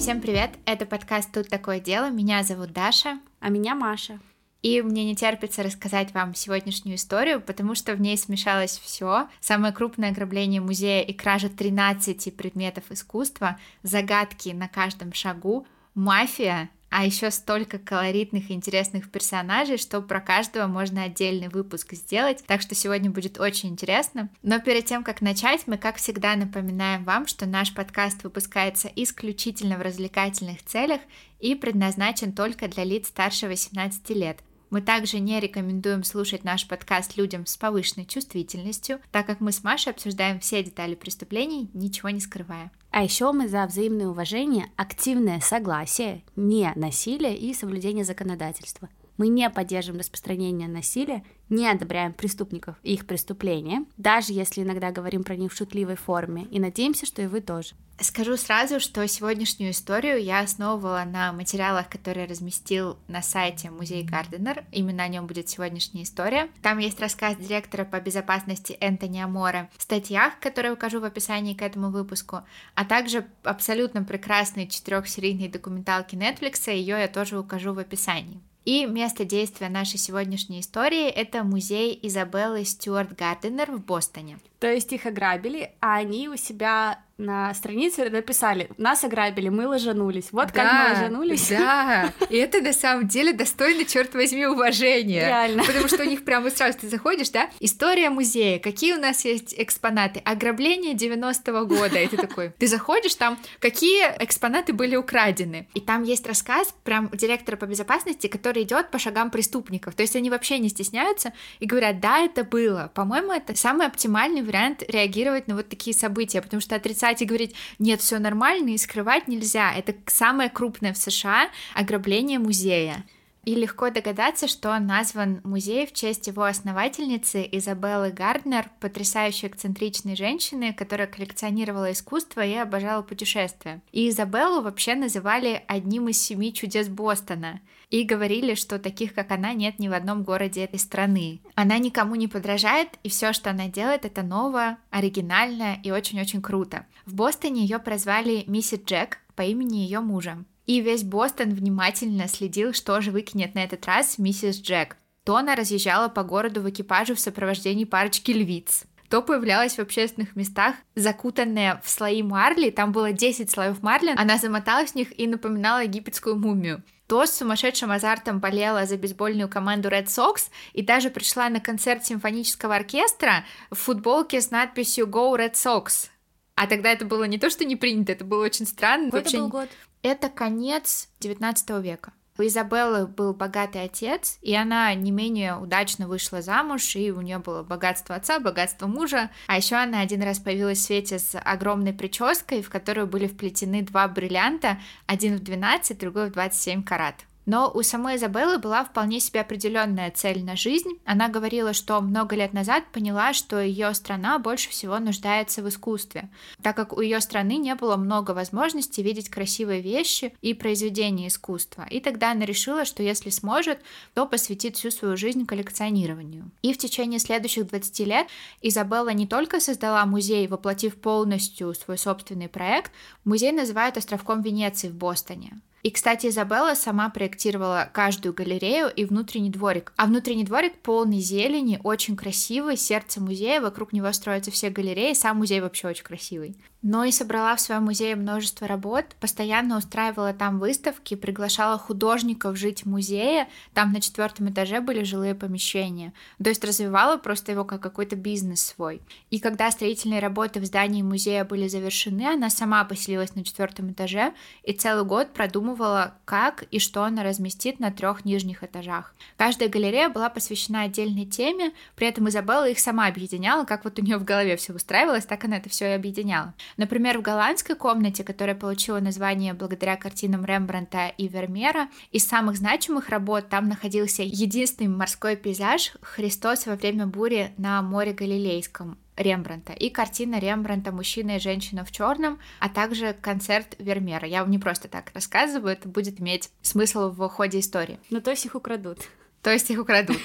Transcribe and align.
Всем 0.00 0.22
привет! 0.22 0.52
Это 0.64 0.86
подкаст 0.86 1.30
«Тут 1.30 1.50
такое 1.50 1.78
дело». 1.78 2.08
Меня 2.08 2.42
зовут 2.42 2.72
Даша. 2.72 3.20
А 3.38 3.50
меня 3.50 3.74
Маша. 3.74 4.18
И 4.62 4.80
мне 4.80 5.04
не 5.04 5.14
терпится 5.14 5.62
рассказать 5.62 6.14
вам 6.14 6.34
сегодняшнюю 6.34 6.96
историю, 6.96 7.38
потому 7.42 7.74
что 7.74 7.94
в 7.94 8.00
ней 8.00 8.16
смешалось 8.16 8.78
все. 8.78 9.28
Самое 9.40 9.74
крупное 9.74 10.08
ограбление 10.08 10.62
музея 10.62 11.02
и 11.02 11.12
кража 11.12 11.50
13 11.50 12.34
предметов 12.34 12.84
искусства, 12.88 13.60
загадки 13.82 14.48
на 14.48 14.68
каждом 14.68 15.12
шагу, 15.12 15.66
мафия, 15.94 16.70
а 16.90 17.06
еще 17.06 17.30
столько 17.30 17.78
колоритных 17.78 18.50
и 18.50 18.52
интересных 18.52 19.10
персонажей, 19.10 19.78
что 19.78 20.02
про 20.02 20.20
каждого 20.20 20.66
можно 20.66 21.04
отдельный 21.04 21.48
выпуск 21.48 21.94
сделать, 21.94 22.44
так 22.46 22.60
что 22.60 22.74
сегодня 22.74 23.10
будет 23.10 23.38
очень 23.40 23.70
интересно. 23.70 24.28
Но 24.42 24.60
перед 24.60 24.86
тем, 24.86 25.04
как 25.04 25.20
начать, 25.20 25.66
мы, 25.66 25.78
как 25.78 25.96
всегда, 25.96 26.34
напоминаем 26.34 27.04
вам, 27.04 27.26
что 27.26 27.46
наш 27.46 27.72
подкаст 27.72 28.24
выпускается 28.24 28.90
исключительно 28.94 29.78
в 29.78 29.82
развлекательных 29.82 30.64
целях 30.64 31.00
и 31.38 31.54
предназначен 31.54 32.32
только 32.32 32.66
для 32.68 32.84
лиц 32.84 33.08
старше 33.08 33.46
18 33.46 34.10
лет. 34.10 34.40
Мы 34.70 34.82
также 34.82 35.18
не 35.18 35.40
рекомендуем 35.40 36.04
слушать 36.04 36.44
наш 36.44 36.66
подкаст 36.66 37.16
людям 37.16 37.44
с 37.46 37.56
повышенной 37.56 38.06
чувствительностью, 38.06 39.00
так 39.10 39.26
как 39.26 39.40
мы 39.40 39.50
с 39.50 39.64
Машей 39.64 39.92
обсуждаем 39.92 40.38
все 40.38 40.62
детали 40.62 40.94
преступлений, 40.94 41.70
ничего 41.74 42.10
не 42.10 42.20
скрывая. 42.20 42.70
А 42.90 43.04
еще 43.04 43.30
мы 43.32 43.48
за 43.48 43.64
взаимное 43.66 44.08
уважение, 44.08 44.70
активное 44.76 45.40
согласие, 45.40 46.24
не 46.34 46.72
насилие 46.74 47.36
и 47.36 47.54
соблюдение 47.54 48.04
законодательства. 48.04 48.88
Мы 49.20 49.28
не 49.28 49.50
поддерживаем 49.50 50.00
распространение 50.00 50.66
насилия, 50.66 51.22
не 51.50 51.68
одобряем 51.68 52.14
преступников 52.14 52.76
и 52.82 52.94
их 52.94 53.06
преступления, 53.06 53.84
даже 53.98 54.32
если 54.32 54.62
иногда 54.62 54.92
говорим 54.92 55.24
про 55.24 55.36
них 55.36 55.52
в 55.52 55.56
шутливой 55.58 55.96
форме, 55.96 56.44
и 56.44 56.58
надеемся, 56.58 57.04
что 57.04 57.20
и 57.20 57.26
вы 57.26 57.42
тоже. 57.42 57.74
Скажу 58.00 58.38
сразу, 58.38 58.80
что 58.80 59.06
сегодняшнюю 59.06 59.72
историю 59.72 60.24
я 60.24 60.40
основывала 60.40 61.04
на 61.04 61.34
материалах, 61.34 61.90
которые 61.90 62.26
разместил 62.26 62.96
на 63.08 63.20
сайте 63.20 63.68
Музей 63.68 64.04
Гарденер. 64.04 64.64
Именно 64.72 65.02
о 65.02 65.08
нем 65.08 65.26
будет 65.26 65.50
сегодняшняя 65.50 66.04
история. 66.04 66.48
Там 66.62 66.78
есть 66.78 66.98
рассказ 66.98 67.36
директора 67.36 67.84
по 67.84 68.00
безопасности 68.00 68.78
Энтони 68.80 69.18
Амора 69.18 69.68
статьях, 69.76 70.40
которые 70.40 70.72
укажу 70.72 70.98
в 70.98 71.04
описании 71.04 71.52
к 71.52 71.60
этому 71.60 71.90
выпуску, 71.90 72.40
а 72.74 72.86
также 72.86 73.26
абсолютно 73.42 74.02
прекрасной 74.02 74.66
четырехсерийной 74.66 75.48
документалки 75.48 76.14
Netflix, 76.14 76.72
ее 76.72 76.98
я 76.98 77.08
тоже 77.08 77.38
укажу 77.38 77.74
в 77.74 77.78
описании. 77.78 78.40
И 78.64 78.84
место 78.84 79.24
действия 79.24 79.68
нашей 79.68 79.98
сегодняшней 79.98 80.60
истории— 80.60 81.08
это 81.08 81.44
музей 81.44 81.98
Изабеллы 82.02 82.64
Стюарт 82.64 83.16
Гарденер 83.16 83.72
в 83.72 83.84
Бостоне. 83.84 84.38
То 84.58 84.70
есть 84.70 84.92
их 84.92 85.06
ограбили, 85.06 85.72
а 85.80 85.96
они 85.96 86.28
у 86.28 86.36
себя 86.36 87.02
на 87.20 87.54
странице 87.54 88.08
написали, 88.08 88.68
нас 88.78 89.04
ограбили, 89.04 89.48
мы 89.48 89.68
ложанулись. 89.68 90.28
Вот 90.32 90.48
да, 90.48 90.52
как 90.52 90.72
мы 90.72 90.94
ложанулись. 90.94 91.48
Да, 91.48 92.12
и 92.28 92.36
это 92.36 92.60
на 92.60 92.72
самом 92.72 93.06
деле 93.06 93.32
достойно, 93.32 93.84
черт 93.84 94.14
возьми, 94.14 94.46
уважения. 94.46 95.20
Реально. 95.20 95.64
Потому 95.64 95.88
что 95.88 96.02
у 96.02 96.06
них 96.06 96.24
прямо 96.24 96.50
сразу 96.50 96.78
ты 96.78 96.88
заходишь, 96.88 97.30
да, 97.30 97.50
история 97.60 98.10
музея, 98.10 98.58
какие 98.58 98.94
у 98.94 99.00
нас 99.00 99.24
есть 99.24 99.54
экспонаты, 99.56 100.20
ограбление 100.24 100.94
90-го 100.94 101.66
года, 101.66 102.00
и 102.00 102.08
ты 102.08 102.16
такой, 102.16 102.50
ты 102.58 102.66
заходишь, 102.66 103.14
там, 103.14 103.38
какие 103.58 104.04
экспонаты 104.18 104.72
были 104.72 104.96
украдены. 104.96 105.68
И 105.74 105.80
там 105.80 106.02
есть 106.02 106.26
рассказ 106.26 106.74
прям 106.84 107.10
директора 107.12 107.56
по 107.56 107.66
безопасности, 107.66 108.26
который 108.26 108.62
идет 108.62 108.90
по 108.90 108.98
шагам 108.98 109.30
преступников. 109.30 109.94
То 109.94 110.02
есть 110.02 110.16
они 110.16 110.30
вообще 110.30 110.58
не 110.58 110.68
стесняются 110.68 111.32
и 111.58 111.66
говорят, 111.66 112.00
да, 112.00 112.20
это 112.20 112.44
было. 112.44 112.90
По-моему, 112.94 113.32
это 113.32 113.54
самый 113.56 113.86
оптимальный 113.86 114.42
вариант 114.42 114.82
реагировать 114.88 115.48
на 115.48 115.54
вот 115.56 115.68
такие 115.68 115.94
события, 115.94 116.40
потому 116.40 116.60
что 116.60 116.76
отрицать 116.76 117.09
отрицать 117.10 117.22
и 117.22 117.26
говорить, 117.26 117.54
нет, 117.78 118.00
все 118.00 118.18
нормально, 118.18 118.70
и 118.70 118.78
скрывать 118.78 119.28
нельзя. 119.28 119.72
Это 119.72 119.94
самое 120.06 120.50
крупное 120.50 120.92
в 120.92 120.96
США 120.96 121.50
ограбление 121.74 122.38
музея. 122.38 123.04
И 123.46 123.54
легко 123.54 123.88
догадаться, 123.88 124.46
что 124.48 124.70
он 124.70 124.86
назван 124.86 125.40
музей 125.44 125.86
в 125.86 125.94
честь 125.94 126.26
его 126.26 126.42
основательницы 126.42 127.48
Изабеллы 127.50 128.10
Гарднер, 128.10 128.70
потрясающей 128.80 129.48
эксцентричной 129.48 130.14
женщины, 130.14 130.74
которая 130.74 131.06
коллекционировала 131.06 131.90
искусство 131.90 132.44
и 132.44 132.54
обожала 132.54 133.00
путешествия. 133.02 133.80
И 133.92 134.10
Изабеллу 134.10 134.60
вообще 134.60 134.94
называли 134.94 135.64
одним 135.68 136.08
из 136.08 136.20
семи 136.20 136.52
чудес 136.52 136.88
Бостона. 136.88 137.60
И 137.90 138.04
говорили, 138.04 138.54
что 138.54 138.78
таких, 138.78 139.14
как 139.14 139.32
она, 139.32 139.52
нет 139.52 139.80
ни 139.80 139.88
в 139.88 139.92
одном 139.92 140.22
городе 140.22 140.62
этой 140.62 140.78
страны. 140.78 141.40
Она 141.56 141.78
никому 141.78 142.14
не 142.14 142.28
подражает, 142.28 142.88
и 143.02 143.08
все, 143.08 143.32
что 143.32 143.50
она 143.50 143.66
делает, 143.66 144.04
это 144.04 144.22
новое, 144.22 144.78
оригинальное 144.90 145.80
и 145.82 145.90
очень-очень 145.90 146.40
круто. 146.40 146.86
В 147.04 147.14
Бостоне 147.14 147.62
ее 147.62 147.80
прозвали 147.80 148.44
Миссис 148.46 148.80
Джек 148.84 149.18
по 149.34 149.42
имени 149.42 149.78
ее 149.78 150.00
мужа. 150.00 150.44
И 150.66 150.80
весь 150.80 151.02
Бостон 151.02 151.50
внимательно 151.50 152.28
следил, 152.28 152.72
что 152.72 153.00
же 153.00 153.10
выкинет 153.10 153.56
на 153.56 153.64
этот 153.64 153.84
раз 153.86 154.18
миссис 154.18 154.60
Джек. 154.60 154.96
То 155.24 155.36
она 155.36 155.56
разъезжала 155.56 156.08
по 156.08 156.22
городу 156.22 156.60
в 156.60 156.70
экипаже 156.70 157.16
в 157.16 157.20
сопровождении 157.20 157.84
парочки 157.84 158.30
львиц, 158.30 158.84
то 159.08 159.20
появлялась 159.20 159.74
в 159.74 159.80
общественных 159.80 160.36
местах, 160.36 160.76
закутанная 160.94 161.82
в 161.84 161.90
слои 161.90 162.22
марли, 162.22 162.70
там 162.70 162.92
было 162.92 163.12
10 163.12 163.50
слоев 163.50 163.82
марли, 163.82 164.14
она 164.16 164.38
замоталась 164.38 164.92
в 164.92 164.94
них 164.94 165.18
и 165.18 165.26
напоминала 165.26 165.82
египетскую 165.82 166.36
мумию 166.36 166.84
то 167.10 167.26
с 167.26 167.32
сумасшедшим 167.32 167.90
азартом 167.90 168.38
болела 168.38 168.86
за 168.86 168.96
бейсбольную 168.96 169.48
команду 169.48 169.88
Red 169.88 170.06
Sox 170.06 170.48
и 170.74 170.80
даже 170.80 171.10
пришла 171.10 171.48
на 171.48 171.58
концерт 171.58 172.06
симфонического 172.06 172.76
оркестра 172.76 173.44
в 173.68 173.74
футболке 173.74 174.40
с 174.40 174.52
надписью 174.52 175.08
Go 175.08 175.36
Red 175.36 175.54
Sox. 175.54 176.08
А 176.54 176.68
тогда 176.68 176.92
это 176.92 177.04
было 177.04 177.24
не 177.24 177.36
то, 177.36 177.50
что 177.50 177.64
не 177.64 177.74
принято, 177.74 178.12
это 178.12 178.24
было 178.24 178.44
очень 178.44 178.64
странно. 178.64 179.06
Какой 179.06 179.22
Вообще... 179.22 179.36
это 179.38 179.42
был 179.42 179.50
год? 179.50 179.68
Это 180.02 180.28
конец 180.28 181.08
19 181.18 181.70
века. 181.82 182.12
У 182.38 182.42
Изабеллы 182.42 183.06
был 183.06 183.34
богатый 183.34 183.84
отец, 183.84 184.38
и 184.40 184.54
она 184.54 184.94
не 184.94 185.10
менее 185.10 185.56
удачно 185.56 186.08
вышла 186.08 186.42
замуж, 186.42 186.96
и 186.96 187.10
у 187.10 187.20
нее 187.20 187.38
было 187.38 187.62
богатство 187.62 188.14
отца, 188.14 188.40
богатство 188.40 188.86
мужа. 188.86 189.30
А 189.46 189.56
еще 189.56 189.76
она 189.76 190.00
один 190.00 190.22
раз 190.22 190.38
появилась 190.38 190.78
в 190.78 190.82
свете 190.82 191.18
с 191.18 191.38
огромной 191.38 191.92
прической, 191.92 192.62
в 192.62 192.70
которую 192.70 193.06
были 193.06 193.26
вплетены 193.26 193.82
два 193.82 194.08
бриллианта, 194.08 194.78
один 195.06 195.36
в 195.36 195.40
12, 195.40 195.98
другой 195.98 196.30
в 196.30 196.32
27 196.32 196.82
карат. 196.82 197.16
Но 197.50 197.68
у 197.74 197.82
самой 197.82 198.14
Изабеллы 198.14 198.58
была 198.58 198.84
вполне 198.84 199.18
себе 199.18 199.40
определенная 199.40 200.12
цель 200.12 200.44
на 200.44 200.54
жизнь. 200.54 201.00
Она 201.04 201.28
говорила, 201.28 201.72
что 201.72 202.00
много 202.00 202.36
лет 202.36 202.52
назад 202.52 202.84
поняла, 202.92 203.32
что 203.32 203.60
ее 203.60 203.92
страна 203.94 204.38
больше 204.38 204.70
всего 204.70 205.00
нуждается 205.00 205.60
в 205.60 205.68
искусстве, 205.68 206.30
так 206.62 206.76
как 206.76 206.92
у 206.92 207.00
ее 207.00 207.20
страны 207.20 207.56
не 207.56 207.74
было 207.74 207.96
много 207.96 208.30
возможностей 208.30 209.02
видеть 209.02 209.30
красивые 209.30 209.80
вещи 209.80 210.32
и 210.42 210.54
произведения 210.54 211.26
искусства. 211.26 211.88
И 211.90 211.98
тогда 211.98 212.30
она 212.30 212.44
решила, 212.44 212.84
что 212.84 213.02
если 213.02 213.30
сможет, 213.30 213.80
то 214.14 214.26
посвятит 214.26 214.76
всю 214.76 214.92
свою 214.92 215.16
жизнь 215.16 215.44
коллекционированию. 215.44 216.52
И 216.62 216.72
в 216.72 216.78
течение 216.78 217.18
следующих 217.18 217.66
20 217.66 217.98
лет 218.06 218.28
Изабелла 218.62 219.08
не 219.08 219.26
только 219.26 219.58
создала 219.58 220.06
музей, 220.06 220.46
воплотив 220.46 220.94
полностью 220.94 221.74
свой 221.74 221.98
собственный 221.98 222.48
проект, 222.48 222.92
музей 223.24 223.50
называют 223.50 223.96
островком 223.96 224.40
Венеции 224.40 224.86
в 224.86 224.94
Бостоне. 224.94 225.60
И, 225.82 225.90
кстати, 225.90 226.26
Изабелла 226.26 226.74
сама 226.74 227.08
проектировала 227.08 227.88
каждую 227.92 228.34
галерею 228.34 228.90
и 228.94 229.04
внутренний 229.04 229.50
дворик. 229.50 229.92
А 229.96 230.06
внутренний 230.06 230.44
дворик 230.44 230.78
полный 230.80 231.20
зелени, 231.20 231.80
очень 231.82 232.16
красивый, 232.16 232.76
сердце 232.76 233.20
музея, 233.20 233.60
вокруг 233.60 233.92
него 233.92 234.12
строятся 234.12 234.50
все 234.50 234.70
галереи, 234.70 235.14
сам 235.14 235.38
музей 235.38 235.60
вообще 235.60 235.88
очень 235.88 236.04
красивый 236.04 236.56
но 236.82 237.04
и 237.04 237.12
собрала 237.12 237.54
в 237.56 237.60
своем 237.60 237.84
музее 237.84 238.16
множество 238.16 238.66
работ, 238.66 239.04
постоянно 239.20 239.76
устраивала 239.76 240.32
там 240.32 240.58
выставки, 240.58 241.14
приглашала 241.14 241.78
художников 241.78 242.56
жить 242.56 242.84
в 242.84 242.86
музее, 242.86 243.48
там 243.74 243.92
на 243.92 244.00
четвертом 244.00 244.50
этаже 244.50 244.80
были 244.80 245.02
жилые 245.02 245.34
помещения, 245.34 246.12
то 246.42 246.48
есть 246.48 246.64
развивала 246.64 247.16
просто 247.16 247.52
его 247.52 247.64
как 247.64 247.80
какой-то 247.80 248.16
бизнес 248.16 248.62
свой. 248.62 249.02
И 249.30 249.40
когда 249.40 249.70
строительные 249.70 250.20
работы 250.20 250.60
в 250.60 250.64
здании 250.64 251.02
музея 251.02 251.44
были 251.44 251.68
завершены, 251.68 252.34
она 252.34 252.50
сама 252.50 252.84
поселилась 252.84 253.34
на 253.34 253.44
четвертом 253.44 253.92
этаже 253.92 254.32
и 254.62 254.72
целый 254.72 255.04
год 255.04 255.32
продумывала, 255.32 256.14
как 256.24 256.62
и 256.70 256.78
что 256.78 257.04
она 257.04 257.22
разместит 257.22 257.78
на 257.80 257.90
трех 257.90 258.24
нижних 258.24 258.64
этажах. 258.64 259.14
Каждая 259.36 259.68
галерея 259.68 260.08
была 260.08 260.30
посвящена 260.30 260.82
отдельной 260.82 261.26
теме, 261.26 261.72
при 261.96 262.06
этом 262.06 262.28
Изабелла 262.28 262.68
их 262.68 262.78
сама 262.78 263.06
объединяла, 263.06 263.64
как 263.64 263.84
вот 263.84 263.98
у 263.98 264.02
нее 264.02 264.16
в 264.16 264.24
голове 264.24 264.56
все 264.56 264.72
устраивалось, 264.72 265.26
так 265.26 265.44
она 265.44 265.58
это 265.58 265.68
все 265.68 265.90
и 265.90 265.94
объединяла. 265.94 266.54
Например, 266.76 267.18
в 267.18 267.22
голландской 267.22 267.76
комнате, 267.76 268.24
которая 268.24 268.54
получила 268.54 269.00
название 269.00 269.54
благодаря 269.54 269.96
картинам 269.96 270.44
Рембранта 270.44 271.08
и 271.08 271.28
Вермеера, 271.28 271.88
из 272.12 272.26
самых 272.26 272.56
значимых 272.56 273.08
работ 273.08 273.48
там 273.48 273.68
находился 273.68 274.22
единственный 274.22 274.88
морской 274.88 275.36
пейзаж 275.36 275.92
«Христос 276.00 276.66
во 276.66 276.76
время 276.76 277.06
бури 277.06 277.52
на 277.56 277.82
море 277.82 278.12
Галилейском», 278.12 278.98
Рембранта 279.20 279.74
и 279.74 279.90
картина 279.90 280.38
Рембранта 280.38 280.92
«Мужчина 280.92 281.36
и 281.36 281.40
женщина 281.40 281.84
в 281.84 281.92
черном», 281.92 282.38
а 282.58 282.68
также 282.68 283.12
концерт 283.12 283.76
Вермеера. 283.78 284.26
Я 284.26 284.42
вам 284.42 284.50
не 284.50 284.58
просто 284.58 284.88
так 284.88 285.10
рассказываю, 285.14 285.72
это 285.72 285.88
будет 285.88 286.20
иметь 286.20 286.50
смысл 286.62 287.10
в 287.10 287.28
ходе 287.28 287.60
истории. 287.60 287.98
Ну, 288.08 288.20
то 288.20 288.30
есть 288.30 288.46
их 288.46 288.54
украдут. 288.54 288.98
То 289.42 289.50
есть 289.50 289.70
их 289.70 289.78
украдут. 289.78 290.18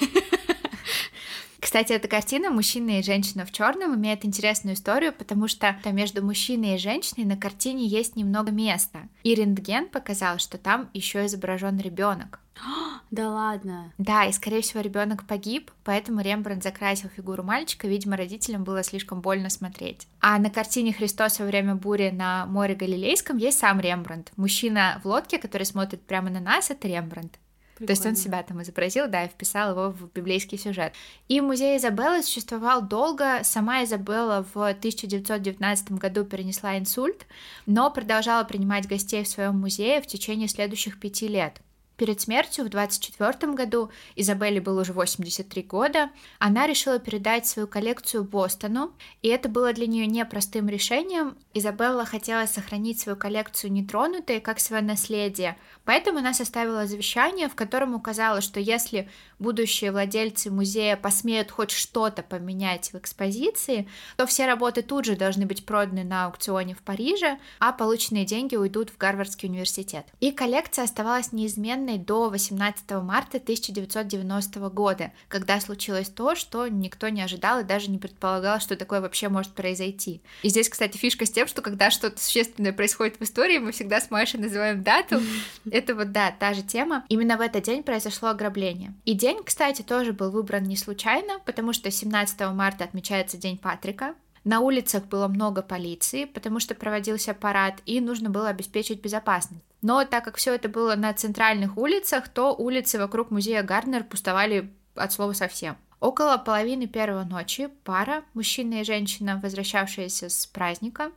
Кстати, 1.66 1.92
эта 1.92 2.06
картина 2.06 2.50
«Мужчина 2.50 3.00
и 3.00 3.02
женщина 3.02 3.44
в 3.44 3.50
черном» 3.50 3.96
имеет 3.96 4.24
интересную 4.24 4.76
историю, 4.76 5.12
потому 5.12 5.48
что 5.48 5.76
между 5.86 6.24
мужчиной 6.24 6.76
и 6.76 6.78
женщиной 6.78 7.24
на 7.24 7.36
картине 7.36 7.88
есть 7.88 8.14
немного 8.14 8.52
места. 8.52 9.08
И 9.24 9.34
рентген 9.34 9.88
показал, 9.88 10.38
что 10.38 10.58
там 10.58 10.88
еще 10.94 11.26
изображен 11.26 11.80
ребенок. 11.80 12.38
Да 13.12 13.30
ладно. 13.30 13.92
Да, 13.98 14.24
и 14.24 14.32
скорее 14.32 14.62
всего 14.62 14.80
ребенок 14.80 15.26
погиб, 15.28 15.70
поэтому 15.84 16.20
Рембрандт 16.22 16.64
закрасил 16.64 17.08
фигуру 17.08 17.44
мальчика, 17.44 17.86
видимо, 17.86 18.16
родителям 18.16 18.64
было 18.64 18.82
слишком 18.82 19.20
больно 19.20 19.48
смотреть. 19.48 20.08
А 20.20 20.38
на 20.38 20.50
картине 20.50 20.92
Христос 20.92 21.38
во 21.38 21.46
время 21.46 21.76
бури 21.76 22.10
на 22.10 22.46
море 22.46 22.74
Галилейском 22.74 23.36
есть 23.36 23.58
сам 23.58 23.78
Рембрандт. 23.78 24.32
Мужчина 24.36 25.00
в 25.04 25.08
лодке, 25.08 25.38
который 25.38 25.64
смотрит 25.64 26.02
прямо 26.02 26.30
на 26.30 26.40
нас, 26.40 26.70
это 26.70 26.88
Рембрандт. 26.88 27.38
Прикольно. 27.76 27.86
То 27.88 27.92
есть 27.92 28.06
он 28.06 28.16
себя 28.16 28.42
там 28.42 28.62
изобразил, 28.62 29.06
да, 29.06 29.24
и 29.24 29.28
вписал 29.28 29.72
его 29.72 29.90
в 29.90 30.10
библейский 30.14 30.56
сюжет. 30.56 30.94
И 31.28 31.42
музей 31.42 31.76
Изабеллы 31.76 32.22
существовал 32.22 32.80
долго. 32.80 33.40
Сама 33.42 33.84
Изабелла 33.84 34.46
в 34.54 34.66
1919 34.66 35.92
году 35.92 36.24
перенесла 36.24 36.78
инсульт, 36.78 37.26
но 37.66 37.90
продолжала 37.90 38.44
принимать 38.44 38.88
гостей 38.88 39.22
в 39.24 39.28
своем 39.28 39.60
музее 39.60 40.00
в 40.00 40.06
течение 40.06 40.48
следующих 40.48 40.98
пяти 40.98 41.28
лет. 41.28 41.60
Перед 41.96 42.20
смертью 42.20 42.66
в 42.66 42.68
24 42.68 43.54
году, 43.54 43.90
Изабелле 44.16 44.60
было 44.60 44.82
уже 44.82 44.92
83 44.92 45.62
года, 45.62 46.10
она 46.38 46.66
решила 46.66 46.98
передать 46.98 47.46
свою 47.46 47.66
коллекцию 47.66 48.24
Бостону, 48.24 48.92
и 49.22 49.28
это 49.28 49.48
было 49.48 49.72
для 49.72 49.86
нее 49.86 50.06
непростым 50.06 50.68
решением. 50.68 51.38
Изабелла 51.54 52.04
хотела 52.04 52.44
сохранить 52.44 53.00
свою 53.00 53.16
коллекцию 53.16 53.72
нетронутой, 53.72 54.40
как 54.40 54.60
свое 54.60 54.82
наследие, 54.82 55.56
поэтому 55.86 56.18
она 56.18 56.34
составила 56.34 56.86
завещание, 56.86 57.48
в 57.48 57.54
котором 57.54 57.94
указала, 57.94 58.42
что 58.42 58.60
если 58.60 59.08
будущие 59.38 59.90
владельцы 59.90 60.50
музея 60.50 60.96
посмеют 60.96 61.50
хоть 61.50 61.70
что-то 61.70 62.22
поменять 62.22 62.92
в 62.92 62.98
экспозиции, 62.98 63.88
то 64.18 64.26
все 64.26 64.44
работы 64.44 64.82
тут 64.82 65.06
же 65.06 65.16
должны 65.16 65.46
быть 65.46 65.64
проданы 65.64 66.04
на 66.04 66.26
аукционе 66.26 66.74
в 66.74 66.82
Париже, 66.82 67.38
а 67.58 67.72
полученные 67.72 68.26
деньги 68.26 68.56
уйдут 68.56 68.90
в 68.90 68.98
Гарвардский 68.98 69.48
университет. 69.48 70.06
И 70.20 70.30
коллекция 70.30 70.84
оставалась 70.84 71.32
неизменной 71.32 71.85
Вселенной 71.86 71.98
до 71.98 72.28
18 72.28 72.90
марта 73.02 73.38
1990 73.38 74.70
года, 74.70 75.12
когда 75.28 75.60
случилось 75.60 76.08
то, 76.08 76.34
что 76.34 76.66
никто 76.68 77.08
не 77.08 77.22
ожидал 77.22 77.60
и 77.60 77.64
даже 77.64 77.90
не 77.90 77.98
предполагал, 77.98 78.60
что 78.60 78.76
такое 78.76 79.00
вообще 79.00 79.28
может 79.28 79.52
произойти. 79.52 80.20
И 80.42 80.48
здесь, 80.48 80.68
кстати, 80.68 80.96
фишка 80.96 81.26
с 81.26 81.30
тем, 81.30 81.46
что 81.46 81.62
когда 81.62 81.90
что-то 81.90 82.20
существенное 82.20 82.72
происходит 82.72 83.18
в 83.18 83.22
истории, 83.22 83.58
мы 83.58 83.72
всегда 83.72 84.00
с 84.00 84.10
Машей 84.10 84.40
называем 84.40 84.82
дату. 84.82 85.20
Это 85.70 85.94
вот, 85.94 86.12
да, 86.12 86.32
та 86.38 86.54
же 86.54 86.62
тема. 86.62 87.04
Именно 87.08 87.36
в 87.36 87.40
этот 87.40 87.64
день 87.64 87.82
произошло 87.82 88.30
ограбление. 88.30 88.92
И 89.04 89.14
день, 89.14 89.42
кстати, 89.44 89.82
тоже 89.82 90.12
был 90.12 90.30
выбран 90.30 90.64
не 90.64 90.76
случайно, 90.76 91.38
потому 91.44 91.72
что 91.72 91.90
17 91.90 92.40
марта 92.52 92.84
отмечается 92.84 93.36
День 93.36 93.58
Патрика, 93.58 94.14
на 94.46 94.60
улицах 94.60 95.06
было 95.06 95.26
много 95.26 95.60
полиции, 95.60 96.24
потому 96.24 96.60
что 96.60 96.76
проводился 96.76 97.34
парад, 97.34 97.82
и 97.84 98.00
нужно 98.00 98.30
было 98.30 98.48
обеспечить 98.48 99.02
безопасность. 99.02 99.64
Но 99.82 100.04
так 100.04 100.24
как 100.24 100.36
все 100.36 100.54
это 100.54 100.68
было 100.68 100.94
на 100.94 101.12
центральных 101.12 101.76
улицах, 101.76 102.28
то 102.28 102.54
улицы 102.54 103.00
вокруг 103.00 103.32
музея 103.32 103.64
Гарднер 103.64 104.04
пустовали 104.04 104.72
от 104.94 105.12
слова 105.12 105.32
совсем. 105.32 105.76
Около 105.98 106.38
половины 106.38 106.86
первой 106.86 107.24
ночи 107.24 107.68
пара, 107.82 108.22
мужчина 108.34 108.82
и 108.82 108.84
женщина, 108.84 109.40
возвращавшиеся 109.42 110.28
с 110.28 110.46
праздника, 110.46 111.10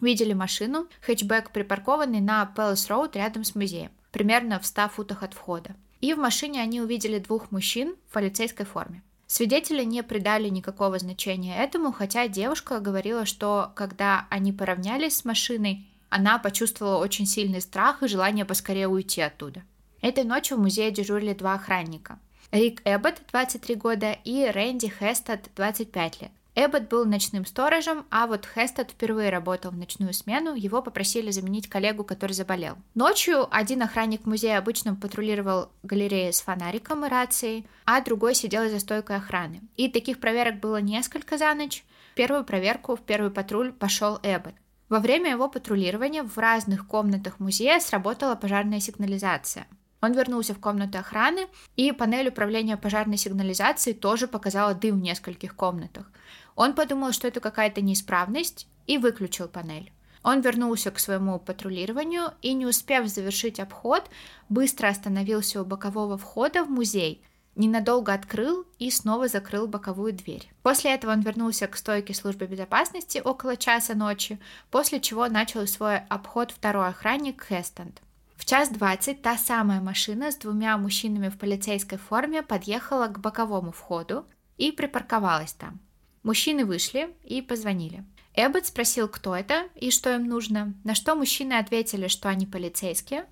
видели 0.00 0.32
машину, 0.32 0.86
хэтчбэк, 1.00 1.50
припаркованный 1.50 2.20
на 2.20 2.46
Пэлас 2.46 2.88
Роуд 2.88 3.16
рядом 3.16 3.42
с 3.42 3.56
музеем, 3.56 3.90
примерно 4.12 4.60
в 4.60 4.66
100 4.66 4.90
футах 4.90 5.24
от 5.24 5.34
входа. 5.34 5.74
И 6.00 6.14
в 6.14 6.18
машине 6.18 6.62
они 6.62 6.80
увидели 6.80 7.18
двух 7.18 7.50
мужчин 7.50 7.96
в 8.08 8.12
полицейской 8.12 8.64
форме. 8.64 9.02
Свидетели 9.26 9.82
не 9.82 10.02
придали 10.02 10.48
никакого 10.48 10.98
значения 10.98 11.56
этому, 11.56 11.92
хотя 11.92 12.28
девушка 12.28 12.78
говорила, 12.78 13.26
что 13.26 13.72
когда 13.74 14.26
они 14.30 14.52
поравнялись 14.52 15.16
с 15.16 15.24
машиной, 15.24 15.86
она 16.08 16.38
почувствовала 16.38 16.98
очень 16.98 17.26
сильный 17.26 17.60
страх 17.60 18.02
и 18.02 18.08
желание 18.08 18.44
поскорее 18.44 18.86
уйти 18.86 19.20
оттуда. 19.20 19.62
Этой 20.00 20.24
ночью 20.24 20.56
в 20.56 20.60
музее 20.60 20.92
дежурили 20.92 21.34
два 21.34 21.54
охранника. 21.54 22.18
Рик 22.52 22.80
Эббот, 22.84 23.20
23 23.32 23.74
года, 23.74 24.12
и 24.24 24.46
Рэнди 24.46 24.88
Хестед, 24.88 25.50
25 25.56 26.22
лет. 26.22 26.30
Эббот 26.58 26.88
был 26.88 27.04
ночным 27.04 27.44
сторожем, 27.44 28.06
а 28.10 28.26
вот 28.26 28.46
Хестед 28.46 28.90
впервые 28.90 29.28
работал 29.28 29.72
в 29.72 29.76
ночную 29.76 30.14
смену, 30.14 30.54
его 30.54 30.80
попросили 30.80 31.30
заменить 31.30 31.68
коллегу, 31.68 32.02
который 32.02 32.32
заболел. 32.32 32.78
Ночью 32.94 33.46
один 33.54 33.82
охранник 33.82 34.24
музея 34.24 34.56
обычно 34.56 34.94
патрулировал 34.94 35.68
галереи 35.82 36.30
с 36.30 36.40
фонариком 36.40 37.04
и 37.04 37.10
рацией, 37.10 37.66
а 37.84 38.00
другой 38.00 38.34
сидел 38.34 38.70
за 38.70 38.80
стойкой 38.80 39.16
охраны. 39.16 39.60
И 39.76 39.90
таких 39.90 40.18
проверок 40.18 40.58
было 40.58 40.80
несколько 40.80 41.36
за 41.36 41.52
ночь. 41.52 41.84
В 42.12 42.14
первую 42.14 42.42
проверку, 42.42 42.96
в 42.96 43.02
первый 43.02 43.30
патруль 43.30 43.70
пошел 43.70 44.18
Эббот. 44.22 44.54
Во 44.88 44.98
время 44.98 45.32
его 45.32 45.50
патрулирования 45.50 46.22
в 46.22 46.38
разных 46.38 46.86
комнатах 46.86 47.38
музея 47.38 47.80
сработала 47.80 48.34
пожарная 48.34 48.80
сигнализация. 48.80 49.66
Он 50.00 50.12
вернулся 50.12 50.54
в 50.54 50.60
комнату 50.60 50.98
охраны, 50.98 51.48
и 51.74 51.90
панель 51.92 52.28
управления 52.28 52.76
пожарной 52.76 53.16
сигнализацией 53.16 53.96
тоже 53.96 54.28
показала 54.28 54.74
дым 54.74 55.00
в 55.00 55.02
нескольких 55.02 55.56
комнатах. 55.56 56.10
Он 56.56 56.74
подумал, 56.74 57.12
что 57.12 57.28
это 57.28 57.38
какая-то 57.38 57.80
неисправность, 57.80 58.66
и 58.86 58.98
выключил 58.98 59.48
панель. 59.48 59.92
Он 60.22 60.40
вернулся 60.40 60.90
к 60.90 60.98
своему 60.98 61.38
патрулированию 61.38 62.32
и, 62.42 62.52
не 62.52 62.66
успев 62.66 63.06
завершить 63.06 63.60
обход, 63.60 64.08
быстро 64.48 64.88
остановился 64.88 65.62
у 65.62 65.64
бокового 65.64 66.18
входа 66.18 66.64
в 66.64 66.70
музей, 66.70 67.22
ненадолго 67.54 68.12
открыл 68.12 68.66
и 68.78 68.90
снова 68.90 69.28
закрыл 69.28 69.68
боковую 69.68 70.12
дверь. 70.12 70.50
После 70.62 70.94
этого 70.94 71.12
он 71.12 71.20
вернулся 71.20 71.68
к 71.68 71.76
стойке 71.76 72.12
службы 72.12 72.46
безопасности 72.46 73.22
около 73.24 73.56
часа 73.56 73.94
ночи, 73.94 74.40
после 74.70 75.00
чего 75.00 75.28
начал 75.28 75.66
свой 75.66 75.98
обход 76.08 76.50
второй 76.50 76.88
охранник 76.88 77.44
Хестонд. 77.48 78.02
В 78.36 78.44
час 78.44 78.68
двадцать 78.68 79.22
та 79.22 79.38
самая 79.38 79.80
машина 79.80 80.30
с 80.30 80.36
двумя 80.36 80.76
мужчинами 80.76 81.28
в 81.28 81.38
полицейской 81.38 81.98
форме 81.98 82.42
подъехала 82.42 83.06
к 83.06 83.20
боковому 83.20 83.72
входу 83.72 84.26
и 84.58 84.72
припарковалась 84.72 85.52
там. 85.52 85.80
Мужчины 86.26 86.64
вышли 86.64 87.14
и 87.22 87.40
позвонили. 87.40 88.02
Эббот 88.34 88.66
спросил, 88.66 89.06
кто 89.06 89.36
это 89.36 89.68
и 89.76 89.92
что 89.92 90.12
им 90.12 90.26
нужно, 90.26 90.74
на 90.82 90.96
что 90.96 91.14
мужчины 91.14 91.52
ответили, 91.52 92.08
что 92.08 92.28
они 92.28 92.46
полицейские, 92.46 93.26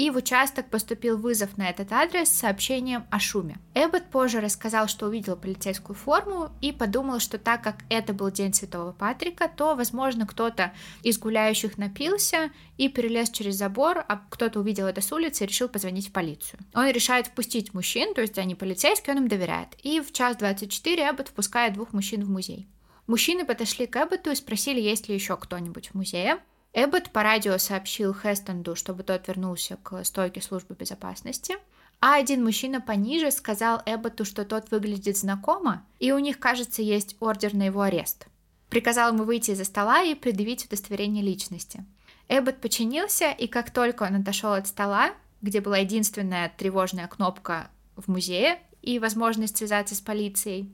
и 0.00 0.08
в 0.08 0.16
участок 0.16 0.70
поступил 0.70 1.18
вызов 1.18 1.58
на 1.58 1.68
этот 1.68 1.92
адрес 1.92 2.30
с 2.30 2.38
сообщением 2.38 3.04
о 3.10 3.20
шуме. 3.20 3.58
Эббот 3.74 4.04
позже 4.10 4.40
рассказал, 4.40 4.88
что 4.88 5.04
увидел 5.04 5.36
полицейскую 5.36 5.94
форму 5.94 6.48
и 6.62 6.72
подумал, 6.72 7.20
что 7.20 7.36
так 7.36 7.62
как 7.62 7.84
это 7.90 8.14
был 8.14 8.30
день 8.30 8.54
Святого 8.54 8.92
Патрика, 8.92 9.46
то, 9.54 9.74
возможно, 9.74 10.26
кто-то 10.26 10.72
из 11.02 11.18
гуляющих 11.18 11.76
напился 11.76 12.50
и 12.78 12.88
перелез 12.88 13.28
через 13.28 13.56
забор, 13.56 14.02
а 14.08 14.22
кто-то 14.30 14.60
увидел 14.60 14.86
это 14.86 15.02
с 15.02 15.12
улицы 15.12 15.44
и 15.44 15.48
решил 15.48 15.68
позвонить 15.68 16.08
в 16.08 16.12
полицию. 16.12 16.60
Он 16.72 16.88
решает 16.88 17.26
впустить 17.26 17.74
мужчин, 17.74 18.14
то 18.14 18.22
есть 18.22 18.38
они 18.38 18.54
полицейские, 18.54 19.14
он 19.14 19.24
им 19.24 19.28
доверяет. 19.28 19.76
И 19.82 20.00
в 20.00 20.12
час 20.12 20.38
24 20.38 21.10
Эббот 21.10 21.28
впускает 21.28 21.74
двух 21.74 21.92
мужчин 21.92 22.24
в 22.24 22.30
музей. 22.30 22.66
Мужчины 23.06 23.44
подошли 23.44 23.86
к 23.86 24.02
Эбботу 24.02 24.30
и 24.30 24.34
спросили, 24.34 24.80
есть 24.80 25.10
ли 25.10 25.14
еще 25.14 25.36
кто-нибудь 25.36 25.88
в 25.88 25.94
музее. 25.94 26.38
Эббот 26.72 27.10
по 27.10 27.22
радио 27.22 27.58
сообщил 27.58 28.14
Хестонду, 28.14 28.76
чтобы 28.76 29.02
тот 29.02 29.26
вернулся 29.26 29.76
к 29.82 30.04
стойке 30.04 30.40
службы 30.40 30.76
безопасности, 30.76 31.56
а 32.00 32.14
один 32.14 32.44
мужчина 32.44 32.80
пониже 32.80 33.30
сказал 33.32 33.82
Эбботу, 33.86 34.24
что 34.24 34.44
тот 34.44 34.70
выглядит 34.70 35.16
знакомо, 35.16 35.84
и 35.98 36.12
у 36.12 36.18
них, 36.18 36.38
кажется, 36.38 36.80
есть 36.80 37.16
ордер 37.20 37.54
на 37.54 37.64
его 37.64 37.82
арест. 37.82 38.28
Приказал 38.68 39.12
ему 39.12 39.24
выйти 39.24 39.50
из-за 39.50 39.64
стола 39.64 40.02
и 40.02 40.14
предъявить 40.14 40.64
удостоверение 40.66 41.24
личности. 41.24 41.84
Эббот 42.28 42.60
подчинился, 42.60 43.32
и 43.32 43.48
как 43.48 43.72
только 43.72 44.04
он 44.04 44.20
отошел 44.20 44.52
от 44.52 44.68
стола, 44.68 45.12
где 45.42 45.60
была 45.60 45.78
единственная 45.78 46.52
тревожная 46.56 47.08
кнопка 47.08 47.68
в 47.96 48.06
музее 48.06 48.60
и 48.80 49.00
возможность 49.00 49.56
связаться 49.56 49.96
с 49.96 50.00
полицией, 50.00 50.72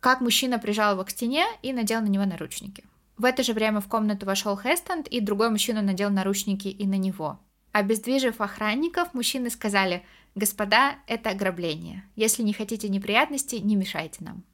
как 0.00 0.20
мужчина 0.20 0.58
прижал 0.58 0.92
его 0.92 1.04
к 1.04 1.10
стене 1.10 1.46
и 1.62 1.72
надел 1.72 2.02
на 2.02 2.06
него 2.06 2.26
наручники. 2.26 2.84
В 3.16 3.24
это 3.24 3.42
же 3.42 3.54
время 3.54 3.80
в 3.80 3.88
комнату 3.88 4.26
вошел 4.26 4.58
Хестонд, 4.58 5.08
и 5.08 5.20
другой 5.20 5.50
мужчина 5.50 5.80
надел 5.80 6.10
наручники 6.10 6.68
и 6.68 6.86
на 6.86 6.96
него. 6.96 7.40
Обездвижив 7.72 8.40
охранников, 8.40 9.14
мужчины 9.14 9.50
сказали, 9.50 10.04
«Господа, 10.34 10.96
это 11.06 11.30
ограбление. 11.30 12.04
Если 12.14 12.42
не 12.42 12.52
хотите 12.52 12.88
неприятностей, 12.88 13.60
не 13.60 13.76
мешайте 13.76 14.24
нам». 14.24 14.44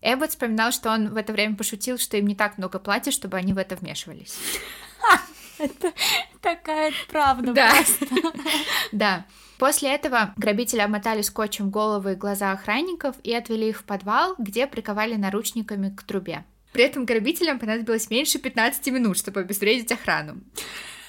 Эббот 0.00 0.30
вспоминал, 0.30 0.72
что 0.72 0.90
он 0.90 1.08
в 1.08 1.16
это 1.16 1.32
время 1.32 1.56
пошутил, 1.56 1.98
что 1.98 2.16
им 2.16 2.26
не 2.26 2.34
так 2.34 2.56
много 2.56 2.78
платят, 2.78 3.12
чтобы 3.12 3.36
они 3.36 3.52
в 3.52 3.58
это 3.58 3.76
вмешивались. 3.76 4.38
Это 5.58 5.92
такая 6.40 6.92
правда 7.10 7.52
да. 7.52 7.72
Да. 8.92 9.26
После 9.58 9.92
этого 9.92 10.34
грабители 10.36 10.80
обмотали 10.80 11.22
скотчем 11.22 11.70
головы 11.70 12.12
и 12.12 12.14
глаза 12.14 12.52
охранников 12.52 13.16
и 13.24 13.34
отвели 13.34 13.70
их 13.70 13.80
в 13.80 13.84
подвал, 13.84 14.36
где 14.38 14.68
приковали 14.68 15.16
наручниками 15.16 15.90
к 15.90 16.04
трубе. 16.04 16.44
При 16.78 16.84
этом 16.84 17.06
грабителям 17.06 17.58
понадобилось 17.58 18.08
меньше 18.08 18.38
15 18.38 18.86
минут, 18.92 19.18
чтобы 19.18 19.40
обезвредить 19.40 19.90
охрану. 19.90 20.36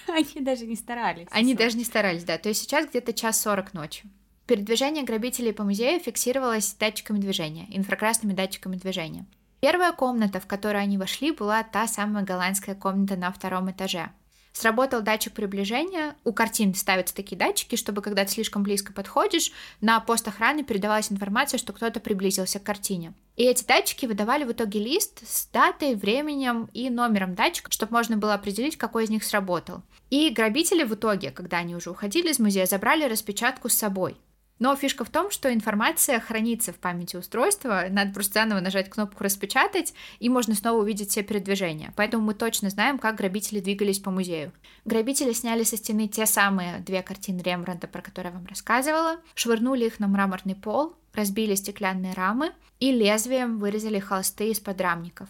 Они 0.08 0.42
даже 0.44 0.66
не 0.66 0.76
старались. 0.76 1.28
Они 1.30 1.54
даже 1.54 1.78
не 1.78 1.84
старались, 1.84 2.24
да. 2.24 2.40
То 2.40 2.50
есть 2.50 2.64
сейчас 2.64 2.88
где-то 2.88 3.14
час 3.14 3.40
сорок 3.40 3.76
ночи. 3.76 4.06
Передвижение 4.48 5.04
грабителей 5.04 5.54
по 5.54 5.64
музею 5.64 6.00
фиксировалось 6.00 6.74
датчиками 6.74 7.20
движения, 7.20 7.68
инфракрасными 7.70 8.34
датчиками 8.34 8.78
движения. 8.78 9.28
Первая 9.60 9.92
комната, 9.92 10.40
в 10.40 10.48
которую 10.48 10.82
они 10.82 10.98
вошли, 10.98 11.32
была 11.32 11.62
та 11.62 11.86
самая 11.86 12.24
голландская 12.24 12.74
комната 12.74 13.16
на 13.16 13.32
втором 13.32 13.70
этаже. 13.70 14.10
Сработал 14.51 15.01
датчик 15.01 15.34
приближения. 15.34 16.15
У 16.24 16.34
картин 16.34 16.74
ставятся 16.74 17.15
такие 17.15 17.38
датчики, 17.38 17.75
чтобы 17.75 18.01
когда 18.01 18.25
ты 18.25 18.32
слишком 18.32 18.63
близко 18.63 18.91
подходишь, 18.91 19.51
на 19.79 20.00
пост 20.00 20.27
охраны 20.27 20.63
передавалась 20.63 21.12
информация, 21.12 21.58
что 21.58 21.72
кто-то 21.72 22.00
приблизился 22.00 22.60
к 22.60 22.63
картине. 22.63 23.13
И 23.36 23.44
эти 23.44 23.63
датчики 23.63 24.06
выдавали 24.06 24.44
в 24.44 24.51
итоге 24.51 24.79
лист 24.79 25.22
с 25.25 25.48
датой, 25.48 25.96
временем 25.96 26.70
и 26.74 26.89
номером 26.89 27.36
датчика, 27.36 27.72
чтобы 27.72 27.94
можно 27.94 28.18
было 28.18 28.34
определить, 28.34 28.77
какой 28.77 29.06
из 29.06 29.10
них 29.10 29.24
сработал. 29.24 29.82
И 30.10 30.29
грабители 30.29 30.84
в 30.84 30.94
итоге, 30.94 31.32
когда 31.32 31.60
они 31.60 31.75
уже 31.75 31.89
уходили 31.91 32.29
из 32.29 32.39
музея, 32.39 32.65
забрали 32.65 33.06
распечатку 33.06 33.70
с 33.70 33.77
собой. 33.77 34.18
Но 34.60 34.75
фишка 34.75 35.06
в 35.06 35.10
том, 35.10 35.32
что 35.32 35.51
информация 35.54 36.20
хранится 36.20 36.74
в 36.74 36.78
памяти 36.78 37.16
устройства, 37.16 37.86
надо 37.89 38.13
просто 38.13 38.34
заново 38.34 38.60
нажать 38.60 38.89
кнопку 38.89 39.24
«Распечатать», 39.24 39.94
и 40.20 40.28
можно 40.28 40.54
снова 40.54 40.82
увидеть 40.82 41.12
все 41.12 41.24
передвижения. 41.24 41.94
Поэтому 41.96 42.24
мы 42.25 42.34
точно 42.34 42.70
знаем, 42.70 43.00
как 43.00 43.16
грабители 43.16 43.62
двигались 43.62 44.00
по 44.00 44.12
музею. 44.12 44.51
Грабители 44.84 45.32
сняли 45.32 45.63
со 45.63 45.78
стены 45.78 46.10
те 46.10 46.25
самые 46.25 46.80
две 46.80 47.01
картины 47.01 47.42
Рембрандта, 47.42 47.88
про 47.88 48.01
которые 48.01 48.34
я 48.34 48.38
вам 48.38 48.48
рассказывала, 48.48 49.18
швырнули 49.34 49.86
их 49.86 50.00
на 50.00 50.08
мраморный 50.08 50.56
пол, 50.56 50.96
разбили 51.13 51.56
стеклянные 51.56 52.13
рамы 52.13 52.51
и 52.80 52.92
лезвием 52.92 53.60
вырезали 53.60 54.00
холсты 54.00 54.51
из 54.51 54.60
подрамников. 54.60 55.30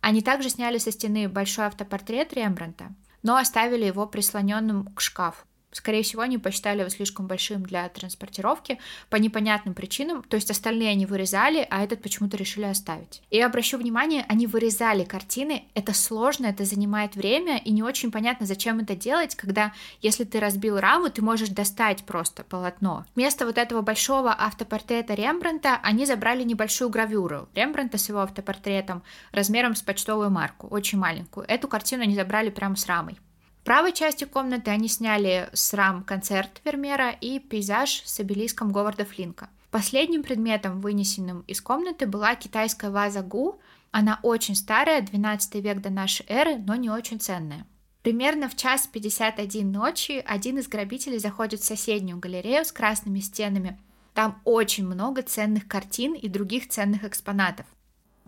Они 0.00 0.20
также 0.20 0.50
сняли 0.50 0.78
со 0.78 0.90
стены 0.90 1.28
большой 1.28 1.66
автопортрет 1.66 2.34
Рембрандта, 2.34 2.92
но 3.22 3.36
оставили 3.36 3.84
его 3.84 4.06
прислоненным 4.06 4.92
к 4.94 5.00
шкафу. 5.00 5.46
Скорее 5.74 6.04
всего, 6.04 6.22
они 6.22 6.38
посчитали 6.38 6.80
его 6.80 6.88
слишком 6.88 7.26
большим 7.26 7.64
для 7.64 7.88
транспортировки 7.88 8.78
по 9.10 9.16
непонятным 9.16 9.74
причинам. 9.74 10.22
То 10.22 10.36
есть 10.36 10.48
остальные 10.50 10.90
они 10.90 11.04
вырезали, 11.04 11.66
а 11.68 11.82
этот 11.82 12.00
почему-то 12.00 12.36
решили 12.36 12.64
оставить. 12.64 13.22
И 13.30 13.40
обращу 13.40 13.76
внимание, 13.76 14.24
они 14.28 14.46
вырезали 14.46 15.02
картины. 15.02 15.64
Это 15.74 15.92
сложно, 15.92 16.46
это 16.46 16.64
занимает 16.64 17.16
время, 17.16 17.58
и 17.58 17.72
не 17.72 17.82
очень 17.82 18.12
понятно, 18.12 18.46
зачем 18.46 18.78
это 18.78 18.94
делать, 18.94 19.34
когда, 19.34 19.72
если 20.00 20.22
ты 20.22 20.38
разбил 20.38 20.78
раму, 20.78 21.10
ты 21.10 21.22
можешь 21.22 21.48
достать 21.48 22.04
просто 22.04 22.44
полотно. 22.44 23.04
Вместо 23.16 23.44
вот 23.44 23.58
этого 23.58 23.82
большого 23.82 24.32
автопортрета 24.32 25.14
Рембранта 25.14 25.80
они 25.82 26.06
забрали 26.06 26.44
небольшую 26.44 26.88
гравюру 26.88 27.48
Рембранта 27.54 27.98
с 27.98 28.08
его 28.08 28.20
автопортретом 28.20 29.02
размером 29.32 29.74
с 29.74 29.82
почтовую 29.82 30.30
марку, 30.30 30.68
очень 30.68 30.98
маленькую. 30.98 31.46
Эту 31.48 31.66
картину 31.66 32.04
они 32.04 32.14
забрали 32.14 32.50
прямо 32.50 32.76
с 32.76 32.86
рамой 32.86 33.18
правой 33.64 33.92
части 33.92 34.24
комнаты 34.24 34.70
они 34.70 34.88
сняли 34.88 35.48
с 35.52 35.74
рам 35.74 36.04
концерт 36.04 36.60
Вермера 36.64 37.10
и 37.10 37.38
пейзаж 37.38 38.02
с 38.04 38.20
обелиском 38.20 38.70
Говарда 38.72 39.04
Флинка. 39.04 39.48
Последним 39.70 40.22
предметом, 40.22 40.80
вынесенным 40.80 41.40
из 41.48 41.60
комнаты, 41.60 42.06
была 42.06 42.36
китайская 42.36 42.90
ваза 42.90 43.22
Гу. 43.22 43.58
Она 43.90 44.20
очень 44.22 44.54
старая, 44.54 45.02
12 45.02 45.54
век 45.56 45.80
до 45.80 45.90
нашей 45.90 46.24
эры, 46.28 46.58
но 46.58 46.76
не 46.76 46.90
очень 46.90 47.18
ценная. 47.18 47.66
Примерно 48.02 48.48
в 48.48 48.54
час 48.54 48.86
51 48.86 49.72
ночи 49.72 50.22
один 50.26 50.58
из 50.58 50.68
грабителей 50.68 51.18
заходит 51.18 51.60
в 51.60 51.64
соседнюю 51.64 52.18
галерею 52.18 52.64
с 52.64 52.70
красными 52.70 53.20
стенами. 53.20 53.80
Там 54.12 54.40
очень 54.44 54.86
много 54.86 55.22
ценных 55.22 55.66
картин 55.66 56.14
и 56.14 56.28
других 56.28 56.68
ценных 56.68 57.02
экспонатов. 57.02 57.66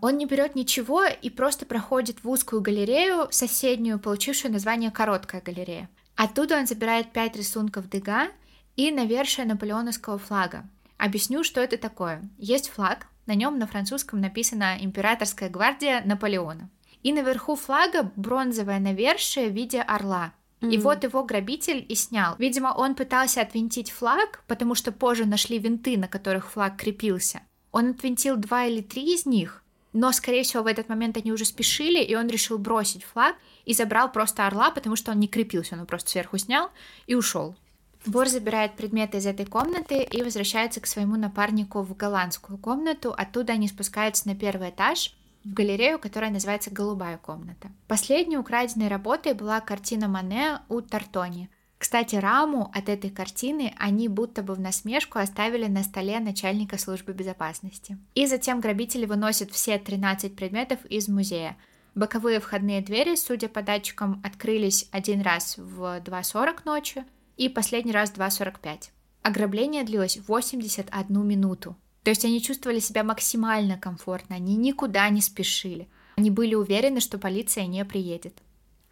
Он 0.01 0.19
не 0.19 0.27
берет 0.27 0.55
ничего 0.55 1.05
и 1.05 1.31
просто 1.31 1.65
проходит 1.65 2.23
в 2.23 2.29
узкую 2.29 2.61
галерею, 2.61 3.29
соседнюю, 3.31 3.99
получившую 3.99 4.53
название 4.53 4.91
«Короткая 4.91 5.41
галерея». 5.41 5.89
Оттуда 6.17 6.59
он 6.59 6.67
забирает 6.67 7.13
пять 7.13 7.37
рисунков 7.37 7.89
Дега 7.89 8.29
и 8.77 8.91
навершие 8.91 9.47
наполеоновского 9.47 10.19
флага. 10.19 10.65
Объясню, 10.99 11.45
что 11.45 11.61
это 11.61 11.79
такое. 11.79 12.23
Есть 12.39 12.69
флаг, 12.69 13.07
на 13.27 13.35
нем 13.35 13.59
на 13.59 13.67
французском 13.67 14.21
написано 14.21 14.77
«Императорская 14.81 15.49
гвардия 15.49 16.03
Наполеона». 16.05 16.71
И 17.03 17.13
наверху 17.13 17.57
флага 17.57 18.11
бронзовое 18.17 18.81
навершие 18.81 19.49
в 19.49 19.53
виде 19.53 19.81
орла. 19.81 20.33
Mm-hmm. 20.61 20.71
И 20.73 20.79
вот 20.79 21.05
его 21.05 21.23
грабитель 21.25 21.85
и 21.87 21.95
снял. 21.95 22.35
Видимо, 22.39 22.69
он 22.69 22.95
пытался 22.95 23.43
отвинтить 23.43 23.91
флаг, 23.91 24.43
потому 24.47 24.75
что 24.75 24.91
позже 24.91 25.27
нашли 25.27 25.59
винты, 25.59 25.99
на 25.99 26.09
которых 26.09 26.51
флаг 26.51 26.77
крепился. 26.77 27.43
Он 27.73 27.91
отвинтил 27.91 28.37
два 28.37 28.65
или 28.65 28.81
три 28.81 29.15
из 29.15 29.27
них, 29.27 29.63
но, 29.97 30.13
скорее 30.13 30.43
всего, 30.43 30.63
в 30.63 30.67
этот 30.67 30.91
момент 30.91 31.17
они 31.17 31.33
уже 31.33 31.47
спешили, 31.47 32.03
и 32.03 32.15
он 32.15 32.29
решил 32.29 32.59
бросить 32.59 33.03
флаг 33.03 33.35
и 33.65 33.73
забрал 33.73 34.13
просто 34.13 34.47
орла, 34.47 34.71
потому 34.71 34.95
что 34.95 35.11
он 35.11 35.19
не 35.19 35.27
крепился, 35.27 35.73
он 35.73 35.79
его 35.79 35.87
просто 35.87 36.11
сверху 36.11 36.37
снял 36.37 36.69
и 37.07 37.15
ушел. 37.15 37.57
Вор 38.05 38.29
забирает 38.29 38.77
предметы 38.77 39.17
из 39.17 39.27
этой 39.27 39.47
комнаты 39.47 40.03
и 40.03 40.23
возвращается 40.23 40.83
к 40.83 40.87
своему 40.87 41.17
напарнику 41.17 41.81
в 41.81 41.97
голландскую 41.97 42.59
комнату. 42.59 43.15
Оттуда 43.17 43.55
они 43.55 43.69
спускаются 43.69 44.29
на 44.29 44.37
первый 44.37 44.69
этаж 44.69 45.15
в 45.45 45.55
галерею, 45.55 45.99
которая 45.99 46.31
называется 46.31 46.71
«Голубая 46.71 47.17
комната». 47.17 47.71
Последней 47.89 48.37
украденной 48.37 48.89
работой 48.89 49.33
была 49.33 49.61
картина 49.61 50.09
Мане 50.09 50.61
у 50.69 50.83
Тартони. 50.83 51.49
Кстати, 51.79 52.17
раму 52.17 52.71
от 52.75 52.89
этой 52.89 53.11
картины 53.11 53.75
они 53.79 54.09
будто 54.09 54.43
бы 54.43 54.55
в 54.55 54.61
насмешку 54.61 55.19
оставили 55.19 55.67
на 55.67 55.83
столе 55.83 56.21
начальника 56.21 56.79
службы 56.79 57.13
безопасности. 57.13 57.99
И 58.15 58.27
затем 58.27 58.61
грабители 58.61 59.05
выносят 59.05 59.51
все 59.51 59.79
13 59.79 60.35
предметов 60.35 60.85
из 60.87 61.09
музея. 61.09 61.57
Боковые 61.95 62.41
входные 62.41 62.81
двери, 62.81 63.15
судя 63.15 63.49
по 63.49 63.63
датчикам, 63.63 64.21
открылись 64.25 64.89
один 64.91 65.21
раз 65.21 65.59
в 65.59 66.01
2.40 66.01 66.61
ночи 66.65 67.05
и 67.37 67.49
последний 67.49 67.93
раз 67.93 68.11
в 68.11 68.19
2.45. 68.19 68.91
Ограбление 69.23 69.85
длилось 69.85 70.19
81 70.27 71.27
минуту. 71.27 71.77
То 72.05 72.11
есть 72.11 72.25
они 72.25 72.41
чувствовали 72.41 72.79
себя 72.79 73.03
максимально 73.03 73.77
комфортно, 73.77 74.37
они 74.37 74.57
никуда 74.57 75.09
не 75.09 75.21
спешили. 75.21 75.89
Они 76.17 76.31
были 76.31 76.55
уверены, 76.55 77.01
что 77.01 77.19
полиция 77.19 77.67
не 77.67 77.85
приедет. 77.85 78.39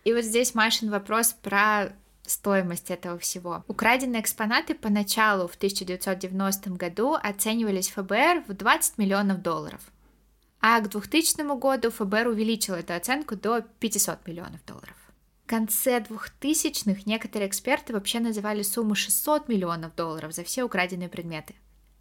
И 0.04 0.12
вот 0.12 0.24
здесь 0.24 0.54
Машин 0.54 0.90
вопрос 0.90 1.32
про 1.32 1.94
стоимость 2.26 2.90
этого 2.90 3.18
всего. 3.18 3.64
Украденные 3.68 4.20
экспонаты 4.20 4.74
поначалу 4.74 5.48
в 5.48 5.54
1990 5.54 6.70
году 6.70 7.14
оценивались 7.14 7.90
ФБР 7.90 8.44
в 8.48 8.54
20 8.54 8.98
миллионов 8.98 9.42
долларов. 9.42 9.80
А 10.60 10.80
к 10.80 10.88
2000 10.88 11.58
году 11.58 11.90
ФБР 11.90 12.28
увеличил 12.28 12.74
эту 12.74 12.94
оценку 12.94 13.36
до 13.36 13.60
500 13.60 14.26
миллионов 14.26 14.64
долларов. 14.64 14.96
В 15.44 15.46
конце 15.46 15.98
2000-х 15.98 17.02
некоторые 17.04 17.48
эксперты 17.48 17.92
вообще 17.92 18.18
называли 18.18 18.62
сумму 18.62 18.94
600 18.94 19.48
миллионов 19.48 19.94
долларов 19.94 20.32
за 20.32 20.42
все 20.42 20.62
украденные 20.62 21.10
предметы. 21.10 21.54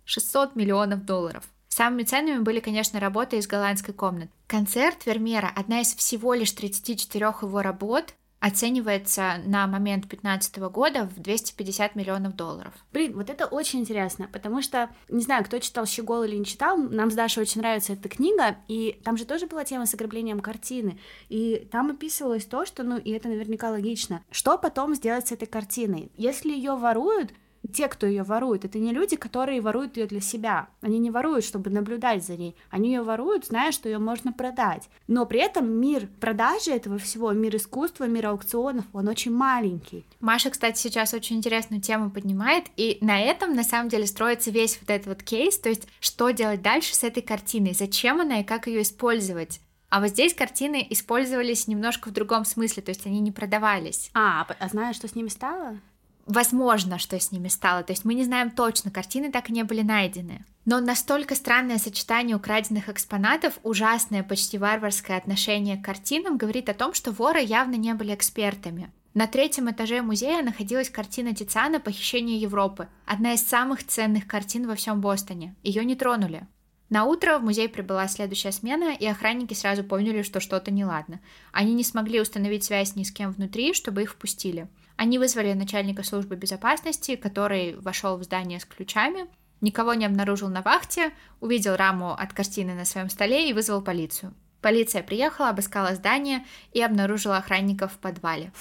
600 0.05 0.55
миллионов 0.55 1.03
долларов. 1.03 1.43
Самыми 1.67 2.03
ценными 2.03 2.39
были, 2.39 2.59
конечно, 2.59 2.99
работы 2.99 3.37
из 3.37 3.47
голландской 3.47 3.93
комнаты. 3.93 4.31
Концерт 4.47 5.05
Вермера, 5.05 5.51
одна 5.53 5.81
из 5.81 5.93
всего 5.93 6.33
лишь 6.33 6.51
34 6.51 7.25
его 7.41 7.61
работ, 7.61 8.13
оценивается 8.43 9.35
на 9.45 9.67
момент 9.67 10.01
2015 10.01 10.57
года 10.69 11.05
в 11.05 11.21
250 11.21 11.95
миллионов 11.95 12.35
долларов. 12.35 12.73
Блин, 12.91 13.13
вот 13.15 13.29
это 13.29 13.45
очень 13.45 13.79
интересно, 13.79 14.27
потому 14.33 14.61
что, 14.61 14.89
не 15.07 15.23
знаю, 15.23 15.45
кто 15.45 15.59
читал 15.59 15.85
«Щегол» 15.85 16.23
или 16.23 16.35
не 16.35 16.43
читал, 16.43 16.75
нам 16.75 17.09
с 17.09 17.13
Дашей 17.15 17.43
очень 17.43 17.61
нравится 17.61 17.93
эта 17.93 18.09
книга, 18.09 18.57
и 18.67 18.99
там 19.05 19.15
же 19.15 19.23
тоже 19.23 19.47
была 19.47 19.63
тема 19.63 19.85
с 19.85 19.93
ограблением 19.93 20.41
картины, 20.41 20.99
и 21.29 21.65
там 21.71 21.91
описывалось 21.91 22.43
то, 22.43 22.65
что, 22.65 22.83
ну, 22.83 22.97
и 22.97 23.11
это 23.11 23.29
наверняка 23.29 23.69
логично, 23.69 24.21
что 24.29 24.57
потом 24.57 24.93
сделать 24.93 25.29
с 25.29 25.31
этой 25.31 25.45
картиной. 25.45 26.11
Если 26.17 26.49
ее 26.49 26.75
воруют, 26.75 27.31
те, 27.71 27.87
кто 27.87 28.05
ее 28.05 28.23
ворует, 28.23 28.65
это 28.65 28.77
не 28.79 28.91
люди, 28.91 29.15
которые 29.15 29.61
воруют 29.61 29.97
ее 29.97 30.05
для 30.05 30.21
себя. 30.21 30.67
Они 30.81 30.99
не 30.99 31.11
воруют, 31.11 31.45
чтобы 31.45 31.69
наблюдать 31.69 32.25
за 32.25 32.35
ней. 32.35 32.55
Они 32.69 32.89
ее 32.89 33.03
воруют, 33.03 33.45
зная, 33.45 33.71
что 33.71 33.89
ее 33.89 33.99
можно 33.99 34.33
продать. 34.33 34.89
Но 35.07 35.25
при 35.25 35.39
этом 35.39 35.69
мир 35.69 36.07
продажи 36.19 36.71
этого 36.71 36.97
всего, 36.97 37.31
мир 37.31 37.55
искусства, 37.55 38.05
мир 38.05 38.27
аукционов, 38.27 38.85
он 38.93 39.07
очень 39.07 39.31
маленький. 39.31 40.05
Маша, 40.19 40.49
кстати, 40.49 40.79
сейчас 40.79 41.13
очень 41.13 41.37
интересную 41.37 41.81
тему 41.81 42.11
поднимает, 42.11 42.65
и 42.75 42.97
на 43.01 43.21
этом, 43.21 43.53
на 43.55 43.63
самом 43.63 43.89
деле, 43.89 44.07
строится 44.07 44.51
весь 44.51 44.77
вот 44.79 44.89
этот 44.89 45.07
вот 45.07 45.23
кейс, 45.23 45.57
то 45.57 45.69
есть, 45.69 45.87
что 45.99 46.31
делать 46.31 46.61
дальше 46.61 46.95
с 46.95 47.03
этой 47.03 47.21
картиной, 47.21 47.73
зачем 47.73 48.21
она 48.21 48.41
и 48.41 48.43
как 48.43 48.67
ее 48.67 48.81
использовать. 48.81 49.61
А 49.89 49.99
вот 49.99 50.09
здесь 50.09 50.33
картины 50.33 50.87
использовались 50.89 51.67
немножко 51.67 52.09
в 52.09 52.13
другом 52.13 52.45
смысле, 52.45 52.81
то 52.81 52.89
есть 52.89 53.05
они 53.05 53.19
не 53.19 53.31
продавались. 53.31 54.09
А, 54.15 54.47
а 54.59 54.67
знаешь, 54.67 54.95
что 54.95 55.07
с 55.07 55.13
ними 55.13 55.27
стало? 55.27 55.79
Возможно, 56.25 56.99
что 56.99 57.19
с 57.19 57.31
ними 57.31 57.47
стало. 57.47 57.83
То 57.83 57.93
есть 57.93 58.05
мы 58.05 58.13
не 58.13 58.23
знаем 58.23 58.51
точно, 58.51 58.91
картины 58.91 59.31
так 59.31 59.49
и 59.49 59.53
не 59.53 59.63
были 59.63 59.81
найдены. 59.81 60.45
Но 60.65 60.79
настолько 60.79 61.35
странное 61.35 61.77
сочетание 61.77 62.37
украденных 62.37 62.87
экспонатов, 62.89 63.59
ужасное, 63.63 64.23
почти 64.23 64.57
варварское 64.57 65.17
отношение 65.17 65.77
к 65.77 65.83
картинам 65.83 66.37
говорит 66.37 66.69
о 66.69 66.73
том, 66.73 66.93
что 66.93 67.11
воры 67.11 67.41
явно 67.41 67.75
не 67.75 67.93
были 67.93 68.13
экспертами. 68.13 68.91
На 69.13 69.27
третьем 69.27 69.69
этаже 69.69 70.01
музея 70.01 70.41
находилась 70.41 70.89
картина 70.89 71.35
Тициана 71.35 71.79
«Похищение 71.79 72.37
Европы», 72.37 72.87
одна 73.05 73.33
из 73.33 73.45
самых 73.45 73.85
ценных 73.85 74.25
картин 74.25 74.67
во 74.67 74.73
всем 74.73 75.01
Бостоне. 75.01 75.55
Ее 75.61 75.85
не 75.85 75.95
тронули. 75.95 76.47
На 76.89 77.05
утро 77.05 77.37
в 77.37 77.43
музей 77.43 77.69
прибыла 77.69 78.07
следующая 78.07 78.51
смена, 78.51 78.95
и 78.95 79.05
охранники 79.05 79.53
сразу 79.53 79.83
поняли, 79.83 80.21
что 80.23 80.39
что-то 80.39 80.71
неладно. 80.71 81.19
Они 81.51 81.73
не 81.73 81.83
смогли 81.83 82.21
установить 82.21 82.63
связь 82.63 82.95
ни 82.95 83.03
с 83.03 83.11
кем 83.11 83.31
внутри, 83.31 83.73
чтобы 83.73 84.01
их 84.03 84.11
впустили. 84.11 84.67
Они 84.95 85.17
вызвали 85.19 85.53
начальника 85.53 86.03
службы 86.03 86.35
безопасности, 86.35 87.15
который 87.15 87.75
вошел 87.77 88.17
в 88.17 88.23
здание 88.23 88.59
с 88.59 88.65
ключами, 88.65 89.27
никого 89.61 89.93
не 89.93 90.05
обнаружил 90.05 90.49
на 90.49 90.61
вахте, 90.61 91.11
увидел 91.39 91.75
раму 91.75 92.13
от 92.13 92.33
картины 92.33 92.73
на 92.73 92.85
своем 92.85 93.09
столе 93.09 93.49
и 93.49 93.53
вызвал 93.53 93.81
полицию. 93.81 94.33
Полиция 94.61 95.03
приехала, 95.03 95.49
обыскала 95.49 95.95
здание 95.95 96.45
и 96.71 96.81
обнаружила 96.81 97.37
охранников 97.37 97.93
в 97.93 97.97
подвале. 97.97 98.51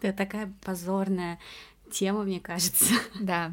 Это 0.00 0.16
такая 0.18 0.52
позорная 0.64 1.38
тема, 1.92 2.24
мне 2.24 2.40
кажется. 2.40 2.94
Да. 3.20 3.52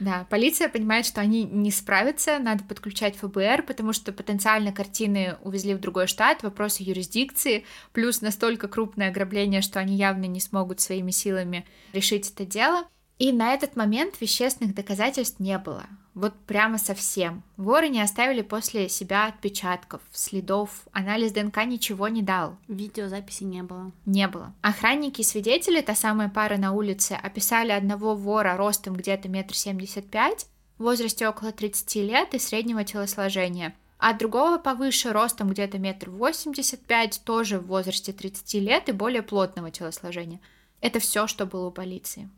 Да, 0.00 0.26
полиция 0.28 0.68
понимает, 0.68 1.06
что 1.06 1.20
они 1.20 1.44
не 1.44 1.70
справятся, 1.70 2.38
надо 2.38 2.64
подключать 2.64 3.16
ФБР, 3.16 3.62
потому 3.66 3.92
что 3.92 4.12
потенциально 4.12 4.72
картины 4.72 5.36
увезли 5.42 5.74
в 5.74 5.80
другой 5.80 6.08
штат, 6.08 6.42
вопросы 6.42 6.82
юрисдикции, 6.82 7.64
плюс 7.92 8.20
настолько 8.20 8.66
крупное 8.66 9.10
ограбление, 9.10 9.62
что 9.62 9.78
они 9.78 9.96
явно 9.96 10.24
не 10.24 10.40
смогут 10.40 10.80
своими 10.80 11.12
силами 11.12 11.64
решить 11.92 12.30
это 12.30 12.44
дело. 12.44 12.88
И 13.18 13.32
на 13.32 13.54
этот 13.54 13.76
момент 13.76 14.20
вещественных 14.20 14.74
доказательств 14.74 15.38
не 15.38 15.56
было. 15.58 15.86
Вот 16.14 16.32
прямо 16.46 16.78
совсем. 16.78 17.42
Воры 17.56 17.88
не 17.88 18.00
оставили 18.00 18.42
после 18.42 18.88
себя 18.88 19.26
отпечатков, 19.26 20.00
следов, 20.12 20.70
анализ 20.92 21.32
ДНК 21.32 21.64
ничего 21.64 22.06
не 22.06 22.22
дал. 22.22 22.56
Видеозаписи 22.68 23.42
не 23.42 23.64
было. 23.64 23.90
Не 24.06 24.28
было. 24.28 24.54
Охранники 24.62 25.22
и 25.22 25.24
свидетели, 25.24 25.80
та 25.80 25.96
самая 25.96 26.28
пара 26.28 26.56
на 26.56 26.72
улице, 26.72 27.12
описали 27.20 27.72
одного 27.72 28.14
вора 28.14 28.56
ростом 28.56 28.94
где-то 28.94 29.28
метр 29.28 29.56
семьдесят 29.56 30.08
пять, 30.08 30.46
в 30.78 30.84
возрасте 30.84 31.28
около 31.28 31.50
30 31.50 31.96
лет 31.96 32.34
и 32.34 32.38
среднего 32.38 32.84
телосложения, 32.84 33.74
а 33.98 34.12
другого 34.12 34.58
повыше, 34.58 35.12
ростом 35.12 35.48
где-то 35.48 35.78
метр 35.78 36.10
восемьдесят 36.10 36.80
пять, 36.80 37.22
тоже 37.24 37.58
в 37.58 37.66
возрасте 37.66 38.12
30 38.12 38.54
лет 38.54 38.88
и 38.88 38.92
более 38.92 39.22
плотного 39.22 39.70
телосложения. 39.70 40.40
Это 40.80 41.00
все, 41.00 41.26
что 41.26 41.46
было 41.46 41.68
у 41.68 41.70
полиции. 41.72 42.28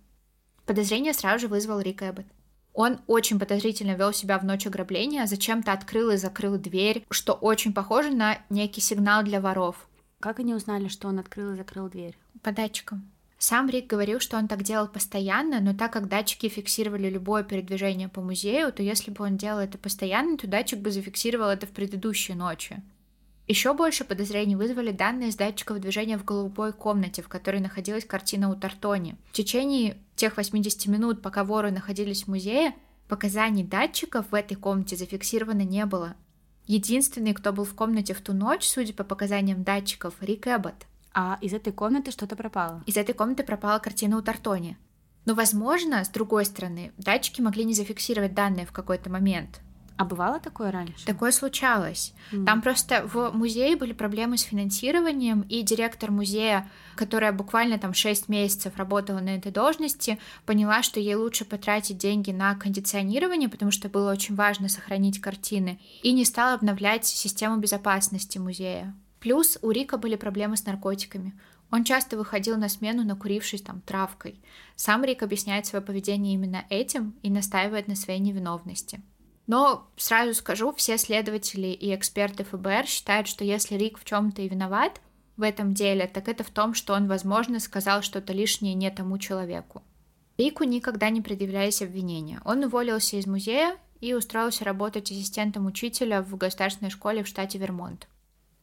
Подозрение 0.64 1.12
сразу 1.12 1.40
же 1.40 1.48
вызвал 1.48 1.80
Рик 1.80 2.02
Эббот. 2.02 2.26
Он 2.76 2.98
очень 3.06 3.40
подозрительно 3.40 3.92
вел 3.92 4.12
себя 4.12 4.38
в 4.38 4.44
ночь 4.44 4.66
ограбления, 4.66 5.24
зачем-то 5.24 5.72
открыл 5.72 6.10
и 6.10 6.18
закрыл 6.18 6.58
дверь, 6.58 7.06
что 7.10 7.32
очень 7.32 7.72
похоже 7.72 8.10
на 8.10 8.38
некий 8.50 8.82
сигнал 8.82 9.22
для 9.22 9.40
воров. 9.40 9.88
Как 10.20 10.40
они 10.40 10.52
узнали, 10.52 10.88
что 10.88 11.08
он 11.08 11.18
открыл 11.18 11.52
и 11.52 11.56
закрыл 11.56 11.88
дверь? 11.88 12.18
По 12.42 12.52
датчикам. 12.52 13.10
Сам 13.38 13.70
Рик 13.70 13.86
говорил, 13.86 14.20
что 14.20 14.36
он 14.36 14.46
так 14.46 14.62
делал 14.62 14.88
постоянно, 14.88 15.60
но 15.60 15.74
так 15.74 15.90
как 15.94 16.08
датчики 16.08 16.50
фиксировали 16.50 17.08
любое 17.08 17.44
передвижение 17.44 18.10
по 18.10 18.20
музею, 18.20 18.70
то 18.74 18.82
если 18.82 19.10
бы 19.10 19.24
он 19.24 19.38
делал 19.38 19.60
это 19.60 19.78
постоянно, 19.78 20.36
то 20.36 20.46
датчик 20.46 20.78
бы 20.80 20.90
зафиксировал 20.90 21.48
это 21.48 21.66
в 21.66 21.70
предыдущей 21.70 22.34
ночи. 22.34 22.82
Еще 23.48 23.74
больше 23.74 24.04
подозрений 24.04 24.56
вызвали 24.56 24.90
данные 24.90 25.30
с 25.30 25.36
датчиков 25.36 25.78
движения 25.78 26.18
в 26.18 26.24
голубой 26.24 26.72
комнате, 26.72 27.22
в 27.22 27.28
которой 27.28 27.60
находилась 27.60 28.04
картина 28.04 28.50
у 28.50 28.56
Тартони. 28.56 29.16
В 29.30 29.32
течение 29.32 29.98
тех 30.16 30.36
80 30.36 30.86
минут, 30.86 31.22
пока 31.22 31.44
воры 31.44 31.70
находились 31.70 32.24
в 32.24 32.28
музее, 32.28 32.74
показаний 33.08 33.62
датчиков 33.62 34.30
в 34.30 34.34
этой 34.34 34.56
комнате 34.56 34.96
зафиксировано 34.96 35.62
не 35.62 35.86
было. 35.86 36.16
Единственный, 36.66 37.34
кто 37.34 37.52
был 37.52 37.64
в 37.64 37.74
комнате 37.74 38.14
в 38.14 38.20
ту 38.20 38.32
ночь, 38.32 38.66
судя 38.66 38.92
по 38.92 39.04
показаниям 39.04 39.62
датчиков, 39.62 40.14
Рик 40.20 40.48
Эббот. 40.48 40.86
А 41.14 41.38
из 41.40 41.52
этой 41.54 41.72
комнаты 41.72 42.10
что-то 42.10 42.34
пропало? 42.34 42.82
Из 42.86 42.96
этой 42.96 43.14
комнаты 43.14 43.44
пропала 43.44 43.78
картина 43.78 44.18
у 44.18 44.22
Тартони. 44.22 44.76
Но, 45.24 45.34
возможно, 45.34 46.04
с 46.04 46.08
другой 46.08 46.44
стороны, 46.44 46.92
датчики 46.98 47.40
могли 47.40 47.64
не 47.64 47.74
зафиксировать 47.74 48.34
данные 48.34 48.66
в 48.66 48.72
какой-то 48.72 49.08
момент. 49.08 49.60
А 49.96 50.04
бывало 50.04 50.38
такое 50.40 50.70
раньше? 50.70 51.06
Такое 51.06 51.32
случалось. 51.32 52.12
Mm. 52.30 52.44
Там 52.44 52.60
просто 52.60 53.06
в 53.06 53.30
музее 53.32 53.76
были 53.76 53.94
проблемы 53.94 54.36
с 54.36 54.42
финансированием, 54.42 55.42
и 55.48 55.62
директор 55.62 56.10
музея, 56.10 56.68
которая 56.96 57.32
буквально 57.32 57.78
там 57.78 57.94
6 57.94 58.28
месяцев 58.28 58.76
работала 58.76 59.20
на 59.20 59.36
этой 59.36 59.50
должности, 59.50 60.18
поняла, 60.44 60.82
что 60.82 61.00
ей 61.00 61.14
лучше 61.14 61.46
потратить 61.46 61.96
деньги 61.96 62.30
на 62.30 62.54
кондиционирование, 62.56 63.48
потому 63.48 63.70
что 63.70 63.88
было 63.88 64.12
очень 64.12 64.34
важно 64.34 64.68
сохранить 64.68 65.20
картины, 65.20 65.80
и 66.02 66.12
не 66.12 66.26
стала 66.26 66.54
обновлять 66.54 67.06
систему 67.06 67.56
безопасности 67.56 68.36
музея. 68.36 68.94
Плюс 69.20 69.58
у 69.62 69.70
Рика 69.70 69.96
были 69.96 70.16
проблемы 70.16 70.58
с 70.58 70.66
наркотиками. 70.66 71.32
Он 71.70 71.84
часто 71.84 72.16
выходил 72.16 72.56
на 72.56 72.68
смену, 72.68 73.02
накурившись 73.02 73.62
там 73.62 73.80
травкой. 73.80 74.40
Сам 74.76 75.04
Рик 75.04 75.22
объясняет 75.22 75.66
свое 75.66 75.84
поведение 75.84 76.34
именно 76.34 76.64
этим 76.68 77.14
и 77.22 77.30
настаивает 77.30 77.88
на 77.88 77.96
своей 77.96 78.20
невиновности. 78.20 79.00
Но 79.46 79.88
сразу 79.96 80.34
скажу, 80.34 80.72
все 80.72 80.98
следователи 80.98 81.68
и 81.68 81.94
эксперты 81.94 82.44
ФБР 82.44 82.86
считают, 82.86 83.28
что 83.28 83.44
если 83.44 83.76
Рик 83.76 83.98
в 83.98 84.04
чем-то 84.04 84.42
и 84.42 84.48
виноват 84.48 85.00
в 85.36 85.42
этом 85.42 85.72
деле, 85.72 86.06
так 86.06 86.28
это 86.28 86.42
в 86.42 86.50
том, 86.50 86.74
что 86.74 86.94
он, 86.94 87.06
возможно, 87.06 87.60
сказал 87.60 88.02
что-то 88.02 88.32
лишнее 88.32 88.74
не 88.74 88.90
тому 88.90 89.18
человеку. 89.18 89.82
Рику 90.36 90.64
никогда 90.64 91.10
не 91.10 91.22
предъявлялись 91.22 91.80
обвинения. 91.80 92.40
Он 92.44 92.64
уволился 92.64 93.16
из 93.16 93.26
музея 93.26 93.76
и 94.00 94.14
устроился 94.14 94.64
работать 94.64 95.10
ассистентом 95.10 95.66
учителя 95.66 96.22
в 96.22 96.36
государственной 96.36 96.90
школе 96.90 97.22
в 97.22 97.28
штате 97.28 97.58
Вермонт. 97.58 98.08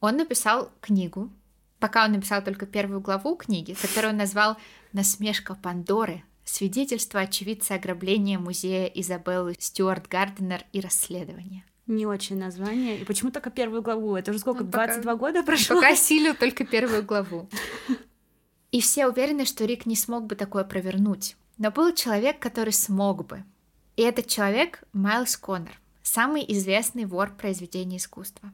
Он 0.02 0.18
написал 0.18 0.70
книгу, 0.82 1.32
пока 1.80 2.06
он 2.06 2.12
написал 2.12 2.44
только 2.44 2.66
первую 2.66 3.00
главу 3.00 3.36
книги, 3.36 3.74
которую 3.74 4.12
он 4.12 4.18
назвал 4.18 4.58
«Насмешка 4.92 5.56
Пандоры 5.56 6.24
Свидетельство 6.46 7.22
очевидца 7.22 7.76
ограбления 7.76 8.38
музея 8.38 8.86
Изабеллы 8.88 9.56
Стюарт 9.58 10.08
Гарденер 10.08 10.66
и 10.74 10.82
расследование. 10.82 11.64
Не 11.88 12.06
очень 12.06 12.38
название. 12.38 13.00
И 13.00 13.06
почему 13.06 13.32
только 13.32 13.50
первую 13.50 13.82
главу? 13.82 14.16
Это 14.16 14.32
уже 14.32 14.40
сколько, 14.40 14.64
ну, 14.64 14.70
22 14.70 15.16
года 15.16 15.44
прошло? 15.44 15.78
Пока 15.78 15.96
силю 15.96 16.34
только 16.34 16.66
первую 16.66 17.04
главу. 17.04 17.50
И 18.72 18.82
все 18.82 19.08
уверены, 19.08 19.46
что 19.46 19.66
Рик 19.66 19.86
не 19.86 19.96
смог 19.96 20.26
бы 20.26 20.36
такое 20.36 20.64
провернуть. 20.64 21.36
Но 21.58 21.72
был 21.72 21.94
человек, 21.94 22.40
который 22.40 22.74
смог 22.74 23.26
бы. 23.26 23.44
И 23.96 24.02
этот 24.02 24.28
человек— 24.28 24.84
Майлз 24.94 25.38
Коннор, 25.38 25.80
самый 26.02 26.44
известный 26.54 27.06
вор 27.06 27.32
произведений 27.36 27.98
искусства. 27.98 28.52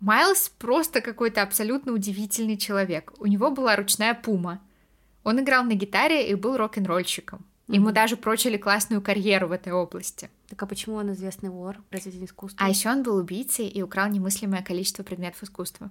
Майлз 0.00 0.48
просто 0.58 1.00
какой-то 1.00 1.42
абсолютно 1.42 1.92
удивительный 1.92 2.56
человек. 2.56 3.12
У 3.18 3.26
него 3.26 3.50
была 3.50 3.76
ручная 3.76 4.14
пума— 4.14 4.60
он 5.24 5.40
играл 5.40 5.64
на 5.64 5.74
гитаре 5.74 6.30
и 6.30 6.34
был 6.34 6.56
рок-н-ролльщиком. 6.56 7.44
Ему 7.68 7.90
mm-hmm. 7.90 7.92
даже 7.92 8.16
прочили 8.16 8.56
классную 8.56 9.00
карьеру 9.00 9.48
в 9.48 9.52
этой 9.52 9.72
области. 9.72 10.28
Так 10.48 10.60
а 10.62 10.66
почему 10.66 10.96
он 10.96 11.12
известный 11.12 11.50
вор, 11.50 11.78
произведение 11.88 12.26
искусства? 12.26 12.64
А 12.64 12.68
еще 12.68 12.90
он 12.90 13.04
был 13.04 13.16
убийцей 13.16 13.68
и 13.68 13.80
украл 13.80 14.08
немыслимое 14.08 14.62
количество 14.62 15.04
предметов 15.04 15.44
искусства. 15.44 15.90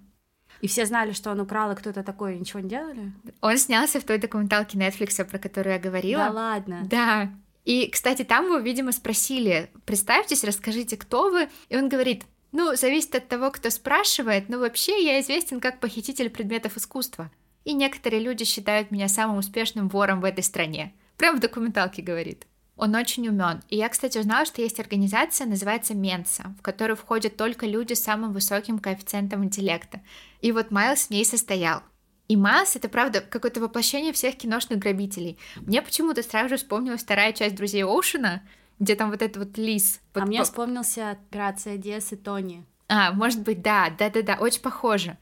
И 0.59 0.67
все 0.67 0.85
знали, 0.85 1.13
что 1.13 1.31
он 1.31 1.39
украл, 1.39 1.71
и 1.71 1.75
кто-то 1.75 2.03
такой, 2.03 2.37
ничего 2.37 2.59
не 2.59 2.69
делали? 2.69 3.13
Он 3.39 3.57
снялся 3.57 4.01
в 4.01 4.03
той 4.03 4.17
документалке 4.17 4.77
Netflix, 4.77 5.23
про 5.23 5.39
которую 5.39 5.73
я 5.73 5.79
говорила. 5.79 6.25
Да 6.25 6.31
ладно? 6.31 6.81
Да. 6.89 7.31
И, 7.63 7.87
кстати, 7.89 8.23
там 8.23 8.45
его, 8.45 8.57
видимо, 8.57 8.91
спросили, 8.91 9.71
представьтесь, 9.85 10.43
расскажите, 10.43 10.97
кто 10.97 11.29
вы. 11.29 11.47
И 11.69 11.77
он 11.77 11.87
говорит, 11.87 12.23
ну, 12.51 12.75
зависит 12.75 13.15
от 13.15 13.27
того, 13.29 13.51
кто 13.51 13.69
спрашивает, 13.69 14.49
но 14.49 14.59
вообще 14.59 15.03
я 15.05 15.21
известен 15.21 15.61
как 15.61 15.79
похититель 15.79 16.29
предметов 16.29 16.75
искусства. 16.75 17.31
И 17.69 17.73
некоторые 17.73 18.19
люди 18.19 18.45
считают 18.45 18.89
меня 18.89 19.07
самым 19.07 19.37
успешным 19.37 19.89
вором 19.89 20.21
в 20.21 20.25
этой 20.25 20.43
стране. 20.43 20.91
Прям 21.17 21.37
в 21.37 21.39
документалке 21.39 22.01
говорит. 22.01 22.47
Он 22.75 22.95
очень 22.95 23.27
умен. 23.27 23.61
И 23.69 23.77
я, 23.77 23.89
кстати, 23.89 24.17
узнала, 24.17 24.47
что 24.47 24.63
есть 24.63 24.79
организация, 24.79 25.45
называется 25.45 25.93
Менса, 25.93 26.55
в 26.57 26.63
которую 26.63 26.97
входят 26.97 27.37
только 27.37 27.67
люди 27.67 27.93
с 27.93 28.01
самым 28.01 28.33
высоким 28.33 28.79
коэффициентом 28.79 29.43
интеллекта. 29.43 30.01
И 30.41 30.51
вот 30.51 30.71
Майлз 30.71 31.05
в 31.05 31.09
ней 31.11 31.23
состоял. 31.23 31.83
И 32.27 32.35
Майлз— 32.35 32.75
это, 32.77 32.89
правда, 32.89 33.21
какое-то 33.21 33.61
воплощение 33.61 34.13
всех 34.13 34.35
киношных 34.37 34.79
грабителей. 34.79 35.37
Мне 35.57 35.83
почему-то 35.83 36.23
сразу 36.23 36.49
же 36.49 36.57
вспомнилась 36.57 37.03
вторая 37.03 37.33
часть 37.33 37.53
«Друзей 37.53 37.83
Оушена», 37.83 38.41
где 38.79 38.95
там 38.95 39.11
вот 39.11 39.21
этот 39.21 39.37
вот 39.37 39.57
лис. 39.59 40.01
А 40.15 40.25
мне 40.25 40.43
вспомнился 40.43 41.11
«Операция 41.11 41.77
Диас 41.77 42.11
и 42.13 42.15
Тони». 42.15 42.65
А, 42.87 43.11
может 43.11 43.43
быть, 43.43 43.61
да, 43.61 43.91
да-да-да, 43.95 44.37
очень 44.39 44.61
похоже. 44.61 45.19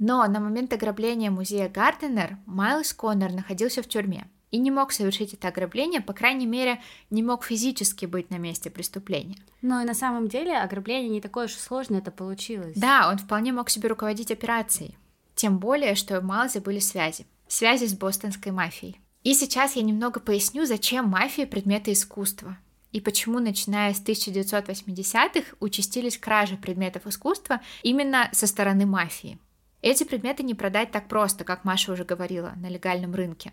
Но 0.00 0.26
на 0.26 0.40
момент 0.40 0.72
ограбления 0.72 1.30
музея 1.30 1.68
Гарденер 1.68 2.38
Майлз 2.46 2.94
Коннор 2.94 3.32
находился 3.32 3.82
в 3.82 3.86
тюрьме 3.86 4.28
и 4.50 4.58
не 4.58 4.70
мог 4.70 4.92
совершить 4.92 5.34
это 5.34 5.48
ограбление, 5.48 6.00
по 6.00 6.14
крайней 6.14 6.46
мере, 6.46 6.80
не 7.10 7.22
мог 7.22 7.44
физически 7.44 8.06
быть 8.06 8.30
на 8.30 8.38
месте 8.38 8.70
преступления. 8.70 9.36
Но 9.60 9.82
и 9.82 9.84
на 9.84 9.92
самом 9.92 10.26
деле 10.26 10.56
ограбление 10.56 11.10
не 11.10 11.20
такое 11.20 11.44
уж 11.44 11.52
сложное 11.52 11.98
это 11.98 12.10
получилось. 12.10 12.76
Да, 12.76 13.10
он 13.10 13.18
вполне 13.18 13.52
мог 13.52 13.68
себе 13.68 13.90
руководить 13.90 14.32
операцией. 14.32 14.96
Тем 15.34 15.58
более, 15.58 15.94
что 15.94 16.18
у 16.18 16.22
Майлза 16.22 16.62
были 16.62 16.78
связи. 16.78 17.26
Связи 17.46 17.84
с 17.84 17.92
бостонской 17.92 18.52
мафией. 18.52 18.98
И 19.22 19.34
сейчас 19.34 19.76
я 19.76 19.82
немного 19.82 20.18
поясню, 20.18 20.64
зачем 20.64 21.08
мафия 21.08 21.46
предметы 21.46 21.92
искусства 21.92 22.56
и 22.90 23.00
почему, 23.00 23.38
начиная 23.38 23.94
с 23.94 24.02
1980-х, 24.02 25.56
участились 25.60 26.18
кражи 26.18 26.56
предметов 26.56 27.06
искусства 27.06 27.60
именно 27.82 28.28
со 28.32 28.46
стороны 28.46 28.86
мафии. 28.86 29.38
Эти 29.82 30.04
предметы 30.04 30.42
не 30.42 30.54
продать 30.54 30.90
так 30.90 31.08
просто, 31.08 31.44
как 31.44 31.64
Маша 31.64 31.92
уже 31.92 32.04
говорила, 32.04 32.52
на 32.56 32.68
легальном 32.68 33.14
рынке. 33.14 33.52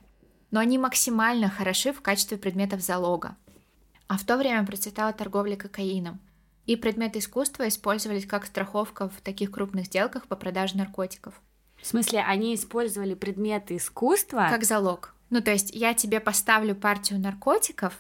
Но 0.52 0.60
они 0.60 0.78
максимально 0.78 1.50
хороши 1.50 1.94
в 1.94 2.02
качестве 2.02 2.38
предметов 2.38 2.82
залога. 2.82 3.38
А 4.08 4.18
в 4.18 4.26
то 4.26 4.38
время 4.38 4.66
процветала 4.66 5.14
торговля 5.14 5.56
кокаином. 5.56 6.20
И 6.66 6.76
предметы 6.76 7.20
искусства 7.20 7.68
использовались 7.68 8.26
как 8.26 8.46
страховка 8.46 9.08
в 9.08 9.22
таких 9.22 9.52
крупных 9.52 9.86
сделках 9.86 10.28
по 10.28 10.36
продаже 10.36 10.78
наркотиков. 10.78 11.42
В 11.82 11.88
смысле, 11.88 12.24
они 12.28 12.56
использовали 12.56 13.14
предметы 13.14 13.78
искусства? 13.78 14.48
Как 14.50 14.64
залог. 14.64 15.14
Ну, 15.30 15.42
то 15.42 15.52
есть 15.52 15.74
я 15.74 15.94
тебе 15.94 16.20
поставлю 16.20 16.76
партию 16.76 17.20
наркотиков, 17.20 17.94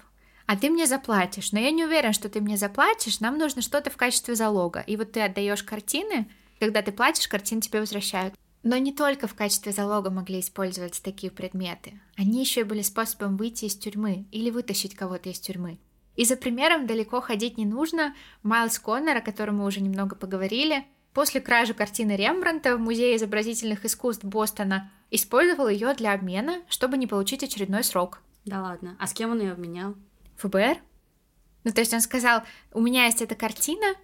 а 0.45 0.55
ты 0.57 0.69
мне 0.69 0.85
заплатишь. 0.85 1.51
Но 1.51 1.59
я 1.59 1.71
не 1.71 1.85
уверен, 1.85 2.13
что 2.13 2.29
ты 2.29 2.41
мне 2.41 2.57
заплатишь, 2.57 3.19
нам 3.19 3.37
нужно 3.37 3.61
что-то 3.61 3.89
в 3.89 3.97
качестве 3.97 4.35
залога. 4.35 4.81
И 4.81 4.97
вот 4.97 5.11
ты 5.11 5.21
отдаешь 5.21 5.63
картины, 5.63 6.29
когда 6.59 6.81
ты 6.81 6.91
платишь, 6.91 7.27
картины 7.27 7.61
тебе 7.61 7.79
возвращают. 7.79 8.33
Но 8.63 8.77
не 8.77 8.91
только 8.91 9.27
в 9.27 9.35
качестве 9.35 9.71
залога 9.71 10.09
могли 10.09 10.39
использоваться 10.39 11.01
такие 11.01 11.31
предметы. 11.31 11.99
Они 12.15 12.41
еще 12.41 12.61
и 12.61 12.65
были 12.65 12.81
способом 12.81 13.37
выйти 13.37 13.65
из 13.65 13.75
тюрьмы 13.75 14.25
или 14.31 14.49
вытащить 14.49 14.95
кого-то 14.95 15.29
из 15.29 15.39
тюрьмы. 15.39 15.79
И 16.15 16.25
за 16.25 16.35
примером 16.35 16.87
далеко 16.87 17.21
ходить 17.21 17.57
не 17.57 17.65
нужно. 17.65 18.15
Майлз 18.43 18.79
Коннор, 18.79 19.17
о 19.17 19.21
котором 19.21 19.57
мы 19.57 19.65
уже 19.65 19.81
немного 19.81 20.15
поговорили, 20.15 20.85
после 21.13 21.39
кражи 21.39 21.73
картины 21.73 22.15
Рембранта 22.15 22.75
в 22.75 22.79
Музее 22.79 23.15
изобразительных 23.15 23.85
искусств 23.85 24.25
Бостона 24.25 24.91
использовал 25.11 25.69
ее 25.69 25.93
для 25.93 26.13
обмена, 26.13 26.61
чтобы 26.67 26.97
не 26.97 27.07
получить 27.07 27.43
очередной 27.43 27.83
срок. 27.83 28.21
Да 28.45 28.61
ладно. 28.61 28.97
А 28.99 29.07
с 29.07 29.13
кем 29.13 29.31
он 29.31 29.39
ее 29.39 29.51
обменял? 29.51 29.95
ФБР. 30.37 30.77
Ну, 31.63 31.71
то 31.71 31.81
есть 31.81 31.93
он 31.93 32.01
сказал, 32.01 32.43
у 32.73 32.81
меня 32.81 33.05
есть 33.05 33.21
эта 33.21 33.35
картина, 33.35 33.95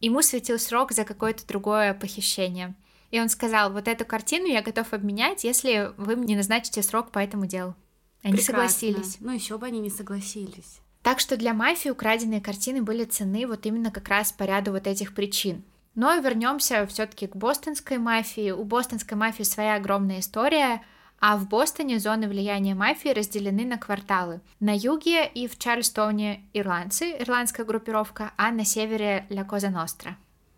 ему 0.00 0.22
светил 0.22 0.58
срок 0.58 0.92
за 0.92 1.04
какое-то 1.04 1.46
другое 1.46 1.94
похищение. 1.94 2.74
И 3.10 3.20
он 3.20 3.28
сказал, 3.28 3.72
вот 3.72 3.88
эту 3.88 4.04
картину 4.04 4.46
я 4.46 4.62
готов 4.62 4.92
обменять, 4.92 5.44
если 5.44 5.92
вы 5.96 6.16
мне 6.16 6.36
назначите 6.36 6.82
срок 6.82 7.10
по 7.10 7.18
этому 7.18 7.46
делу. 7.46 7.74
Они 8.22 8.34
Прекрасно. 8.34 8.68
согласились. 8.68 9.16
Ну, 9.20 9.32
еще 9.32 9.58
бы 9.58 9.66
они 9.66 9.80
не 9.80 9.90
согласились. 9.90 10.80
Так 11.02 11.18
что 11.18 11.36
для 11.36 11.54
мафии 11.54 11.88
украденные 11.88 12.40
картины 12.40 12.82
были 12.82 13.04
ценны 13.04 13.46
вот 13.46 13.64
именно 13.64 13.90
как 13.90 14.08
раз 14.08 14.32
по 14.32 14.44
ряду 14.44 14.72
вот 14.72 14.86
этих 14.86 15.14
причин. 15.14 15.64
Но 15.94 16.14
вернемся 16.16 16.86
все-таки 16.86 17.26
к 17.26 17.34
бостонской 17.34 17.98
мафии. 17.98 18.50
У 18.50 18.64
бостонской 18.64 19.16
мафии 19.16 19.42
своя 19.42 19.76
огромная 19.76 20.20
история, 20.20 20.82
а 21.20 21.36
в 21.36 21.48
Бостоне 21.48 21.98
зоны 21.98 22.28
влияния 22.28 22.74
мафии 22.74 23.10
разделены 23.10 23.64
на 23.64 23.78
кварталы. 23.78 24.40
На 24.58 24.74
юге 24.74 25.26
и 25.26 25.46
в 25.46 25.58
Чарльстоне 25.58 26.44
ирландцы, 26.54 27.16
ирландская 27.18 27.66
группировка, 27.66 28.32
а 28.36 28.50
на 28.50 28.64
севере 28.64 29.26
Ля 29.28 29.44
Коза 29.44 29.68
Ностра. 29.68 30.16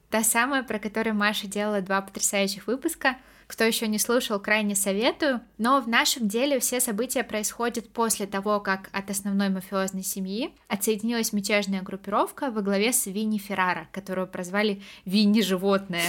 Та 0.08 0.22
самая, 0.22 0.62
про 0.62 0.78
которую 0.78 1.16
Маша 1.16 1.46
делала 1.46 1.80
два 1.80 2.00
потрясающих 2.02 2.66
выпуска. 2.66 3.16
Кто 3.46 3.64
еще 3.64 3.88
не 3.88 3.98
слушал, 3.98 4.38
крайне 4.38 4.74
советую. 4.74 5.40
Но 5.58 5.80
в 5.80 5.88
нашем 5.88 6.28
деле 6.28 6.60
все 6.60 6.80
события 6.80 7.24
происходят 7.24 7.88
после 7.90 8.26
того, 8.26 8.60
как 8.60 8.88
от 8.92 9.10
основной 9.10 9.48
мафиозной 9.48 10.02
семьи 10.02 10.54
отсоединилась 10.68 11.32
мятежная 11.32 11.82
группировка 11.82 12.50
во 12.50 12.62
главе 12.62 12.92
с 12.92 13.06
Винни 13.06 13.38
Феррара, 13.38 13.88
которую 13.90 14.26
прозвали 14.26 14.82
Винни 15.04 15.40
Животное. 15.40 16.04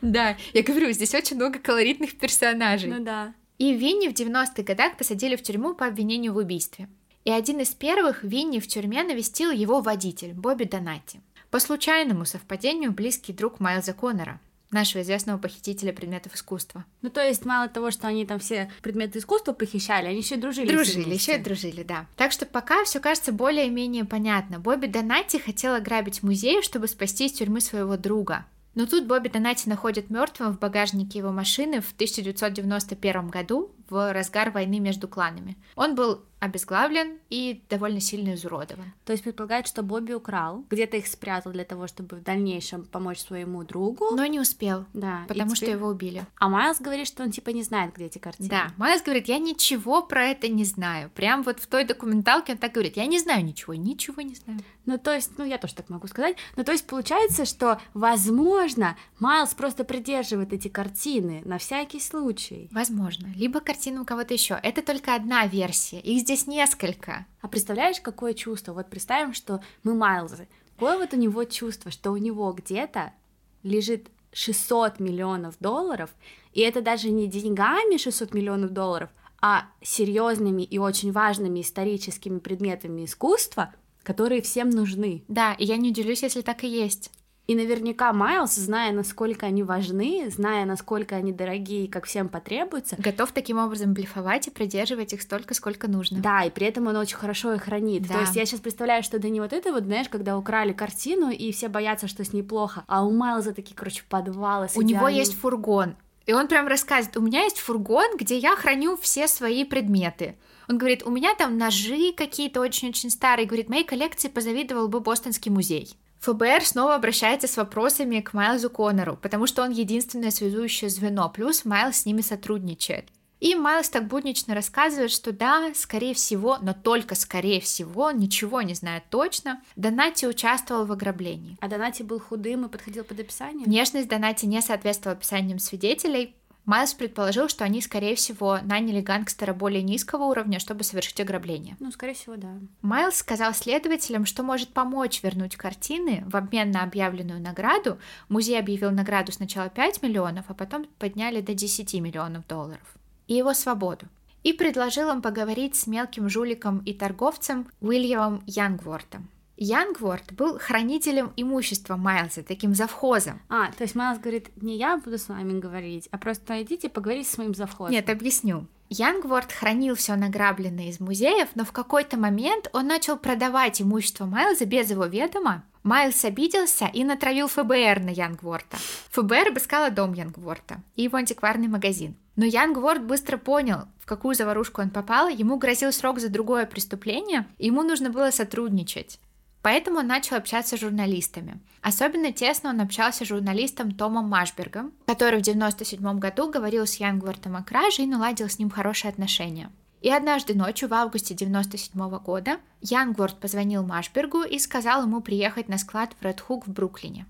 Да, 0.00 0.36
я 0.52 0.62
говорю, 0.62 0.92
здесь 0.92 1.14
очень 1.14 1.36
много 1.36 1.58
колоритных 1.58 2.16
персонажей. 2.18 2.90
Ну 2.90 3.04
да. 3.04 3.34
И 3.58 3.74
Винни 3.74 4.08
в 4.08 4.12
90-х 4.12 4.62
годах 4.62 4.96
посадили 4.96 5.34
в 5.34 5.42
тюрьму 5.42 5.74
по 5.74 5.86
обвинению 5.86 6.32
в 6.32 6.36
убийстве. 6.36 6.88
И 7.24 7.30
один 7.30 7.60
из 7.60 7.70
первых 7.70 8.22
Винни 8.22 8.60
в 8.60 8.68
тюрьме 8.68 9.02
навестил 9.02 9.50
его 9.50 9.80
водитель, 9.80 10.32
Бобби 10.32 10.64
Донати. 10.64 11.20
По 11.50 11.58
случайному 11.58 12.24
совпадению 12.24 12.92
близкий 12.92 13.32
друг 13.32 13.58
Майлза 13.58 13.94
Коннора, 13.94 14.40
нашего 14.70 15.02
известного 15.02 15.38
похитителя 15.38 15.92
предметов 15.92 16.34
искусства. 16.34 16.84
Ну, 17.02 17.10
то 17.10 17.26
есть, 17.26 17.44
мало 17.44 17.68
того, 17.68 17.90
что 17.90 18.06
они 18.06 18.24
там 18.26 18.38
все 18.38 18.70
предметы 18.82 19.18
искусства 19.18 19.52
похищали, 19.52 20.06
они 20.06 20.18
еще 20.18 20.36
и 20.36 20.38
дружили. 20.38 20.70
Дружили, 20.70 21.14
еще 21.14 21.36
и 21.36 21.42
дружили, 21.42 21.82
да. 21.82 22.06
Так 22.16 22.32
что 22.32 22.46
пока 22.46 22.84
все 22.84 23.00
кажется 23.00 23.32
более-менее 23.32 24.04
понятно. 24.04 24.60
Бобби 24.60 24.86
Донати 24.86 25.38
хотел 25.38 25.74
ограбить 25.74 26.22
музей, 26.22 26.62
чтобы 26.62 26.86
спасти 26.86 27.26
из 27.26 27.32
тюрьмы 27.32 27.60
своего 27.60 27.96
друга. 27.96 28.46
Но 28.74 28.86
тут 28.86 29.06
Бобби 29.06 29.28
Донати 29.28 29.68
находит 29.68 30.10
мертвым 30.10 30.52
в 30.52 30.58
багажнике 30.58 31.18
его 31.18 31.32
машины 31.32 31.80
в 31.80 31.92
1991 31.92 33.28
году 33.28 33.74
в 33.88 34.12
разгар 34.12 34.50
войны 34.50 34.78
между 34.78 35.08
кланами. 35.08 35.56
Он 35.74 35.94
был 35.94 36.24
обезглавлен 36.40 37.18
и 37.30 37.62
довольно 37.68 38.00
сильно 38.00 38.34
изуродован. 38.34 38.92
То 39.04 39.12
есть 39.12 39.24
предполагает, 39.24 39.66
что 39.66 39.82
Бобби 39.82 40.12
украл, 40.12 40.64
где-то 40.70 40.96
их 40.96 41.06
спрятал 41.06 41.52
для 41.52 41.64
того, 41.64 41.86
чтобы 41.86 42.16
в 42.16 42.22
дальнейшем 42.22 42.84
помочь 42.84 43.20
своему 43.20 43.64
другу. 43.64 44.14
Но 44.14 44.24
не 44.26 44.40
успел, 44.40 44.86
да, 44.92 45.24
потому 45.28 45.54
теперь... 45.54 45.68
что 45.70 45.78
его 45.78 45.88
убили. 45.88 46.26
А 46.38 46.48
Майлз 46.48 46.80
говорит, 46.80 47.06
что 47.06 47.22
он 47.22 47.30
типа 47.30 47.50
не 47.50 47.62
знает, 47.62 47.94
где 47.94 48.06
эти 48.06 48.18
картины. 48.18 48.48
Да, 48.48 48.72
Майлз 48.76 49.02
говорит, 49.02 49.28
я 49.28 49.38
ничего 49.38 50.02
про 50.02 50.26
это 50.26 50.48
не 50.48 50.64
знаю. 50.64 51.10
Прям 51.14 51.42
вот 51.42 51.60
в 51.60 51.66
той 51.66 51.84
документалке 51.84 52.52
он 52.52 52.58
так 52.58 52.72
говорит, 52.72 52.96
я 52.96 53.06
не 53.06 53.18
знаю 53.18 53.44
ничего, 53.44 53.74
ничего 53.74 54.22
не 54.22 54.34
знаю. 54.34 54.60
Ну, 54.86 54.96
то 54.96 55.14
есть, 55.14 55.32
ну, 55.36 55.44
я 55.44 55.58
тоже 55.58 55.74
так 55.74 55.90
могу 55.90 56.06
сказать. 56.06 56.36
Ну, 56.56 56.64
то 56.64 56.72
есть, 56.72 56.86
получается, 56.86 57.44
что, 57.44 57.78
возможно, 57.92 58.96
Майлз 59.18 59.54
просто 59.54 59.84
придерживает 59.84 60.52
эти 60.52 60.68
картины 60.68 61.42
на 61.44 61.58
всякий 61.58 62.00
случай. 62.00 62.68
Возможно. 62.70 63.28
Либо 63.36 63.60
картину 63.60 64.02
у 64.02 64.04
кого-то 64.06 64.32
еще. 64.32 64.58
Это 64.62 64.82
только 64.82 65.14
одна 65.14 65.46
версия. 65.46 66.00
Их 66.00 66.24
здесь 66.28 66.46
несколько. 66.46 67.26
А 67.40 67.48
представляешь, 67.48 68.00
какое 68.02 68.34
чувство? 68.34 68.74
Вот 68.74 68.90
представим, 68.90 69.32
что 69.32 69.62
мы 69.82 69.94
Майлзы. 69.94 70.46
Какое 70.74 70.98
вот 70.98 71.14
у 71.14 71.16
него 71.16 71.44
чувство, 71.44 71.90
что 71.90 72.10
у 72.10 72.18
него 72.18 72.52
где-то 72.52 73.14
лежит 73.62 74.08
600 74.32 75.00
миллионов 75.00 75.54
долларов, 75.58 76.14
и 76.52 76.60
это 76.60 76.82
даже 76.82 77.08
не 77.08 77.28
деньгами 77.28 77.96
600 77.96 78.34
миллионов 78.34 78.72
долларов, 78.72 79.08
а 79.40 79.68
серьезными 79.80 80.62
и 80.62 80.76
очень 80.76 81.12
важными 81.12 81.62
историческими 81.62 82.40
предметами 82.40 83.06
искусства, 83.06 83.74
которые 84.02 84.42
всем 84.42 84.68
нужны. 84.68 85.24
Да, 85.28 85.54
и 85.54 85.64
я 85.64 85.78
не 85.78 85.90
удивлюсь, 85.90 86.22
если 86.22 86.42
так 86.42 86.62
и 86.62 86.68
есть. 86.68 87.10
И 87.48 87.54
наверняка 87.54 88.12
Майлз, 88.12 88.56
зная, 88.56 88.92
насколько 88.92 89.46
они 89.46 89.62
важны, 89.62 90.28
зная, 90.30 90.66
насколько 90.66 91.16
они 91.16 91.32
дорогие, 91.32 91.88
как 91.88 92.04
всем 92.04 92.28
потребуется, 92.28 92.94
готов 92.98 93.32
таким 93.32 93.56
образом 93.56 93.94
блефовать 93.94 94.48
и 94.48 94.50
придерживать 94.50 95.14
их 95.14 95.22
столько, 95.22 95.54
сколько 95.54 95.88
нужно. 95.88 96.20
Да, 96.20 96.44
и 96.44 96.50
при 96.50 96.66
этом 96.66 96.88
он 96.88 96.96
очень 96.96 97.16
хорошо 97.16 97.54
их 97.54 97.62
хранит. 97.62 98.06
Да. 98.06 98.16
То 98.16 98.20
есть 98.20 98.36
я 98.36 98.44
сейчас 98.44 98.60
представляю, 98.60 99.02
что 99.02 99.16
это 99.16 99.30
не 99.30 99.40
вот 99.40 99.54
это 99.54 99.72
вот, 99.72 99.84
знаешь, 99.84 100.10
когда 100.10 100.36
украли 100.36 100.74
картину, 100.74 101.30
и 101.30 101.50
все 101.52 101.68
боятся, 101.68 102.06
что 102.06 102.22
с 102.22 102.34
ней 102.34 102.42
плохо, 102.42 102.84
а 102.86 103.02
у 103.02 103.10
Майлза 103.12 103.54
такие, 103.54 103.74
короче, 103.74 104.02
подвалы 104.06 104.68
с 104.68 104.76
У 104.76 104.82
идеальным... 104.82 104.88
него 104.88 105.08
есть 105.08 105.40
фургон, 105.40 105.96
и 106.26 106.34
он 106.34 106.48
прям 106.48 106.68
рассказывает, 106.68 107.16
у 107.16 107.22
меня 107.22 107.44
есть 107.44 107.60
фургон, 107.60 108.18
где 108.18 108.36
я 108.36 108.56
храню 108.56 108.98
все 109.00 109.26
свои 109.26 109.64
предметы. 109.64 110.36
Он 110.68 110.76
говорит, 110.76 111.02
у 111.06 111.10
меня 111.10 111.34
там 111.34 111.56
ножи 111.56 112.12
какие-то 112.14 112.60
очень-очень 112.60 113.08
старые. 113.08 113.46
Говорит, 113.46 113.70
моей 113.70 113.84
коллекции 113.84 114.28
позавидовал 114.28 114.88
бы 114.88 115.00
Бостонский 115.00 115.50
музей. 115.50 115.96
ФБР 116.20 116.64
снова 116.64 116.94
обращается 116.94 117.46
с 117.46 117.56
вопросами 117.56 118.20
к 118.20 118.32
Майлзу 118.32 118.70
Коннору, 118.70 119.16
потому 119.16 119.46
что 119.46 119.62
он 119.62 119.70
единственное 119.70 120.30
связующее 120.30 120.90
звено, 120.90 121.28
плюс 121.28 121.64
Майлз 121.64 121.98
с 121.98 122.06
ними 122.06 122.20
сотрудничает. 122.20 123.08
И 123.40 123.54
Майлз 123.54 123.88
так 123.90 124.08
буднично 124.08 124.54
рассказывает, 124.54 125.12
что 125.12 125.32
да, 125.32 125.72
скорее 125.74 126.12
всего, 126.12 126.58
но 126.60 126.74
только 126.74 127.14
скорее 127.14 127.60
всего, 127.60 128.10
ничего 128.10 128.62
не 128.62 128.74
знает 128.74 129.04
точно, 129.10 129.62
Донати 129.76 130.26
участвовал 130.26 130.86
в 130.86 130.92
ограблении. 130.92 131.56
А 131.60 131.68
Донати 131.68 132.02
был 132.02 132.18
худым 132.18 132.66
и 132.66 132.68
подходил 132.68 133.04
под 133.04 133.20
описание? 133.20 133.64
Внешность 133.64 134.08
Донати 134.08 134.46
не 134.46 134.60
соответствовала 134.60 135.16
описаниям 135.16 135.60
свидетелей, 135.60 136.34
Майлз 136.68 136.92
предположил, 136.92 137.48
что 137.48 137.64
они, 137.64 137.80
скорее 137.80 138.14
всего, 138.14 138.58
наняли 138.62 139.00
гангстера 139.00 139.54
более 139.54 139.82
низкого 139.82 140.24
уровня, 140.24 140.58
чтобы 140.58 140.84
совершить 140.84 141.18
ограбление. 141.18 141.78
Ну, 141.80 141.90
скорее 141.90 142.12
всего, 142.12 142.36
да. 142.36 142.58
Майлз 142.82 143.16
сказал 143.16 143.54
следователям, 143.54 144.26
что 144.26 144.42
может 144.42 144.68
помочь 144.68 145.22
вернуть 145.22 145.56
картины 145.56 146.24
в 146.26 146.36
обмен 146.36 146.70
на 146.70 146.82
объявленную 146.82 147.40
награду. 147.40 147.96
Музей 148.28 148.58
объявил 148.58 148.90
награду 148.90 149.32
сначала 149.32 149.70
5 149.70 150.02
миллионов, 150.02 150.44
а 150.48 150.54
потом 150.54 150.84
подняли 150.98 151.40
до 151.40 151.54
10 151.54 151.94
миллионов 152.02 152.46
долларов. 152.46 152.98
И 153.28 153.34
его 153.34 153.54
свободу. 153.54 154.04
И 154.42 154.52
предложил 154.52 155.10
им 155.10 155.22
поговорить 155.22 155.74
с 155.74 155.86
мелким 155.86 156.28
жуликом 156.28 156.80
и 156.80 156.92
торговцем 156.92 157.66
Уильямом 157.80 158.42
Янгвортом. 158.44 159.30
Янгворд 159.60 160.32
был 160.32 160.58
хранителем 160.58 161.32
имущества 161.36 161.96
Майлза, 161.96 162.44
таким 162.44 162.74
завхозом. 162.74 163.40
А, 163.48 163.72
то 163.72 163.82
есть 163.82 163.96
Майлз 163.96 164.20
говорит, 164.20 164.50
не 164.62 164.76
я 164.76 164.96
буду 164.98 165.18
с 165.18 165.28
вами 165.28 165.58
говорить, 165.58 166.08
а 166.12 166.18
просто 166.18 166.62
идите 166.62 166.88
поговорить 166.88 167.28
с 167.28 167.38
моим 167.38 167.54
завхозом. 167.54 167.92
Нет, 167.92 168.08
объясню. 168.08 168.68
Янгворд 168.88 169.52
хранил 169.52 169.96
все 169.96 170.14
награбленное 170.14 170.88
из 170.88 171.00
музеев, 171.00 171.48
но 171.56 171.64
в 171.64 171.72
какой-то 171.72 172.16
момент 172.16 172.70
он 172.72 172.86
начал 172.86 173.18
продавать 173.18 173.82
имущество 173.82 174.26
Майлза 174.26 174.64
без 174.64 174.90
его 174.90 175.06
ведома. 175.06 175.64
Майлз 175.82 176.24
обиделся 176.24 176.86
и 176.86 177.02
натравил 177.02 177.48
ФБР 177.48 178.00
на 178.00 178.10
Янгворта. 178.10 178.78
ФБР 179.10 179.48
обыскала 179.48 179.90
дом 179.90 180.12
Янгворта 180.12 180.82
и 180.94 181.02
его 181.02 181.16
антикварный 181.18 181.68
магазин. 181.68 182.16
Но 182.36 182.44
Янгворд 182.44 183.02
быстро 183.02 183.36
понял, 183.36 183.88
в 183.98 184.06
какую 184.06 184.36
заварушку 184.36 184.80
он 184.80 184.90
попал, 184.90 185.28
ему 185.28 185.58
грозил 185.58 185.92
срок 185.92 186.20
за 186.20 186.28
другое 186.28 186.66
преступление, 186.66 187.46
и 187.58 187.66
ему 187.66 187.82
нужно 187.82 188.10
было 188.10 188.30
сотрудничать. 188.30 189.18
Поэтому 189.62 189.98
он 189.98 190.06
начал 190.06 190.36
общаться 190.36 190.76
с 190.76 190.80
журналистами. 190.80 191.60
Особенно 191.82 192.32
тесно 192.32 192.70
он 192.70 192.80
общался 192.80 193.24
с 193.24 193.28
журналистом 193.28 193.92
Томом 193.92 194.28
Машбергом, 194.28 194.92
который 195.06 195.38
в 195.38 195.46
1997 195.46 196.18
году 196.18 196.50
говорил 196.50 196.86
с 196.86 196.96
Янгвортом 196.96 197.56
о 197.56 197.62
краже 197.62 198.02
и 198.02 198.06
наладил 198.06 198.48
с 198.48 198.58
ним 198.58 198.70
хорошие 198.70 199.10
отношения. 199.10 199.70
И 200.00 200.10
однажды 200.10 200.54
ночью 200.54 200.88
в 200.88 200.94
августе 200.94 201.34
1997 201.34 202.18
года 202.18 202.58
Янгворд 202.80 203.40
позвонил 203.40 203.82
Машбергу 203.82 204.42
и 204.42 204.58
сказал 204.58 205.02
ему 205.02 205.20
приехать 205.20 205.68
на 205.68 205.76
склад 205.78 206.14
в 206.18 206.24
Редхук 206.24 206.66
в 206.66 206.72
Бруклине. 206.72 207.26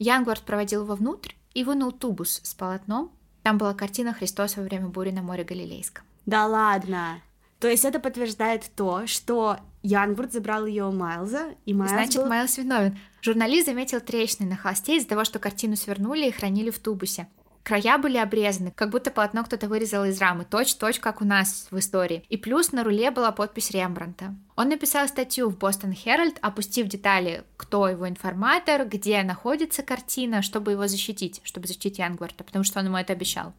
Янгворд 0.00 0.42
проводил 0.42 0.82
его 0.82 0.94
внутрь 0.94 1.32
и 1.54 1.62
вынул 1.62 1.92
тубус 1.92 2.40
с 2.42 2.54
полотном. 2.54 3.12
Там 3.44 3.56
была 3.56 3.72
картина 3.72 4.12
Христоса 4.12 4.60
во 4.60 4.64
время 4.66 4.88
бури 4.88 5.10
на 5.10 5.22
море 5.22 5.44
Галилейском. 5.44 6.04
Да 6.26 6.46
ладно. 6.46 7.22
То 7.60 7.68
есть 7.68 7.84
это 7.84 8.00
подтверждает 8.00 8.70
то, 8.76 9.06
что 9.06 9.58
Янгбурт 9.82 10.32
забрал 10.32 10.66
ее 10.66 10.84
у 10.84 10.92
Майлза, 10.92 11.54
и 11.64 11.74
Майлз 11.74 11.92
Значит, 11.92 12.16
был... 12.16 12.26
Майлз 12.26 12.58
виновен. 12.58 12.98
Журналист 13.22 13.66
заметил 13.66 14.00
трещины 14.00 14.48
на 14.48 14.56
холсте 14.56 14.96
из-за 14.96 15.08
того, 15.08 15.24
что 15.24 15.38
картину 15.38 15.76
свернули 15.76 16.26
и 16.26 16.32
хранили 16.32 16.70
в 16.70 16.78
тубусе. 16.78 17.28
Края 17.68 17.98
были 17.98 18.16
обрезаны, 18.16 18.70
как 18.70 18.88
будто 18.88 19.10
полотно 19.10 19.44
кто-то 19.44 19.68
вырезал 19.68 20.06
из 20.06 20.18
рамы, 20.20 20.46
точь-точь, 20.46 21.00
как 21.00 21.20
у 21.20 21.26
нас 21.26 21.68
в 21.70 21.78
истории. 21.78 22.24
И 22.30 22.38
плюс 22.38 22.72
на 22.72 22.82
руле 22.82 23.10
была 23.10 23.30
подпись 23.30 23.72
Рембранта. 23.72 24.34
Он 24.56 24.70
написал 24.70 25.06
статью 25.06 25.50
в 25.50 25.58
Бостон 25.58 25.90
Herald, 25.90 26.38
опустив 26.40 26.86
детали, 26.86 27.44
кто 27.58 27.86
его 27.86 28.08
информатор, 28.08 28.86
где 28.86 29.22
находится 29.22 29.82
картина, 29.82 30.40
чтобы 30.40 30.72
его 30.72 30.86
защитить, 30.86 31.42
чтобы 31.44 31.66
защитить 31.66 31.98
Янгварта, 31.98 32.42
потому 32.42 32.64
что 32.64 32.80
он 32.80 32.86
ему 32.86 32.96
это 32.96 33.12
обещал. 33.12 33.52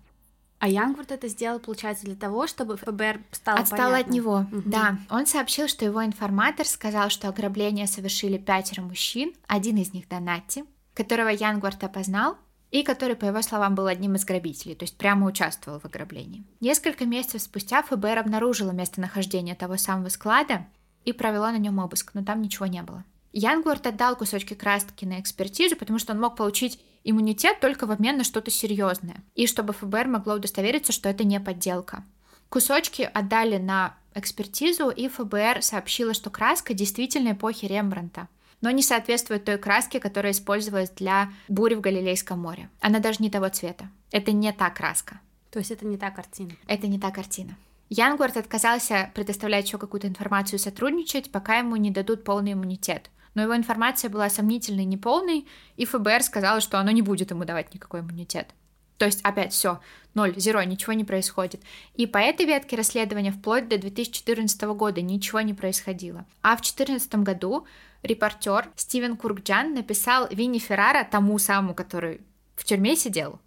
А 0.60 0.68
Янгвард 0.68 1.12
это 1.12 1.28
сделал, 1.30 1.60
получается, 1.60 2.06
для 2.06 2.16
того, 2.16 2.46
чтобы 2.46 2.76
ФБР 2.78 3.22
стало 3.32 3.60
Отстал 3.60 3.92
понятно. 3.92 3.98
от 4.00 4.08
него, 4.10 4.40
Мгм. 4.52 4.64
да. 4.70 4.98
Он 5.10 5.26
сообщил, 5.26 5.68
что 5.70 5.86
его 5.86 6.04
информатор 6.06 6.68
сказал, 6.68 7.10
что 7.10 7.30
ограбление 7.30 7.88
совершили 7.88 8.38
пятеро 8.38 8.82
мужчин, 8.82 9.34
один 9.48 9.78
из 9.78 9.94
них 9.94 10.10
Донати, 10.10 10.66
которого 10.94 11.30
Янгвард 11.30 11.82
опознал, 11.84 12.36
и 12.72 12.84
который, 12.84 13.16
по 13.16 13.26
его 13.26 13.42
словам, 13.42 13.74
был 13.74 13.88
одним 13.88 14.16
из 14.16 14.26
грабителей, 14.26 14.76
то 14.76 14.84
есть 14.84 14.98
прямо 14.98 15.26
участвовал 15.26 15.80
в 15.80 15.86
ограблении. 15.86 16.44
Несколько 16.60 17.06
месяцев 17.06 17.42
спустя 17.42 17.82
ФБР 17.82 18.20
обнаружило 18.20 18.72
местонахождение 18.72 19.56
того 19.56 19.78
самого 19.78 20.10
склада 20.10 20.68
и 21.06 21.14
провело 21.14 21.50
на 21.50 21.58
нем 21.58 21.80
обыск, 21.80 22.12
но 22.14 22.24
там 22.24 22.42
ничего 22.42 22.66
не 22.68 22.84
было. 22.84 23.06
Янгвард 23.32 23.88
отдал 23.88 24.16
кусочки 24.16 24.56
краски 24.56 25.06
на 25.06 25.20
экспертизу, 25.20 25.78
потому 25.78 26.00
что 26.00 26.14
он 26.14 26.20
мог 26.20 26.36
получить 26.36 26.80
иммунитет 27.04 27.60
только 27.60 27.86
в 27.86 27.92
обмен 27.92 28.18
на 28.18 28.24
что-то 28.24 28.52
серьезное, 28.52 29.24
и 29.36 29.48
чтобы 29.48 29.74
ФБР 29.74 30.08
могло 30.08 30.36
удостовериться, 30.36 30.92
что 30.92 31.10
это 31.10 31.24
не 31.24 31.40
подделка. 31.40 32.04
Кусочки 32.50 33.10
отдали 33.14 33.58
на 33.58 33.96
экспертизу, 34.16 34.90
и 34.90 35.08
ФБР 35.08 35.62
сообщило, 35.62 36.14
что 36.14 36.30
краска 36.30 36.74
действительно 36.74 37.34
эпохи 37.34 37.66
Рембранта, 37.66 38.28
но 38.62 38.72
не 38.72 38.82
соответствует 38.82 39.46
той 39.46 39.58
краске, 39.58 40.00
которая 40.00 40.34
использовалась 40.34 40.90
для 40.90 41.32
бури 41.48 41.76
в 41.76 41.82
Галилейском 41.82 42.40
море. 42.40 42.70
Она 42.82 43.00
даже 43.00 43.20
не 43.22 43.30
того 43.30 43.50
цвета. 43.50 43.90
Это 44.12 44.32
не 44.32 44.52
та 44.52 44.70
краска. 44.70 45.22
То 45.52 45.60
есть 45.60 45.72
это 45.72 45.86
не 45.86 45.98
та 45.98 46.12
картина. 46.12 46.52
Это 46.68 46.88
не 46.88 47.00
та 47.00 47.12
картина. 47.12 47.56
Янгвард 47.90 48.38
отказался 48.38 49.12
предоставлять 49.16 49.66
еще 49.66 49.78
какую-то 49.78 50.08
информацию 50.08 50.60
и 50.60 50.62
сотрудничать, 50.62 51.32
пока 51.32 51.58
ему 51.58 51.76
не 51.76 51.90
дадут 51.90 52.24
полный 52.24 52.54
иммунитет. 52.54 53.10
Но 53.34 53.44
его 53.44 53.56
информация 53.56 54.10
была 54.10 54.30
сомнительной 54.30 54.86
неполной, 54.86 55.48
и 55.76 55.86
ФБР 55.86 56.24
сказала, 56.24 56.62
что 56.62 56.80
оно 56.80 56.92
не 56.92 57.02
будет 57.02 57.32
ему 57.32 57.46
давать 57.46 57.74
никакой 57.74 58.02
иммунитет. 58.02 58.50
То 58.98 59.06
есть 59.06 59.22
опять 59.24 59.54
все, 59.54 59.80
ноль, 60.14 60.38
зеро, 60.38 60.62
ничего 60.64 60.94
не 60.94 61.06
происходит. 61.06 61.62
И 61.96 62.06
по 62.06 62.18
этой 62.18 62.46
ветке 62.46 62.76
расследования 62.76 63.32
вплоть 63.32 63.70
до 63.70 63.78
2014 63.78 64.62
года 64.64 65.02
ничего 65.02 65.40
не 65.42 65.54
происходило. 65.54 66.26
А 66.42 66.58
в 66.58 66.62
2014 66.62 67.16
году 67.16 67.66
репортер 68.04 68.68
Стивен 68.76 69.16
Куркджан 69.16 69.74
написал 69.74 70.28
Винни 70.30 70.60
Феррара, 70.60 71.08
тому 71.10 71.40
самому, 71.40 71.74
который 71.74 72.22
в 72.56 72.66
тюрьме 72.66 72.96
сидел, 72.96 73.40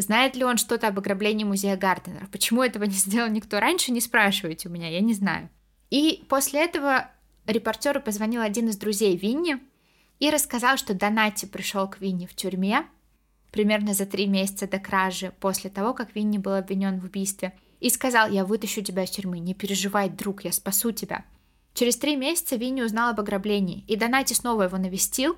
Знает 0.00 0.34
ли 0.34 0.44
он 0.44 0.56
что-то 0.56 0.88
об 0.88 0.98
ограблении 0.98 1.44
музея 1.44 1.76
Гарденера? 1.76 2.26
Почему 2.32 2.62
этого 2.62 2.84
не 2.84 2.94
сделал 2.94 3.28
никто 3.28 3.60
раньше, 3.60 3.92
не 3.92 4.00
спрашивайте 4.00 4.68
у 4.68 4.72
меня, 4.72 4.88
я 4.88 5.00
не 5.00 5.12
знаю. 5.12 5.50
И 5.90 6.24
после 6.28 6.64
этого 6.64 7.10
репортеру 7.50 8.00
позвонил 8.00 8.42
один 8.42 8.68
из 8.68 8.76
друзей 8.76 9.16
Винни 9.16 9.58
и 10.18 10.30
рассказал, 10.30 10.76
что 10.76 10.94
Донати 10.94 11.46
пришел 11.46 11.88
к 11.88 12.00
Винни 12.00 12.26
в 12.26 12.34
тюрьме 12.34 12.86
примерно 13.50 13.94
за 13.94 14.06
три 14.06 14.26
месяца 14.26 14.66
до 14.68 14.78
кражи, 14.78 15.32
после 15.40 15.70
того, 15.70 15.94
как 15.94 16.14
Винни 16.14 16.38
был 16.38 16.54
обвинен 16.54 17.00
в 17.00 17.04
убийстве, 17.04 17.52
и 17.80 17.90
сказал, 17.90 18.28
я 18.28 18.44
вытащу 18.44 18.82
тебя 18.82 19.04
из 19.04 19.10
тюрьмы, 19.10 19.38
не 19.38 19.54
переживай, 19.54 20.08
друг, 20.08 20.44
я 20.44 20.52
спасу 20.52 20.92
тебя. 20.92 21.24
Через 21.74 21.96
три 21.96 22.16
месяца 22.16 22.56
Винни 22.56 22.82
узнал 22.82 23.10
об 23.10 23.20
ограблении, 23.20 23.84
и 23.86 23.96
Донати 23.96 24.34
снова 24.34 24.64
его 24.64 24.76
навестил, 24.76 25.36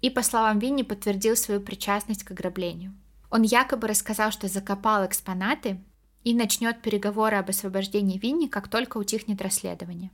и, 0.00 0.10
по 0.10 0.22
словам 0.22 0.58
Винни, 0.58 0.82
подтвердил 0.82 1.34
свою 1.36 1.60
причастность 1.60 2.24
к 2.24 2.30
ограблению. 2.30 2.94
Он 3.30 3.42
якобы 3.42 3.88
рассказал, 3.88 4.30
что 4.30 4.48
закопал 4.48 5.06
экспонаты 5.06 5.80
и 6.24 6.34
начнет 6.34 6.82
переговоры 6.82 7.36
об 7.36 7.50
освобождении 7.50 8.18
Винни, 8.18 8.46
как 8.46 8.68
только 8.68 8.98
утихнет 8.98 9.40
расследование. 9.42 10.10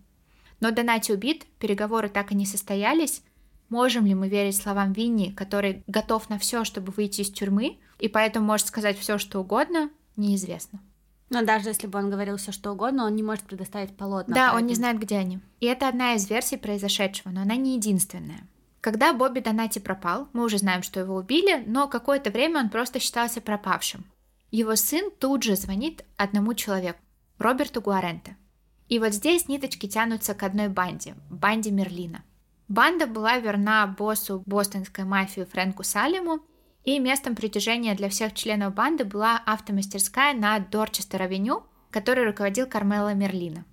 Но 0.61 0.71
Донати 0.71 1.13
убит, 1.13 1.47
переговоры 1.59 2.09
так 2.09 2.33
и 2.33 2.35
не 2.35 2.47
состоялись. 2.47 3.23
Можем 3.69 4.07
ли 4.07 4.15
мы 4.15 4.29
верить 4.29 4.57
словам 4.57 4.93
Винни, 4.93 5.31
который 5.31 5.83
готов 5.87 6.29
на 6.29 6.39
все, 6.39 6.65
чтобы 6.65 6.93
выйти 6.93 7.23
из 7.23 7.31
тюрьмы, 7.31 7.79
и 7.99 8.09
поэтому 8.09 8.47
может 8.47 8.67
сказать 8.67 8.99
все, 8.99 9.19
что 9.19 9.41
угодно, 9.41 9.91
неизвестно. 10.17 10.81
Но 11.31 11.45
даже 11.45 11.71
если 11.71 11.87
бы 11.87 11.99
он 11.99 12.11
говорил 12.11 12.37
все 12.37 12.53
что 12.53 12.73
угодно, 12.73 13.07
он 13.07 13.17
не 13.17 13.23
может 13.23 13.45
предоставить 13.45 13.97
полотна. 13.97 14.35
Да, 14.35 14.47
он 14.49 14.53
поэтому- 14.53 14.69
не 14.69 14.75
знает, 14.75 14.99
где 15.01 15.17
они. 15.17 15.41
И 15.61 15.67
это 15.67 15.89
одна 15.89 16.15
из 16.15 16.29
версий 16.29 16.57
произошедшего, 16.57 17.31
но 17.31 17.43
она 17.43 17.57
не 17.57 17.75
единственная. 17.77 18.47
Когда 18.81 19.15
Бобби 19.15 19.41
Донати 19.41 19.79
пропал, 19.79 20.29
мы 20.35 20.45
уже 20.45 20.59
знаем, 20.59 20.83
что 20.83 21.01
его 21.01 21.17
убили, 21.17 21.65
но 21.67 21.89
какое-то 21.89 22.31
время 22.31 22.61
он 22.61 22.69
просто 22.69 23.01
считался 23.01 23.41
пропавшим. 23.41 24.05
Его 24.51 24.77
сын 24.77 25.11
тут 25.19 25.43
же 25.43 25.57
звонит 25.57 26.05
одному 26.17 26.53
человеку, 26.55 26.99
Роберту 27.39 27.81
Гуаренте. 27.81 28.37
И 28.89 28.99
вот 28.99 29.13
здесь 29.15 29.49
ниточки 29.49 29.89
тянутся 29.89 30.35
к 30.35 30.43
одной 30.43 30.69
банде, 30.69 31.15
банде 31.31 31.71
Мерлина. 31.71 32.23
Банда 32.69 33.07
была 33.07 33.39
верна 33.39 33.87
боссу 33.87 34.43
бостонской 34.47 35.05
мафии 35.05 35.45
Фрэнку 35.45 35.83
Салему, 35.83 36.41
и 36.85 36.99
местом 36.99 37.35
притяжения 37.35 37.95
для 37.95 38.11
всех 38.11 38.35
членов 38.35 38.75
банды 38.75 39.05
была 39.05 39.41
автомастерская 39.47 40.35
на 40.35 40.59
Дорчестер-авеню, 40.59 41.63
которой 41.91 42.27
руководил 42.27 42.67
Кармело 42.67 43.15
Мерлина. 43.15 43.65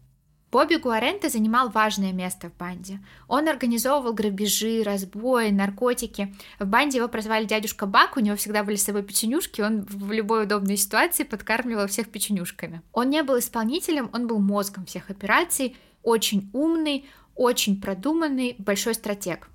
Бобби 0.51 0.75
Гуаренте 0.75 1.29
занимал 1.29 1.69
важное 1.69 2.11
место 2.11 2.49
в 2.49 2.57
банде. 2.57 2.99
Он 3.29 3.47
организовывал 3.47 4.13
грабежи, 4.13 4.83
разбои, 4.83 5.49
наркотики. 5.49 6.35
В 6.59 6.65
банде 6.65 6.97
его 6.97 7.07
прозвали 7.07 7.45
дядюшка 7.45 7.85
Бак, 7.85 8.17
у 8.17 8.19
него 8.19 8.35
всегда 8.35 8.63
были 8.65 8.75
с 8.75 8.83
собой 8.83 9.03
печенюшки, 9.03 9.61
он 9.61 9.83
в 9.83 10.11
любой 10.11 10.43
удобной 10.43 10.75
ситуации 10.75 11.23
подкармливал 11.23 11.87
всех 11.87 12.09
печенюшками. 12.09 12.81
Он 12.91 13.09
не 13.09 13.23
был 13.23 13.39
исполнителем, 13.39 14.09
он 14.11 14.27
был 14.27 14.39
мозгом 14.39 14.85
всех 14.85 15.09
операций, 15.09 15.77
очень 16.03 16.49
умный, 16.51 17.05
очень 17.35 17.79
продуманный, 17.79 18.55
большой 18.57 18.95
стратег. 18.95 19.47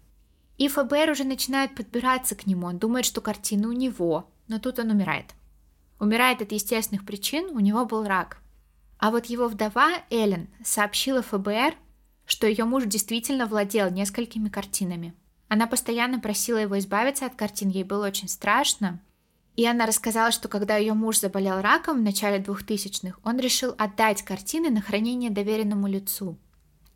И 0.57 0.69
ФБР 0.69 1.11
уже 1.11 1.25
начинает 1.25 1.75
подбираться 1.75 2.35
к 2.35 2.47
нему, 2.47 2.69
он 2.69 2.79
думает, 2.79 3.05
что 3.05 3.21
картина 3.21 3.69
у 3.69 3.73
него, 3.73 4.31
но 4.49 4.59
тут 4.59 4.79
он 4.79 4.91
умирает. 4.91 5.27
Умирает 6.01 6.41
от 6.41 6.53
естественных 6.53 7.05
причин, 7.05 7.51
у 7.51 7.61
него 7.61 7.85
был 7.85 8.05
рак. 8.07 8.39
А 8.99 9.11
вот 9.11 9.27
его 9.27 9.49
вдова 9.49 10.03
Эллен 10.11 10.49
сообщила 10.65 11.23
ФБР, 11.23 11.75
что 12.27 12.47
ее 12.47 12.65
муж 12.65 12.85
действительно 12.85 13.47
владел 13.47 13.91
несколькими 13.91 14.49
картинами. 14.49 15.15
Она 15.49 15.67
постоянно 15.67 16.19
просила 16.19 16.59
его 16.59 16.79
избавиться 16.79 17.27
от 17.27 17.37
картин, 17.37 17.69
ей 17.69 17.85
было 17.85 18.07
очень 18.07 18.29
страшно. 18.29 19.01
И 19.55 19.65
она 19.65 19.87
рассказала, 19.87 20.33
что 20.33 20.49
когда 20.49 20.77
ее 20.77 20.93
муж 20.93 21.21
заболел 21.21 21.61
раком 21.61 21.99
в 21.99 22.03
начале 22.03 22.43
2000-х, 22.43 23.19
он 23.23 23.39
решил 23.39 23.75
отдать 23.79 24.23
картины 24.23 24.71
на 24.71 24.83
хранение 24.83 25.31
доверенному 25.31 25.87
лицу. 25.87 26.37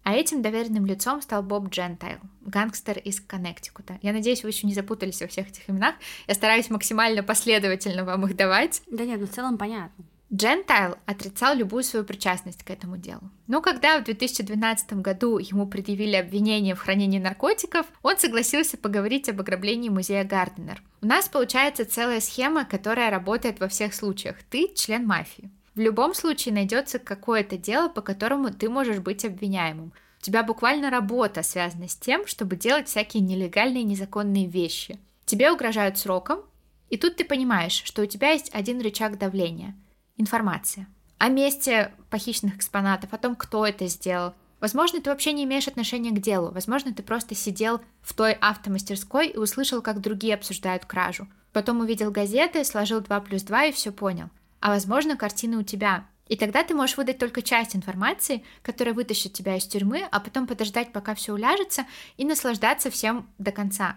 А 0.02 0.14
этим 0.14 0.42
доверенным 0.42 0.86
лицом 0.86 1.22
стал 1.22 1.42
Боб 1.42 1.68
Джентайл, 1.68 2.18
гангстер 2.40 2.98
из 2.98 3.20
Коннектикута. 3.20 3.98
Я 4.02 4.12
надеюсь, 4.12 4.42
вы 4.42 4.50
еще 4.50 4.66
не 4.66 4.74
запутались 4.74 5.20
во 5.20 5.28
всех 5.28 5.48
этих 5.48 5.68
именах. 5.68 5.94
Я 6.26 6.34
стараюсь 6.34 6.70
максимально 6.70 7.22
последовательно 7.22 8.04
вам 8.04 8.26
их 8.26 8.34
давать. 8.34 8.82
Да 8.90 9.04
нет, 9.04 9.20
ну 9.20 9.26
в 9.26 9.30
целом 9.30 9.58
понятно. 9.58 10.04
Джентайл 10.32 10.96
отрицал 11.06 11.56
любую 11.56 11.82
свою 11.82 12.04
причастность 12.04 12.62
к 12.62 12.70
этому 12.70 12.96
делу. 12.96 13.22
Но 13.48 13.60
когда 13.60 13.98
в 13.98 14.04
2012 14.04 14.92
году 14.94 15.38
ему 15.38 15.66
предъявили 15.66 16.14
обвинение 16.14 16.76
в 16.76 16.78
хранении 16.78 17.18
наркотиков, 17.18 17.84
он 18.02 18.16
согласился 18.16 18.76
поговорить 18.78 19.28
об 19.28 19.40
ограблении 19.40 19.88
музея 19.88 20.22
Гарденер. 20.22 20.82
У 21.02 21.06
нас 21.06 21.28
получается 21.28 21.84
целая 21.84 22.20
схема, 22.20 22.64
которая 22.64 23.10
работает 23.10 23.58
во 23.58 23.66
всех 23.66 23.92
случаях. 23.92 24.36
Ты 24.50 24.72
член 24.72 25.04
мафии. 25.04 25.50
В 25.74 25.80
любом 25.80 26.14
случае 26.14 26.54
найдется 26.54 27.00
какое-то 27.00 27.56
дело, 27.56 27.88
по 27.88 28.00
которому 28.00 28.52
ты 28.52 28.68
можешь 28.68 28.98
быть 28.98 29.24
обвиняемым. 29.24 29.92
У 30.20 30.22
тебя 30.22 30.44
буквально 30.44 30.90
работа 30.90 31.42
связана 31.42 31.88
с 31.88 31.96
тем, 31.96 32.28
чтобы 32.28 32.54
делать 32.54 32.86
всякие 32.86 33.22
нелегальные, 33.22 33.82
незаконные 33.82 34.46
вещи. 34.46 35.00
Тебе 35.24 35.50
угрожают 35.50 35.98
сроком, 35.98 36.40
и 36.88 36.96
тут 36.96 37.16
ты 37.16 37.24
понимаешь, 37.24 37.82
что 37.84 38.02
у 38.02 38.06
тебя 38.06 38.30
есть 38.30 38.50
один 38.54 38.80
рычаг 38.80 39.18
давления– 39.18 39.74
информация 40.20 40.87
о 41.18 41.28
месте 41.28 41.92
похищенных 42.09 42.56
экспонатов, 42.56 43.12
о 43.12 43.18
том, 43.18 43.37
кто 43.37 43.66
это 43.66 43.87
сделал. 43.88 44.35
Возможно, 44.59 45.00
ты 45.00 45.11
вообще 45.11 45.33
не 45.33 45.44
имеешь 45.44 45.68
отношения 45.68 46.11
к 46.11 46.20
делу. 46.20 46.50
Возможно, 46.50 46.94
ты 46.94 47.02
просто 47.02 47.35
сидел 47.35 47.80
в 48.02 48.14
той 48.14 48.33
автомастерской 48.33 49.28
и 49.28 49.37
услышал, 49.37 49.83
как 49.83 50.00
другие 50.00 50.35
обсуждают 50.35 50.85
кражу. 50.85 51.28
Потом 51.52 51.80
увидел 51.80 52.11
газеты, 52.11 52.64
сложил 52.64 53.00
2 53.00 53.20
плюс 53.20 53.42
2 53.42 53.64
и 53.64 53.72
все 53.72 53.92
понял. 53.92 54.30
А 54.61 54.70
возможно, 54.70 55.16
картины 55.16 55.59
у 55.59 55.62
тебя. 55.62 56.06
И 56.26 56.37
тогда 56.37 56.62
ты 56.62 56.74
можешь 56.74 56.96
выдать 56.96 57.18
только 57.18 57.42
часть 57.42 57.74
информации, 57.74 58.44
которая 58.62 58.94
вытащит 58.94 59.33
тебя 59.33 59.56
из 59.56 59.66
тюрьмы, 59.66 60.06
а 60.11 60.20
потом 60.20 60.46
подождать, 60.46 60.92
пока 60.92 61.14
все 61.14 61.33
уляжется, 61.33 61.87
и 62.16 62.24
наслаждаться 62.24 62.90
всем 62.90 63.28
до 63.38 63.52
конца. 63.52 63.96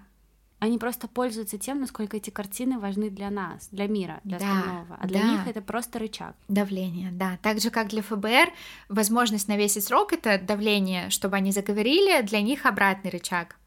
Они 0.64 0.78
просто 0.78 1.10
пользуются 1.10 1.58
тем, 1.58 1.82
насколько 1.82 2.16
эти 2.16 2.30
картины 2.30 2.80
важны 2.80 3.10
для 3.10 3.30
нас, 3.30 3.68
для 3.72 3.86
мира, 3.88 4.22
для 4.24 4.40
Да, 4.40 4.46
остального. 4.46 4.98
А 4.98 5.08
для 5.08 5.20
да. 5.20 5.32
них 5.34 5.48
это 5.48 5.62
просто 5.62 6.00
рычаг. 6.00 6.38
Давление, 6.48 7.12
да. 7.12 7.38
Так 7.42 7.60
же, 7.60 7.70
как 7.70 7.90
для 7.90 8.02
ФБР, 8.02 8.50
возможность 8.88 9.50
навесить 9.50 9.84
срок— 9.84 10.14
это 10.14 10.40
давление, 10.40 11.10
чтобы 11.10 11.36
они 11.36 11.52
заговорили, 11.52 12.22
для 12.22 12.40
них 12.40 12.66
обратный 12.66 13.12
рычаг. 13.12 13.58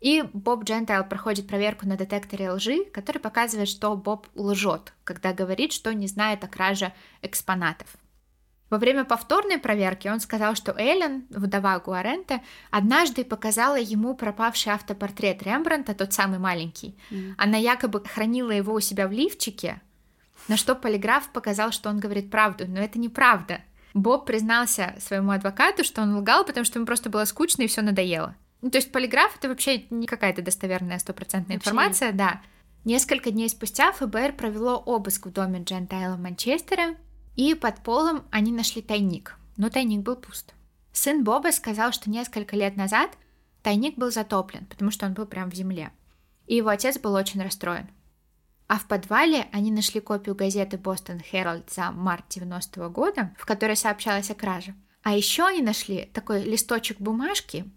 И 0.00 0.22
Боб 0.32 0.62
Джентайл 0.62 1.02
проходит 1.02 1.48
проверку 1.48 1.84
на 1.88 1.96
детекторе 1.96 2.52
лжи, 2.52 2.84
который 2.92 3.18
показывает, 3.18 3.68
что 3.68 3.96
Боб 3.96 4.28
лжет, 4.36 4.92
когда 5.02 5.32
говорит, 5.32 5.72
что 5.72 5.92
не 5.92 6.06
знает 6.06 6.44
о 6.44 6.46
краже 6.46 6.92
экспонатов. 7.22 7.88
Во 8.68 8.78
время 8.78 9.04
повторной 9.04 9.58
проверки 9.58 10.08
он 10.08 10.18
сказал, 10.18 10.56
что 10.56 10.72
Эллен, 10.76 11.26
вдова 11.30 11.78
Гуарента, 11.78 12.40
однажды 12.70 13.24
показала 13.24 13.76
ему 13.76 14.14
пропавший 14.14 14.72
автопортрет 14.72 15.42
Рембрандта, 15.42 15.94
тот 15.94 16.12
самый 16.12 16.38
маленький. 16.38 16.98
Мгм. 17.10 17.34
Она 17.38 17.58
якобы 17.58 18.02
хранила 18.04 18.50
его 18.50 18.74
у 18.74 18.80
себя 18.80 19.06
в 19.06 19.12
лифчике, 19.12 19.80
на 20.48 20.56
что 20.56 20.74
полиграф 20.74 21.30
показал, 21.30 21.72
что 21.72 21.90
он 21.90 21.98
говорит 21.98 22.30
правду, 22.30 22.64
но 22.68 22.80
это 22.80 22.98
неправда. 22.98 23.60
Боб 23.94 24.26
признался 24.26 24.94
своему 24.98 25.30
адвокату, 25.30 25.82
что 25.82 26.02
он 26.02 26.16
лгал, 26.16 26.44
потому 26.44 26.64
что 26.64 26.78
ему 26.78 26.86
просто 26.86 27.08
было 27.08 27.24
скучно 27.24 27.62
и 27.62 27.66
все 27.66 27.82
надоело. 27.82 28.36
Ну, 28.62 28.70
то 28.70 28.78
есть 28.78 28.92
полиграф 28.92 29.36
это 29.36 29.48
вообще 29.48 29.84
не 29.90 30.06
какая-то 30.06 30.42
достоверная 30.42 30.98
стопроцентная 30.98 31.56
информация, 31.56 32.12
да. 32.12 32.42
Несколько 32.84 33.30
дней 33.30 33.48
спустя 33.48 33.92
ФБР 33.92 34.34
провело 34.34 34.76
обыск 34.76 35.26
в 35.26 35.32
доме 35.32 35.62
Джентайла 35.62 36.14
в 36.14 36.20
Манчестере, 36.20 36.96
и 37.36 37.54
под 37.54 37.82
полом 37.82 38.24
они 38.30 38.50
нашли 38.50 38.82
тайник, 38.82 39.36
но 39.56 39.70
тайник 39.70 40.00
был 40.00 40.16
пуст. 40.16 40.54
Сын 40.92 41.22
Боба 41.22 41.52
сказал, 41.52 41.92
что 41.92 42.10
несколько 42.10 42.56
лет 42.56 42.76
назад 42.76 43.10
тайник 43.62 43.96
был 43.96 44.10
затоплен, 44.10 44.66
потому 44.66 44.90
что 44.90 45.06
он 45.06 45.12
был 45.12 45.26
прям 45.26 45.50
в 45.50 45.54
земле. 45.54 45.92
И 46.46 46.56
его 46.56 46.70
отец 46.70 46.98
был 46.98 47.14
очень 47.14 47.42
расстроен. 47.42 47.88
А 48.68 48.78
в 48.78 48.86
подвале 48.86 49.46
они 49.52 49.70
нашли 49.70 50.00
копию 50.00 50.34
газеты 50.34 50.78
«Бостон 50.78 51.20
Herald 51.32 51.72
за 51.72 51.92
март 51.92 52.24
90 52.30 52.88
года, 52.88 53.34
в 53.38 53.46
которой 53.46 53.76
сообщалось 53.76 54.30
о 54.30 54.34
краже. 54.34 54.74
А 55.02 55.14
еще 55.14 55.46
они 55.46 55.62
нашли 55.62 56.10
такой 56.12 56.42
листочек 56.42 56.98
бумажки, 56.98 57.70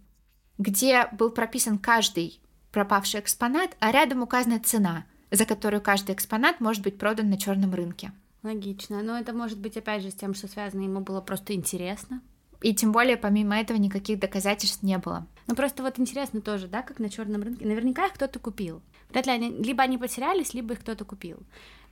где 0.58 1.08
был 1.12 1.30
прописан 1.30 1.78
каждый 1.78 2.42
пропавший 2.72 3.20
экспонат, 3.20 3.76
а 3.80 3.92
рядом 3.92 4.22
указана 4.22 4.60
цена, 4.60 5.06
за 5.32 5.46
которую 5.46 5.82
каждый 5.82 6.16
экспонат 6.16 6.60
может 6.60 6.84
быть 6.84 6.98
продан 6.98 7.30
на 7.30 7.38
черном 7.38 7.74
рынке. 7.74 8.12
Логично. 8.44 9.02
Но 9.04 9.18
это 9.18 9.34
может 9.34 9.60
быть 9.60 9.78
опять 9.78 10.02
же 10.02 10.12
с 10.12 10.16
тем, 10.16 10.34
что 10.34 10.48
связано, 10.48 10.82
ему 10.82 11.02
было 11.02 11.22
просто 11.22 11.54
интересно. 11.54 12.22
И 12.62 12.74
тем 12.74 12.92
более, 12.92 13.16
помимо 13.16 13.58
этого, 13.58 13.78
никаких 13.78 14.20
доказательств 14.20 14.84
не 14.84 14.98
было. 14.98 15.26
Ну 15.48 15.56
просто 15.56 15.82
вот 15.82 15.98
интересно 15.98 16.42
тоже, 16.42 16.68
да, 16.68 16.82
как 16.82 17.00
на 17.00 17.10
черном 17.10 17.42
рынке. 17.42 17.66
Наверняка 17.66 18.08
их 18.08 18.14
кто-то 18.14 18.40
купил. 18.40 18.82
Вряд 19.10 19.26
ли 19.28 19.32
они, 19.32 19.50
либо 19.50 19.84
они 19.84 19.98
потерялись, 19.98 20.54
либо 20.54 20.74
их 20.74 20.82
кто-то 20.82 21.06
купил. 21.06 21.40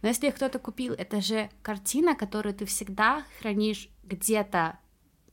Но 0.01 0.10
если 0.10 0.27
их 0.27 0.36
кто-то 0.36 0.60
купил, 0.60 0.93
это 0.93 1.21
же 1.21 1.49
картина, 1.62 2.15
которую 2.15 2.53
ты 2.53 2.65
всегда 2.65 3.23
хранишь 3.39 3.89
где-то 4.03 4.77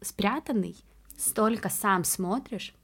спрятанный, 0.01 0.77
столько 1.19 1.69
сам 1.69 2.05
смотришь, 2.05 2.75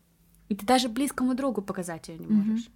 и 0.49 0.57
ты 0.57 0.67
даже 0.67 0.89
близкому 0.89 1.35
другу 1.35 1.63
показать 1.63 2.09
ее 2.09 2.19
не 2.19 2.27
можешь. 2.27 2.69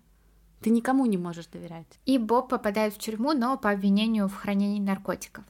Ты 0.64 0.70
никому 0.70 1.04
не 1.04 1.18
можешь 1.18 1.44
доверять. 1.48 1.98
И 2.06 2.16
Боб 2.16 2.48
попадает 2.48 2.94
в 2.94 2.98
тюрьму, 2.98 3.34
но 3.34 3.58
по 3.58 3.70
обвинению 3.70 4.28
в 4.28 4.34
хранении 4.34 4.80
наркотиков. 4.80 5.44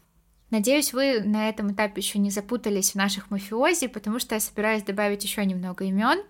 Надеюсь, 0.50 0.92
вы 0.92 1.20
на 1.20 1.48
этом 1.48 1.72
этапе 1.72 2.00
еще 2.00 2.18
не 2.18 2.30
запутались 2.30 2.90
в 2.90 2.94
наших 2.96 3.30
мафиози, 3.30 3.86
потому 3.86 4.18
что 4.18 4.34
я 4.34 4.40
собираюсь 4.40 4.82
добавить 4.82 5.22
еще 5.22 5.46
немного 5.46 5.84
имен. 5.84 6.20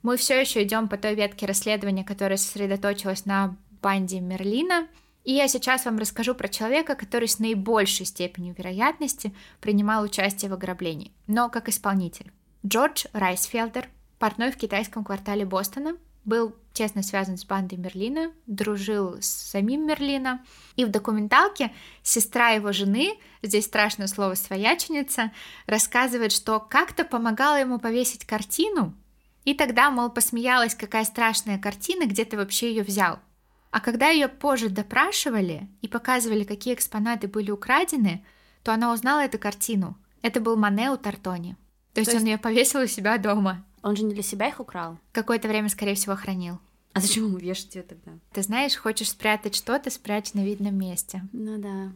Мы 0.00 0.16
все 0.16 0.40
еще 0.40 0.62
идем 0.62 0.88
по 0.88 0.96
той 0.96 1.16
ветке 1.16 1.44
расследования, 1.44 2.02
которая 2.02 2.38
сосредоточилась 2.38 3.26
на 3.26 3.58
банде 3.82 4.20
Мерлина. 4.20 4.88
И 5.24 5.34
я 5.34 5.46
сейчас 5.46 5.84
вам 5.84 5.98
расскажу 5.98 6.34
про 6.34 6.48
человека, 6.48 6.94
который 6.94 7.28
с 7.28 7.40
наибольшей 7.40 8.06
степенью 8.06 8.54
вероятности 8.56 9.34
принимал 9.60 10.02
участие 10.02 10.50
в 10.50 10.54
ограблении, 10.54 11.12
но 11.26 11.50
как 11.50 11.68
исполнитель. 11.68 12.32
Джордж 12.64 13.04
Райсфелдер, 13.12 13.90
портной 14.18 14.50
в 14.50 14.56
китайском 14.56 15.04
квартале 15.04 15.44
Бостона, 15.44 15.98
был 16.24 16.54
тесно 16.72 17.02
связан 17.02 17.36
с 17.36 17.44
бандой 17.44 17.76
Мерлина, 17.76 18.32
дружил 18.46 19.16
с 19.20 19.26
самим 19.26 19.86
Мерлина. 19.86 20.44
И 20.76 20.84
в 20.84 20.90
документалке 20.90 21.72
сестра 22.02 22.50
его 22.50 22.72
жены, 22.72 23.18
здесь 23.42 23.66
страшное 23.66 24.06
слово 24.06 24.34
«свояченица», 24.34 25.32
рассказывает, 25.66 26.32
что 26.32 26.60
как-то 26.60 27.04
помогала 27.04 27.56
ему 27.58 27.78
повесить 27.78 28.24
картину, 28.24 28.94
и 29.44 29.54
тогда, 29.54 29.90
мол, 29.90 30.10
посмеялась, 30.10 30.74
какая 30.74 31.04
страшная 31.04 31.58
картина, 31.58 32.06
где 32.06 32.24
ты 32.24 32.36
вообще 32.36 32.70
ее 32.70 32.82
взял. 32.82 33.18
А 33.70 33.80
когда 33.80 34.08
ее 34.08 34.28
позже 34.28 34.68
допрашивали 34.68 35.68
и 35.80 35.88
показывали, 35.88 36.44
какие 36.44 36.74
экспонаты 36.74 37.28
были 37.28 37.50
украдены, 37.50 38.24
то 38.62 38.72
она 38.72 38.92
узнала 38.92 39.20
эту 39.20 39.38
картину. 39.38 39.96
Это 40.22 40.40
был 40.40 40.56
Мане 40.56 40.90
у 40.90 40.96
Тартони. 40.96 41.56
То 41.94 42.00
есть 42.00 42.12
То 42.12 42.18
он 42.18 42.24
ее 42.24 42.38
повесил 42.38 42.80
у 42.82 42.86
себя 42.86 43.16
дома. 43.16 43.64
Он 43.82 43.96
же 43.96 44.04
не 44.04 44.14
для 44.14 44.22
себя 44.22 44.48
их 44.48 44.60
украл. 44.60 44.98
Какое-то 45.12 45.48
время, 45.48 45.68
скорее 45.68 45.94
всего, 45.94 46.16
хранил. 46.16 46.58
А 46.92 47.00
зачем 47.00 47.26
ему 47.26 47.38
вешать 47.38 47.74
ее 47.74 47.82
тогда? 47.82 48.12
Ты 48.32 48.42
знаешь, 48.42 48.76
хочешь 48.76 49.10
спрятать 49.10 49.54
что-то, 49.54 49.90
спрячь 49.90 50.32
на 50.34 50.40
видном 50.44 50.76
месте. 50.76 51.22
Ну 51.32 51.58
да. 51.58 51.92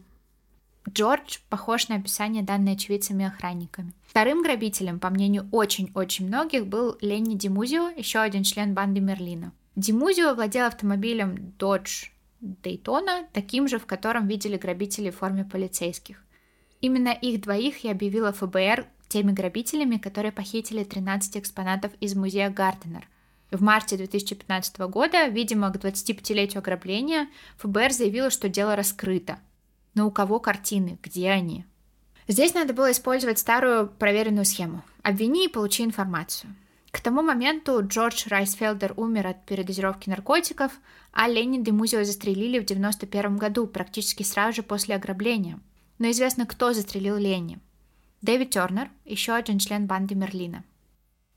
Джордж 0.89 1.39
похож 1.49 1.87
на 1.87 1.95
описание, 1.95 2.43
данное 2.43 2.73
очевидцами 2.73 3.23
и 3.23 3.27
охранниками. 3.27 3.93
Вторым 4.07 4.43
грабителем, 4.43 4.99
по 4.99 5.09
мнению 5.09 5.49
очень-очень 5.51 6.27
многих, 6.27 6.67
был 6.67 6.97
Ленни 7.01 7.35
Димузио, 7.35 7.89
еще 7.89 8.19
один 8.19 8.43
член 8.43 8.73
банды 8.73 9.01
Мерлина. 9.01 9.51
Димузио 9.75 10.35
владел 10.35 10.65
автомобилем 10.65 11.53
Dodge 11.57 12.11
Daytona, 12.41 13.25
таким 13.33 13.67
же, 13.67 13.79
в 13.79 13.85
котором 13.85 14.27
видели 14.27 14.57
грабители 14.57 15.09
в 15.09 15.17
форме 15.17 15.43
полицейских. 15.43 16.23
Именно 16.81 17.09
их 17.09 17.41
двоих 17.41 17.83
и 17.83 17.89
объявила 17.89 18.31
ФБР 18.31 18.85
теми 19.07 19.31
грабителями, 19.31 19.97
которые 19.97 20.31
похитили 20.31 20.83
13 20.83 21.37
экспонатов 21.37 21.91
из 21.99 22.15
музея 22.15 22.49
Гарденер. 22.49 23.07
В 23.51 23.61
марте 23.61 23.97
2015 23.97 24.79
года, 24.79 25.27
видимо, 25.27 25.71
к 25.71 25.77
25-летию 25.77 26.59
ограбления, 26.59 27.27
ФБР 27.57 27.91
заявило, 27.91 28.29
что 28.29 28.49
дело 28.49 28.75
раскрыто. 28.75 29.39
Но 29.93 30.07
у 30.07 30.11
кого 30.11 30.39
картины? 30.39 30.99
Где 31.01 31.29
они? 31.29 31.65
Здесь 32.27 32.53
надо 32.53 32.73
было 32.73 32.91
использовать 32.91 33.39
старую 33.39 33.87
проверенную 33.87 34.45
схему. 34.45 34.83
Обвини 35.03 35.45
и 35.45 35.49
получи 35.49 35.83
информацию. 35.83 36.55
К 36.89 36.99
тому 37.01 37.21
моменту 37.21 37.85
Джордж 37.85 38.27
Райсфелдер 38.27 38.93
умер 38.95 39.27
от 39.27 39.45
передозировки 39.45 40.09
наркотиков, 40.09 40.71
а 41.11 41.27
Ленни 41.27 41.61
Демузио 41.61 42.03
застрелили 42.03 42.57
в 42.57 42.65
91 42.65 43.37
году, 43.37 43.67
практически 43.67 44.23
сразу 44.23 44.55
же 44.57 44.63
после 44.63 44.95
ограбления. 44.95 45.59
Но 45.99 46.09
известно, 46.09 46.45
кто 46.45 46.73
застрелил 46.73 47.17
Ленни. 47.17 47.59
Дэвид 48.25 48.49
Тернер, 48.49 48.89
еще 49.05 49.33
один 49.33 49.59
член 49.59 49.85
банды 49.85 50.15
Мерлина. 50.15 50.63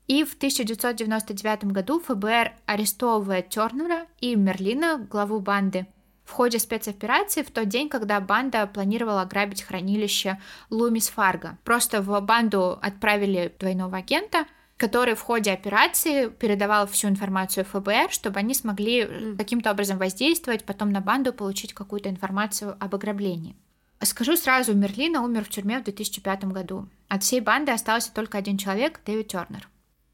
И 0.07 0.23
в 0.23 0.33
1999 0.33 1.65
году 1.65 1.99
ФБР 1.99 2.53
арестовывает 2.65 3.49
Тернера 3.49 4.07
и 4.19 4.35
Мерлина, 4.35 4.97
главу 4.97 5.39
банды, 5.39 5.85
в 6.25 6.31
ходе 6.31 6.57
спецоперации 6.57 7.43
в 7.43 7.51
тот 7.51 7.67
день, 7.67 7.89
когда 7.89 8.19
банда 8.19 8.65
планировала 8.65 9.21
ограбить 9.21 9.61
хранилище 9.61 10.39
Лумис 10.71 11.09
Фарго. 11.09 11.59
Просто 11.63 12.01
в 12.01 12.19
банду 12.21 12.79
отправили 12.81 13.53
двойного 13.59 13.97
агента, 13.97 14.45
который 14.75 15.13
в 15.13 15.21
ходе 15.21 15.51
операции 15.51 16.29
передавал 16.29 16.87
всю 16.87 17.07
информацию 17.07 17.65
ФБР, 17.65 18.09
чтобы 18.09 18.39
они 18.39 18.55
смогли 18.55 19.35
каким-то 19.37 19.69
образом 19.69 19.99
воздействовать, 19.99 20.65
потом 20.65 20.91
на 20.91 21.01
банду 21.01 21.33
получить 21.33 21.73
какую-то 21.73 22.09
информацию 22.09 22.75
об 22.79 22.95
ограблении. 22.95 23.55
Скажу 24.01 24.37
сразу, 24.37 24.73
Мерлина 24.73 25.21
умер 25.21 25.43
в 25.43 25.49
тюрьме 25.49 25.79
в 25.79 25.83
2005 25.83 26.45
году. 26.45 26.87
От 27.09 27.23
всей 27.23 27.41
банды 27.41 27.73
остался 27.73 28.13
только 28.13 28.37
один 28.37 28.57
человек, 28.57 29.01
Дэвид 29.05 29.27
Тернер. 29.27 29.67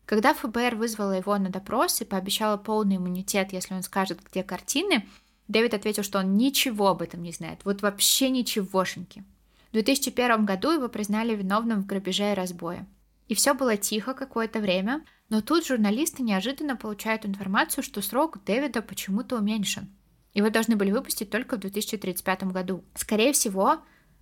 Когда 0.05 0.33
ФБР 0.33 0.75
вызвала 0.75 1.11
его 1.11 1.37
на 1.37 1.49
допрос 1.49 2.01
и 2.01 2.05
пообещала 2.05 2.57
полный 2.57 2.97
иммунитет, 2.97 3.53
если 3.53 3.75
он 3.75 3.83
скажет, 3.83 4.19
где 4.23 4.43
картины, 4.43 5.07
Дэвид 5.47 5.73
ответил, 5.75 6.03
что 6.03 6.19
он 6.19 6.35
ничего 6.35 6.87
об 6.87 7.03
этом 7.03 7.21
не 7.21 7.31
знает, 7.31 7.59
вот 7.63 7.83
вообще 7.83 8.29
ничегошеньки. 8.29 9.23
В 9.69 9.73
2001 9.73 10.45
году 10.45 10.71
его 10.71 10.87
признали 10.87 11.35
виновным 11.35 11.83
в 11.83 11.85
грабеже 11.85 12.31
и 12.31 12.35
разбое. 12.35 12.87
И 13.27 13.35
все 13.35 13.53
было 13.53 13.77
тихо 13.77 14.13
какое-то 14.13 14.59
время, 14.59 15.03
но 15.29 15.41
тут 15.41 15.65
журналисты 15.65 16.23
неожиданно 16.23 16.75
получают 16.75 17.25
информацию, 17.25 17.83
что 17.83 18.01
срок 18.01 18.43
Дэвида 18.45 18.81
почему-то 18.81 19.37
уменьшен. 19.37 19.89
Его 20.35 20.49
должны 20.49 20.75
были 20.75 20.91
выпустить 20.91 21.31
только 21.31 21.55
в 21.55 21.61
2035 21.61 22.43
году. 22.51 22.83
Скорее 22.93 23.33
всего, 23.33 23.79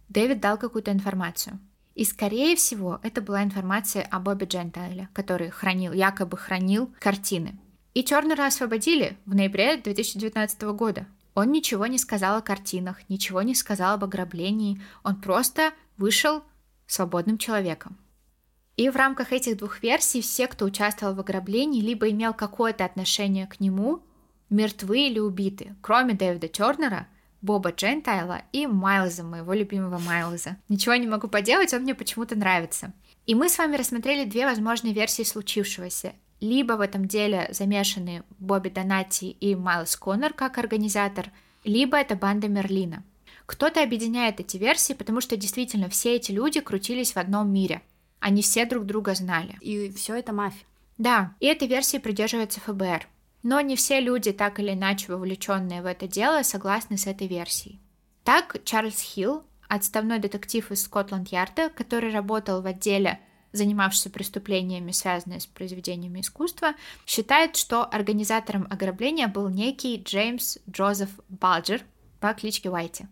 Дэвид 0.09 0.39
дал 0.39 0.57
какую-то 0.57 0.91
информацию. 0.91 1.59
И, 1.95 2.05
скорее 2.05 2.55
всего, 2.55 2.99
это 3.03 3.22
была 3.22 3.43
информация 3.43 4.03
о 4.03 4.20
Бобби 4.20 4.45
Джентайле, 4.45 5.09
который 5.14 5.49
хранил, 5.49 5.91
якобы 5.91 6.38
хранил 6.38 6.93
картины. 6.99 7.59
И 7.95 8.03
Чернера 8.03 8.45
освободили 8.45 9.18
в 9.26 9.36
ноябре 9.36 9.78
2019 9.78 10.61
года. 10.74 11.07
Он 11.34 11.51
ничего 11.51 11.88
не 11.88 11.97
сказал 11.97 12.38
о 12.38 12.41
картинах, 12.41 13.09
ничего 13.09 13.41
не 13.41 13.55
сказал 13.55 13.95
об 13.95 14.03
ограблении, 14.03 14.82
он 15.03 15.20
просто 15.20 15.74
вышел 15.97 16.43
свободным 16.86 17.39
человеком. 17.39 17.97
И 18.78 18.89
в 18.89 18.95
рамках 18.95 19.32
этих 19.32 19.57
двух 19.57 19.82
версий 19.82 20.22
все, 20.22 20.47
кто 20.47 20.66
участвовал 20.66 21.16
в 21.16 21.20
ограблении, 21.20 21.82
либо 21.82 22.09
имел 22.09 22.34
какое-то 22.34 22.86
отношение 22.86 23.47
к 23.47 23.59
нему, 23.59 24.03
мертвы 24.50 25.08
или 25.08 25.20
убиты, 25.20 25.76
кроме 25.82 26.14
Дэвида 26.14 26.48
Тернера, 26.48 27.08
Боба 27.41 27.72
Джентайла 27.72 28.44
и 28.54 28.68
Майлза, 28.68 29.24
моего 29.24 29.54
любимого 29.54 30.00
Майлза. 30.00 30.58
Ничего 30.70 30.96
не 30.96 31.08
могу 31.08 31.28
поделать, 31.28 31.74
он 31.74 31.82
мне 31.82 31.94
почему-то 31.94 32.38
нравится. 32.38 32.94
И 33.26 33.36
мы 33.36 33.50
с 33.50 33.58
вами 33.58 33.76
рассмотрели 33.76 34.24
две 34.24 34.46
возможные 34.46 34.94
версии 34.94 35.24
случившегося. 35.24 36.14
Либо 36.39 36.74
в 36.74 36.82
этом 36.82 37.06
деле 37.08 37.48
замешаны 37.52 38.24
Бобби 38.39 38.70
Донати 38.70 39.26
и 39.26 39.56
Майлз 39.56 39.96
Коннор 39.96 40.34
как 40.34 40.58
организатор, 40.58 41.32
либо 41.64 41.98
это 41.98 42.16
банда 42.16 42.48
Мерлина. 42.48 43.04
Кто-то 43.46 43.84
объединяет 43.84 44.39
эти 44.39 44.58
версии, 44.58 44.94
потому 44.94 45.22
что 45.22 45.36
действительно 45.38 45.89
все 45.89 46.16
эти 46.16 46.32
люди 46.32 46.60
крутились 46.60 47.14
в 47.14 47.18
одном 47.18 47.52
мире. 47.52 47.82
Они 48.20 48.41
все 48.41 48.66
друг 48.66 48.86
друга 48.86 49.16
знали. 49.16 49.58
И 49.60 49.91
все 49.91 50.16
это 50.16 50.32
мафия. 50.32 50.66
Да, 50.98 51.34
и 51.39 51.48
этой 51.48 51.68
версии 51.68 51.98
придерживается 51.98 52.62
ФБР. 52.62 53.08
Но 53.44 53.60
не 53.60 53.76
все 53.76 54.00
люди, 54.00 54.32
так 54.32 54.60
или 54.60 54.72
иначе 54.72 55.12
вовлеченные 55.12 55.82
в 55.82 55.86
это 55.86 56.08
дело, 56.08 56.44
согласны 56.44 56.98
с 56.98 57.08
этой 57.08 57.28
версией. 57.28 57.82
Так, 58.24 58.64
Чарльз 58.64 59.02
Хилл, 59.02 59.44
отставной 59.68 60.20
детектив 60.20 60.72
из 60.72 60.84
Скотланд-Ярда, 60.84 61.70
который 61.70 62.14
работал 62.14 62.62
в 62.62 62.66
отделе, 62.66 63.20
занимавшийся 63.52 64.10
преступлениями, 64.10 64.91
связанными 64.91 65.39
с 65.39 65.46
произведениями 65.46 66.22
искусства, 66.22 66.74
считает, 67.06 67.58
что 67.58 67.84
организатором 67.84 68.66
ограбления 68.70 69.28
был 69.28 69.50
некий 69.50 70.02
Джеймс 70.02 70.58
Джозеф 70.70 71.10
Балджер 71.28 71.82
по 72.22 72.34
кличке 72.34 72.70
Уайти. 72.70 73.08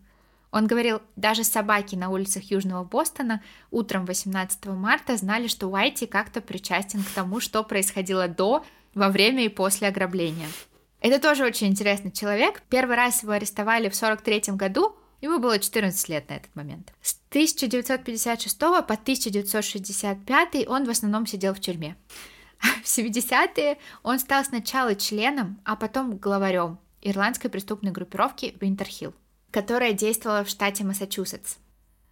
Он 0.50 0.66
говорил, 0.66 1.00
даже 1.16 1.44
собаки 1.44 1.94
на 1.94 2.10
улицах 2.10 2.44
Южного 2.44 2.84
Бостона 2.84 3.42
утром 3.70 4.04
18 4.04 4.66
марта 4.66 5.16
знали, 5.16 5.46
что 5.46 5.68
Уайти 5.68 6.06
как-то 6.06 6.40
причастен 6.40 7.02
к 7.02 7.10
тому, 7.10 7.40
что 7.40 7.62
происходило 7.62 8.28
до 8.28 8.64
во 8.94 9.08
время 9.08 9.44
и 9.44 9.48
после 9.48 9.88
ограбления. 9.88 10.48
Это 11.00 11.18
тоже 11.18 11.44
очень 11.44 11.68
интересный 11.68 12.12
человек. 12.12 12.62
Первый 12.68 12.96
раз 12.96 13.22
его 13.22 13.32
арестовали 13.32 13.88
в 13.88 13.96
43 13.96 14.54
году, 14.54 14.96
ему 15.20 15.38
было 15.38 15.58
14 15.58 16.08
лет 16.08 16.28
на 16.28 16.34
этот 16.34 16.54
момент. 16.54 16.92
С 17.02 17.16
1956 17.30 18.58
по 18.58 18.76
1965 18.76 20.68
он 20.68 20.84
в 20.84 20.90
основном 20.90 21.26
сидел 21.26 21.54
в 21.54 21.60
тюрьме. 21.60 21.96
В 22.84 22.86
70-е 22.86 23.78
он 24.04 24.20
стал 24.20 24.44
сначала 24.44 24.94
членом, 24.94 25.60
а 25.64 25.74
потом 25.74 26.16
главарем 26.16 26.78
ирландской 27.00 27.48
преступной 27.48 27.90
группировки 27.90 28.56
Винтерхилл, 28.60 29.14
которая 29.50 29.92
действовала 29.92 30.44
в 30.44 30.48
штате 30.48 30.84
Массачусетс. 30.84 31.56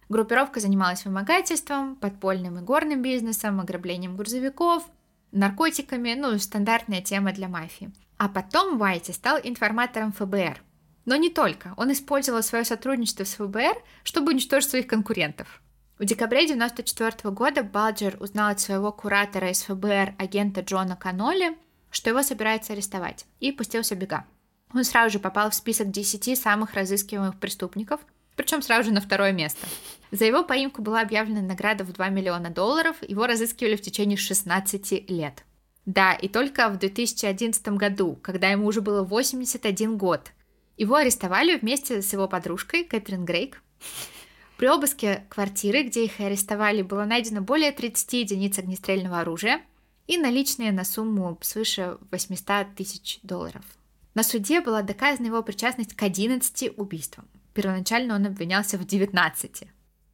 Группировка 0.09 0.59
занималась 0.59 1.05
вымогательством, 1.05 1.95
подпольным 1.95 2.59
и 2.59 2.61
горным 2.61 3.01
бизнесом, 3.01 3.61
ограблением 3.61 4.17
грузовиков– 4.17 4.83
наркотиками, 5.31 6.13
ну, 6.13 6.37
стандартная 6.39 7.01
тема 7.01 7.31
для 7.31 7.47
мафии. 7.47 7.91
А 8.17 8.29
потом 8.29 8.79
Уайти 8.79 9.13
стал 9.13 9.39
информатором 9.41 10.11
ФБР. 10.11 10.61
Но 11.05 11.15
не 11.15 11.29
только. 11.29 11.73
Он 11.77 11.91
использовал 11.91 12.43
свое 12.43 12.63
сотрудничество 12.63 13.23
с 13.23 13.35
ФБР, 13.35 13.75
чтобы 14.03 14.31
уничтожить 14.31 14.69
своих 14.69 14.87
конкурентов. 14.87 15.61
В 15.97 16.05
декабре 16.05 16.39
1994 16.45 17.33
года 17.33 17.63
Балджер 17.63 18.17
узнал 18.19 18.51
от 18.51 18.59
своего 18.59 18.91
куратора 18.91 19.51
из 19.51 19.61
ФБР, 19.63 20.15
агента 20.17 20.61
Джона 20.61 20.95
Каноли, 20.95 21.57
что 21.91 22.09
его 22.09 22.23
собираются 22.23 22.73
арестовать, 22.73 23.25
и 23.39 23.51
пустился 23.51 23.95
бега. 23.95 24.25
Он 24.73 24.83
сразу 24.83 25.13
же 25.13 25.19
попал 25.19 25.49
в 25.49 25.55
список 25.55 25.91
10 25.91 26.39
самых 26.39 26.73
разыскиваемых 26.73 27.39
преступников, 27.39 28.01
причем 28.35 28.61
сразу 28.61 28.89
же 28.89 28.93
на 28.93 29.01
второе 29.01 29.31
место. 29.31 29.67
За 30.11 30.25
его 30.25 30.43
поимку 30.43 30.81
была 30.81 31.01
объявлена 31.01 31.41
награда 31.41 31.83
в 31.83 31.93
2 31.93 32.09
миллиона 32.09 32.49
долларов, 32.49 32.97
его 33.07 33.27
разыскивали 33.27 33.75
в 33.75 33.81
течение 33.81 34.17
16 34.17 35.09
лет. 35.09 35.45
Да, 35.85 36.13
и 36.13 36.27
только 36.27 36.69
в 36.69 36.77
2011 36.77 37.69
году, 37.69 38.17
когда 38.21 38.49
ему 38.49 38.67
уже 38.67 38.81
было 38.81 39.03
81 39.03 39.97
год, 39.97 40.31
его 40.77 40.95
арестовали 40.95 41.57
вместе 41.57 42.01
с 42.01 42.13
его 42.13 42.27
подружкой 42.27 42.83
Кэтрин 42.83 43.25
Грейк. 43.25 43.61
При 44.57 44.67
обыске 44.67 45.25
квартиры, 45.29 45.83
где 45.83 46.05
их 46.05 46.19
арестовали, 46.19 46.81
было 46.81 47.05
найдено 47.05 47.41
более 47.41 47.71
30 47.71 48.13
единиц 48.13 48.59
огнестрельного 48.59 49.21
оружия 49.21 49.61
и 50.07 50.17
наличные 50.17 50.71
на 50.71 50.83
сумму 50.83 51.37
свыше 51.41 51.97
800 52.11 52.75
тысяч 52.75 53.19
долларов. 53.23 53.63
На 54.13 54.23
суде 54.23 54.61
была 54.61 54.81
доказана 54.81 55.27
его 55.27 55.41
причастность 55.41 55.95
к 55.95 56.03
11 56.03 56.77
убийствам. 56.77 57.27
Первоначально 57.53 58.15
он 58.15 58.25
обвинялся 58.25 58.77
в 58.77 58.85
19 58.85 59.63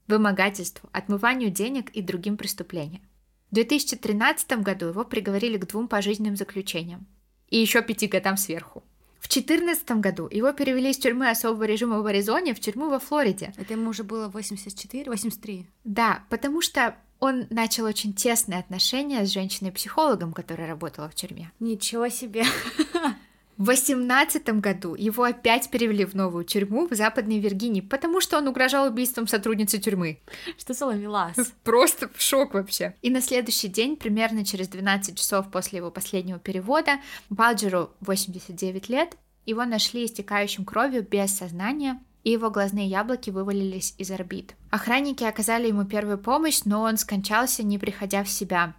вымогательству, 0.07 0.89
отмыванию 0.91 1.51
денег 1.51 1.89
и 1.91 2.01
другим 2.01 2.38
преступлениям. 2.38 3.03
В 3.51 3.55
2013 3.55 4.63
году 4.63 4.88
его 4.88 5.03
приговорили 5.03 5.57
к 5.57 5.67
двум 5.67 5.88
пожизненным 5.88 6.35
заключениям 6.35 7.07
и 7.49 7.57
еще 7.57 7.81
пяти 7.81 8.07
годам 8.07 8.38
сверху. 8.38 8.83
В 9.19 9.29
2014 9.29 9.91
году 9.99 10.27
его 10.31 10.51
перевели 10.53 10.91
из 10.91 10.97
тюрьмы 10.97 11.29
особого 11.29 11.63
режима 11.63 12.01
в 12.01 12.05
Аризоне 12.05 12.53
в 12.53 12.59
тюрьму 12.59 12.89
во 12.89 12.99
Флориде. 12.99 13.53
Это 13.57 13.73
ему 13.73 13.89
уже 13.89 14.03
было 14.03 14.27
84, 14.29 15.09
83? 15.09 15.67
Да, 15.83 16.23
потому 16.29 16.61
что 16.61 16.95
он 17.19 17.47
начал 17.49 17.85
очень 17.85 18.13
тесные 18.13 18.59
отношения 18.59 19.25
с 19.25 19.31
женщиной-психологом, 19.31 20.33
которая 20.33 20.67
работала 20.67 21.09
в 21.09 21.15
тюрьме. 21.15 21.51
Ничего 21.59 22.09
себе! 22.09 22.45
В 23.58 23.66
18 23.66 24.47
году 24.60 24.93
его 24.93 25.24
опять 25.24 25.72
перевели 25.72 26.05
в 26.05 26.14
новую 26.14 26.45
тюрьму 26.45 26.88
в 26.88 26.93
Западной 26.93 27.39
Виргинии, 27.39 27.82
потому 27.82 28.22
что 28.22 28.38
он 28.38 28.47
угрожал 28.47 28.88
убийством 28.88 29.28
сотрудницы 29.28 29.80
тюрьмы. 29.80 30.20
Что 30.60 30.74
за 30.74 30.86
ловелас? 30.86 31.36
Просто 31.64 32.08
в 32.14 32.22
шок 32.22 32.53
вообще. 32.53 32.93
И 33.01 33.10
на 33.10 33.20
следующий 33.20 33.68
день, 33.68 33.97
примерно 33.97 34.45
через 34.45 34.68
12 34.68 35.18
часов 35.18 35.49
после 35.49 35.78
его 35.78 35.89
последнего 35.89 36.38
перевода, 36.38 36.99
Балджеру 37.32 37.89
89 38.01 38.89
лет, 38.89 39.18
его 39.47 39.66
нашли 39.66 40.05
истекающим 40.05 40.64
кровью 40.64 41.01
без 41.01 41.36
сознания, 41.36 41.99
и 42.24 42.32
его 42.32 42.51
глазные 42.51 42.88
яблоки 42.88 43.32
вывалились 43.32 43.95
из 43.97 44.12
орбит. 44.12 44.53
Охранники 44.70 45.24
оказали 45.24 45.68
ему 45.68 45.86
первую 45.86 46.20
помощь, 46.20 46.62
но 46.66 46.82
он 46.82 46.97
скончался, 46.97 47.64
не 47.64 47.80
приходя 47.80 48.24
в 48.24 48.30
себя. 48.30 48.76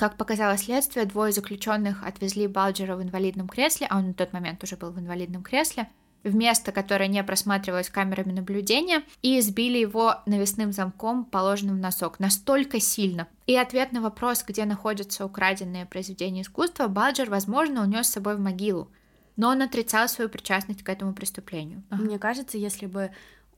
Как 0.00 0.16
показало 0.16 0.56
следствие, 0.56 1.04
двое 1.04 1.30
заключенных 1.30 2.02
отвезли 2.02 2.46
Балджера 2.46 2.96
в 2.96 3.02
инвалидном 3.02 3.48
кресле, 3.48 3.86
а 3.90 3.98
он 3.98 4.06
на 4.06 4.14
тот 4.14 4.32
момент 4.32 4.64
уже 4.64 4.78
был 4.78 4.92
в 4.92 4.98
инвалидном 4.98 5.42
кресле, 5.42 5.90
в 6.24 6.34
место, 6.34 6.72
которое 6.72 7.06
не 7.06 7.22
просматривалось 7.22 7.90
камерами 7.90 8.32
наблюдения, 8.32 9.02
и 9.20 9.38
избили 9.38 9.76
его 9.76 10.14
навесным 10.24 10.72
замком, 10.72 11.26
положенным 11.26 11.76
в 11.76 11.80
носок, 11.80 12.18
настолько 12.18 12.80
сильно. 12.80 13.28
И 13.46 13.54
ответ 13.54 13.92
на 13.92 14.00
вопрос, 14.00 14.42
где 14.42 14.64
находятся 14.64 15.26
украденные 15.26 15.84
произведения 15.84 16.40
искусства, 16.40 16.88
Балджер, 16.88 17.28
возможно, 17.28 17.82
унес 17.82 18.06
с 18.06 18.12
собой 18.12 18.36
в 18.36 18.40
могилу. 18.40 18.88
Но 19.36 19.50
он 19.50 19.60
отрицал 19.60 20.08
свою 20.08 20.30
причастность 20.30 20.82
к 20.82 20.88
этому 20.88 21.12
преступлению. 21.12 21.82
Мне 21.90 22.18
кажется, 22.18 22.56
если 22.56 22.86
бы 22.86 23.10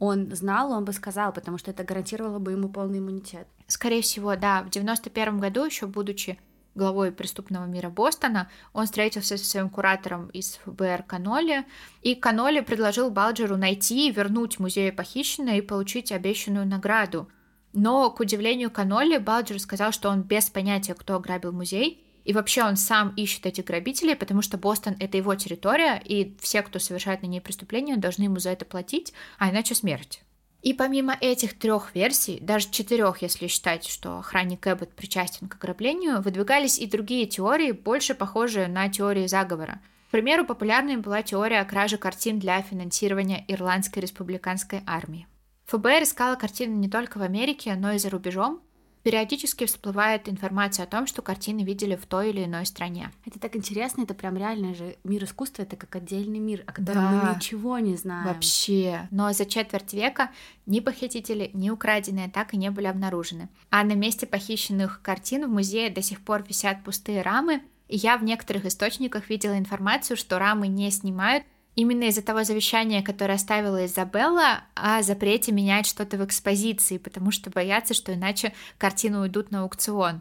он 0.03 0.35
знал, 0.35 0.73
он 0.73 0.85
бы 0.85 0.93
сказал, 0.93 1.33
потому 1.33 1.59
что 1.59 1.71
это 1.71 1.85
гарантировало 1.85 2.41
бы 2.41 2.51
ему 2.51 2.69
полный 2.69 2.99
иммунитет. 2.99 3.47
Скорее 3.69 4.03
всего, 4.03 4.35
да. 4.35 4.65
В 4.65 4.69
91 4.69 5.39
году, 5.39 5.65
еще 5.65 5.87
будучи 5.87 6.41
главой 6.75 7.13
преступного 7.13 7.67
мира 7.67 7.89
Бостона, 7.89 8.51
он 8.73 8.87
встретился 8.87 9.37
со 9.37 9.45
своим 9.45 9.71
куратором 9.71 10.27
из 10.31 10.59
ФБР 10.65 11.05
Каноли, 11.05 11.65
и 12.03 12.17
Каноли 12.17 12.63
предложил 12.63 13.13
Балджеру 13.13 13.57
найти 13.57 14.09
и 14.09 14.11
вернуть 14.11 14.59
музею 14.59 14.93
похищенное 14.93 15.59
и 15.59 15.61
получить 15.61 16.11
обещанную 16.11 16.67
награду. 16.67 17.29
Но, 17.73 18.11
к 18.11 18.19
удивлению 18.19 18.73
Каноли, 18.73 19.19
Балджер 19.19 19.61
сказал, 19.61 19.93
что 19.93 20.09
он 20.09 20.23
без 20.23 20.51
понятия, 20.51 20.95
кто 20.95 21.15
ограбил 21.15 21.53
музей, 21.53 22.02
и 22.25 22.33
вообще 22.33 22.63
он 22.63 22.77
сам 22.77 23.13
ищет 23.17 23.47
этих 23.47 23.65
грабителей, 23.65 24.17
потому 24.17 24.43
что 24.43 24.59
Бостон— 24.59 24.97
это 25.01 25.17
его 25.17 25.35
территория, 25.35 26.01
и 26.05 26.37
все, 26.41 26.63
кто 26.63 26.79
совершает 26.79 27.23
на 27.23 27.27
ней 27.27 27.41
преступления, 27.41 27.97
должны 27.97 28.25
ему 28.25 28.39
за 28.39 28.51
это 28.51 28.65
платить, 28.65 29.13
а 29.39 29.51
иначе 29.51 29.75
смерть. 29.75 30.23
И 30.63 30.75
помимо 30.75 31.17
этих 31.21 31.59
трех 31.59 31.93
версий, 31.95 32.39
даже 32.41 32.71
четырех, 32.71 33.21
если 33.21 33.49
считать, 33.49 33.85
что 33.85 34.19
охранник 34.19 34.65
Эббот 34.67 34.95
причастен 34.95 35.49
к 35.49 35.57
ограблению, 35.57 36.23
выдвигались 36.23 36.79
и 36.79 36.87
другие 36.87 37.27
теории, 37.27 37.73
больше 37.73 38.15
похожие 38.15 38.69
на 38.69 38.89
теории 38.89 39.27
заговора. 39.27 39.81
К 40.09 40.13
примеру, 40.13 40.45
популярной 40.45 40.99
была 40.99 41.23
теория 41.23 41.61
о 41.61 41.65
краже 41.65 41.97
картин 41.97 42.39
для 42.39 42.63
финансирования 42.63 43.45
Ирландской 43.49 43.99
республиканской 43.99 44.83
армии. 44.87 45.27
ФБР 45.67 46.03
искала 46.03 46.37
картины 46.37 46.75
не 46.75 46.89
только 46.89 47.19
в 47.19 47.23
Америке, 47.23 47.75
но 47.75 47.93
и 47.93 47.99
за 47.99 48.11
рубежом, 48.11 48.61
Периодически 49.03 49.67
всплывает 49.67 50.29
информация 50.29 50.85
о 50.85 50.87
том, 50.87 51.07
что 51.07 51.23
картины 51.23 51.63
видели 51.65 51.97
в 51.97 52.07
той 52.07 52.31
или 52.31 52.45
иной 52.45 52.67
стране. 52.67 53.11
Это 53.27 53.41
так 53.41 53.57
интересно, 53.57 54.03
это 54.03 54.15
прям 54.15 54.37
реально 54.37 54.75
же 54.75 54.97
мир 55.03 55.25
искусства, 55.25 55.63
это 55.63 55.77
как 55.77 55.97
отдельный 55.97 56.39
мир, 56.39 56.63
о 56.67 56.73
котором 56.73 57.03
да, 57.03 57.11
мы 57.11 57.35
ничего 57.35 57.79
не 57.79 57.97
знаем. 57.97 58.29
Вообще. 58.29 59.09
Но 59.11 59.33
за 59.33 59.45
четверть 59.45 59.93
века 59.93 60.31
ни 60.67 60.79
похитители, 60.81 61.51
ни 61.53 61.71
украденные 61.71 62.31
так 62.31 62.55
и 62.55 62.57
не 62.57 62.71
были 62.71 62.87
обнаружены. 62.87 63.49
А 63.71 63.83
на 63.83 63.95
месте 63.95 64.27
похищенных 64.27 65.03
картин 65.03 65.47
в 65.47 65.53
музее 65.53 65.91
до 65.91 66.03
сих 66.03 66.21
пор 66.21 66.45
висят 66.49 66.85
пустые 66.85 67.23
рамы, 67.23 67.63
и 67.89 67.97
я 67.97 68.17
в 68.17 68.25
некоторых 68.25 68.65
источниках 68.65 69.29
видела 69.29 69.59
информацию, 69.59 70.17
что 70.17 70.39
рамы 70.39 70.69
не 70.69 70.91
снимают, 70.91 71.45
именно 71.75 72.05
из-за 72.05 72.23
того 72.23 72.45
завещания, 72.45 73.03
которое 73.03 73.35
оставила 73.35 73.85
Изабелла, 73.87 74.65
о 74.75 75.03
запрете 75.03 75.53
менять 75.53 75.87
что-то 75.87 76.17
в 76.17 76.25
экспозиции, 76.25 76.99
потому 76.99 77.31
что 77.31 77.51
боятся, 77.51 77.95
что 77.95 78.15
иначе 78.15 78.53
картины 78.79 79.21
уйдут 79.21 79.51
на 79.51 79.63
аукцион. 79.63 80.21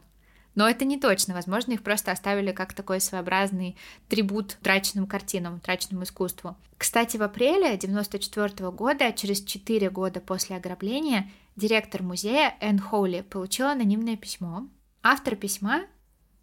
Но 0.54 0.70
это 0.70 0.84
не 0.84 0.99
точно. 0.99 1.34
Возможно, 1.34 1.72
их 1.74 1.82
просто 1.82 2.12
оставили 2.12 2.52
как 2.52 2.74
такой 2.74 2.99
своеобразный 2.99 3.78
трибут 4.10 4.58
траченным 4.62 5.08
картинам, 5.08 5.60
траченному 5.62 6.04
искусству. 6.04 6.58
Кстати, 6.78 7.18
в 7.18 7.24
апреле 7.24 7.74
1994 7.76 8.72
года, 8.72 9.14
через 9.14 9.43
4 9.43 9.89
года 9.89 10.20
после 10.20 10.58
ограбления, 10.58 11.30
директор 11.56 12.04
музея 12.04 12.56
Энн 12.60 12.80
Хоули 12.80 13.22
получила 13.22 13.72
анонимное 13.72 14.18
письмо. 14.18 14.68
Автор 15.04 15.36
письма 15.36 15.84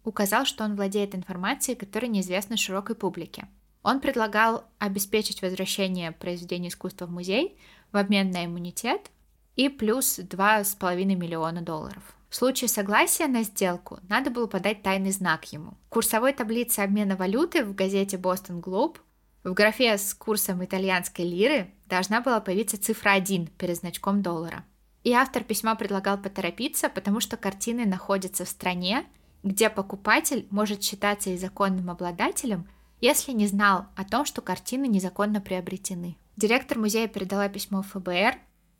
указал, 0.03 0.45
что 0.45 0.63
он 0.63 0.75
владеет 0.75 1.13
информацией, 1.13 1.77
которая 1.77 2.09
неизвестна 2.09 2.57
широкой 2.57 2.95
публике. 2.95 3.47
Он 3.83 4.01
предлагал 4.01 4.65
обеспечить 4.77 5.41
возвращение 5.41 6.11
произведения 6.11 6.69
искусства 6.69 7.05
в 7.05 7.11
музей 7.11 7.57
в 7.91 7.97
обмен 7.97 8.31
на 8.31 8.45
иммунитет 8.45 9.09
и 9.55 9.69
плюс 9.69 10.19
2,5 10.19 11.03
миллиона 11.15 11.61
долларов. 11.61 12.15
В 12.29 12.35
случае 12.35 12.67
согласия 12.67 13.27
на 13.27 13.43
сделку 13.43 13.99
надо 14.07 14.29
было 14.29 14.45
подать 14.45 14.83
тайный 14.83 15.11
знак 15.11 15.51
ему. 15.51 15.71
В 15.87 15.89
курсовой 15.89 16.33
таблице 16.33 16.81
обмена 16.81 17.15
валюты 17.15 17.65
в 17.65 17.73
газете 17.73 18.17
Boston 18.17 18.61
Globe 18.61 18.97
в 19.43 19.53
графе 19.53 19.97
с 19.97 20.13
курсом 20.13 20.63
итальянской 20.63 21.25
лиры 21.25 21.71
должна 21.87 22.21
была 22.21 22.39
появиться 22.39 22.79
цифра 22.79 23.11
1 23.11 23.47
перед 23.57 23.77
значком 23.77 24.21
доллара. 24.21 24.63
И 25.03 25.13
автор 25.13 25.43
письма 25.43 25.75
предлагал 25.75 26.17
поторопиться, 26.17 26.89
потому 26.89 27.19
что 27.19 27.37
картины 27.37 27.85
находятся 27.85 28.45
в 28.45 28.49
стране, 28.49 29.05
где 29.41 29.69
покупатель 29.69 30.45
может 30.51 30.83
считаться 30.83 31.29
и 31.29 31.37
законным 31.37 31.89
обладателем, 31.89 32.67
если 33.01 33.31
не 33.31 33.47
знал 33.47 33.85
о 33.95 34.03
том, 34.03 34.25
что 34.25 34.41
картины 34.41 34.87
незаконно 34.87 35.41
приобретены. 35.41 36.17
Директор 36.35 36.77
музея 36.77 37.07
передала 37.07 37.49
письмо 37.49 37.81
ФБР. 37.81 38.37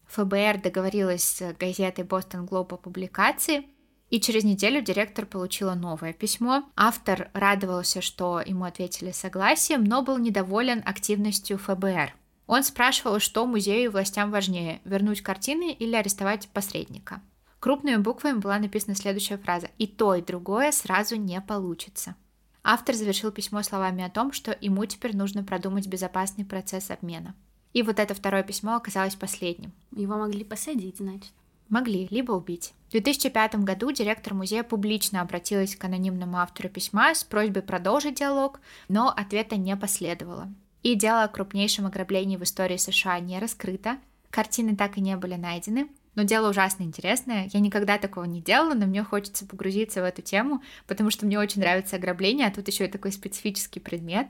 ФБР 0.08 0.62
договорилась 0.62 1.24
с 1.24 1.54
газетой 1.60 2.06
Boston 2.06 2.48
Globe 2.48 2.74
о 2.74 2.78
публикации, 2.78 3.66
и 4.10 4.20
через 4.20 4.44
неделю 4.44 4.82
директор 4.82 5.26
получила 5.26 5.76
новое 5.76 6.14
письмо. 6.14 6.64
Автор 6.76 7.30
радовался, 7.34 8.02
что 8.02 8.42
ему 8.44 8.64
ответили 8.64 9.12
согласием, 9.12 9.84
но 9.84 10.02
был 10.02 10.18
недоволен 10.18 10.82
активностью 10.86 11.58
ФБР. 11.58 12.14
Он 12.48 12.64
спрашивал, 12.64 13.20
что 13.20 13.46
музею 13.46 13.86
и 13.86 13.88
властям 13.90 14.32
важнее– 14.32 14.82
вернуть 14.84 15.22
картины 15.22 15.72
или 15.72 15.96
арестовать 15.96 16.50
посредника. 16.50 17.22
Крупными 17.60 17.98
буквами 17.98 18.40
была 18.40 18.58
написана 18.58 18.96
следующая 18.96 19.38
фраза 19.38 19.70
«И 19.78 19.86
то, 19.86 20.16
и 20.16 20.24
другое 20.24 20.72
сразу 20.72 21.16
не 21.16 21.40
получится». 21.42 22.16
Автор 22.64 22.96
завершил 22.96 23.32
письмо 23.32 23.64
словами 23.64 24.04
о 24.04 24.10
том, 24.10 24.32
что 24.32 24.58
ему 24.60 24.86
теперь 24.86 25.16
нужно 25.16 25.44
продумать 25.44 25.88
безопасный 25.88 26.46
процесс 26.46 26.92
обмена. 26.92 27.36
И 27.74 27.84
вот 27.84 28.00
это 28.00 28.14
второе 28.14 28.44
письмо 28.44 28.76
оказалось 28.76 29.16
последним. 29.16 29.72
Его 29.96 30.18
могли 30.18 30.44
посадить, 30.44 30.98
значит. 30.98 31.32
Могли, 31.70 32.08
либо 32.10 32.32
убить. 32.32 32.74
В 32.88 32.92
2005 32.94 33.58
году 33.58 33.92
директор 33.92 34.34
музея 34.34 34.64
публично 34.64 35.22
обратилась 35.22 35.76
к 35.76 35.84
анонимному 35.84 36.38
автору 36.38 36.68
письма 36.70 37.14
с 37.14 37.24
просьбой 37.24 37.62
продолжить 37.62 38.16
диалог, 38.16 38.60
но 38.88 39.10
ответа 39.10 39.56
не 39.56 39.78
последовало. 39.78 40.52
И 40.82 40.96
дело 40.96 41.24
о 41.24 41.28
крупнейшем 41.28 41.86
ограблении 41.86 42.38
в 42.38 42.44
истории 42.44 42.78
США 42.78 43.20
не 43.20 43.38
раскрыто, 43.38 43.98
картины 44.32 44.76
так 44.76 44.98
и 44.98 45.02
не 45.02 45.16
были 45.16 45.36
найдены, 45.36 45.90
но 46.16 46.24
дело 46.24 46.50
ужасно 46.50 46.84
интересное. 46.84 47.50
Я 47.54 47.60
никогда 47.60 47.98
такого 47.98 48.26
не 48.26 48.42
делала, 48.42 48.74
но 48.74 48.86
мне 48.86 49.04
хочется 49.04 49.46
погрузиться 49.46 50.02
в 50.02 50.06
эту 50.06 50.22
тему, 50.22 50.62
потому 50.88 51.12
что 51.12 51.26
мне 51.26 51.40
очень 51.40 51.62
нравится 51.62 51.96
ограбление, 51.96 52.48
а 52.48 52.52
тут 52.52 52.68
еще 52.68 52.86
и 52.86 52.92
такой 52.92 53.12
специфический 53.12 53.80
предмет. 53.80 54.30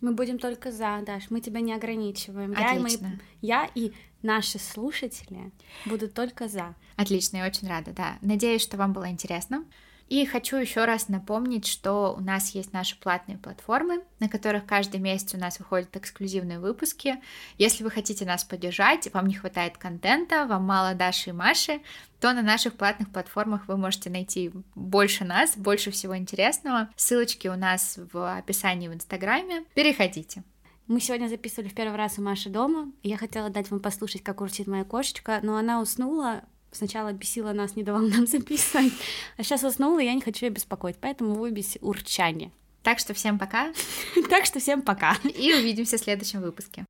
Мы 0.00 0.12
будем 0.12 0.38
только 0.38 0.70
за, 0.70 1.00
Даш, 1.06 1.30
мы 1.30 1.40
тебя 1.40 1.60
не 1.60 1.72
ограничиваем. 1.72 2.52
Отлично. 2.52 3.18
Я, 3.40 3.60
мы, 3.62 3.68
я 3.68 3.70
и 3.74 3.92
наши 4.22 4.58
слушатели 4.58 5.50
будут 5.86 6.14
только 6.14 6.48
за. 6.48 6.74
Отлично, 6.96 7.38
я 7.38 7.46
очень 7.46 7.68
рада, 7.68 7.92
да. 7.92 8.18
Надеюсь, 8.20 8.62
что 8.62 8.76
вам 8.76 8.92
было 8.92 9.08
интересно. 9.08 9.64
И 10.08 10.24
хочу 10.26 10.56
еще 10.56 10.84
раз 10.84 11.08
напомнить, 11.08 11.66
что 11.66 12.14
у 12.16 12.20
нас 12.20 12.50
есть 12.50 12.72
наши 12.72 12.98
платные 12.98 13.38
платформы, 13.38 14.02
на 14.20 14.28
которых 14.28 14.66
каждый 14.66 15.00
месяц 15.00 15.34
у 15.34 15.38
нас 15.38 15.58
выходят 15.58 15.96
эксклюзивные 15.96 16.58
выпуски. 16.58 17.16
Если 17.56 17.82
вы 17.82 17.90
хотите 17.90 18.24
нас 18.24 18.44
поддержать, 18.44 19.12
вам 19.14 19.26
не 19.26 19.34
хватает 19.34 19.78
контента, 19.78 20.46
вам 20.46 20.64
мало 20.64 20.94
Даши 20.94 21.30
и 21.30 21.32
Маши, 21.32 21.80
то 22.20 22.32
на 22.32 22.42
наших 22.42 22.74
платных 22.74 23.10
платформах 23.10 23.66
вы 23.66 23.76
можете 23.76 24.10
найти 24.10 24.52
больше 24.74 25.24
нас, 25.24 25.56
больше 25.56 25.90
всего 25.90 26.16
интересного. 26.16 26.88
Ссылочки 26.96 27.48
у 27.48 27.56
нас 27.56 27.98
в 28.12 28.36
описании 28.36 28.88
в 28.88 28.94
Инстаграме. 28.94 29.64
Переходите. 29.74 30.42
Мы 30.86 31.00
сегодня 31.00 31.28
записывали 31.28 31.68
в 31.68 31.74
первый 31.74 31.96
раз 31.96 32.18
у 32.18 32.22
Маши 32.22 32.50
дома. 32.50 32.92
Я 33.02 33.16
хотела 33.16 33.48
дать 33.48 33.70
вам 33.70 33.80
послушать, 33.80 34.22
как 34.22 34.42
урчит 34.42 34.66
моя 34.66 34.84
кошечка, 34.84 35.40
но 35.42 35.56
она 35.56 35.80
уснула 35.80 36.44
сначала 36.76 37.12
бесила 37.12 37.52
нас, 37.52 37.76
не 37.76 37.82
давала 37.82 38.06
нам 38.06 38.26
записывать, 38.26 38.92
а 39.36 39.42
сейчас 39.42 39.62
уснула, 39.64 40.00
и 40.00 40.06
я 40.06 40.14
не 40.14 40.20
хочу 40.20 40.46
ее 40.46 40.50
беспокоить, 40.52 40.96
поэтому 41.00 41.34
выбесь 41.34 41.78
урчание. 41.80 42.50
Так 42.82 42.98
что 42.98 43.14
всем 43.14 43.38
пока. 43.38 43.72
Так 44.30 44.44
что 44.44 44.60
всем 44.60 44.82
пока. 44.82 45.16
И 45.24 45.54
увидимся 45.54 45.96
в 45.96 46.00
следующем 46.00 46.42
выпуске. 46.42 46.84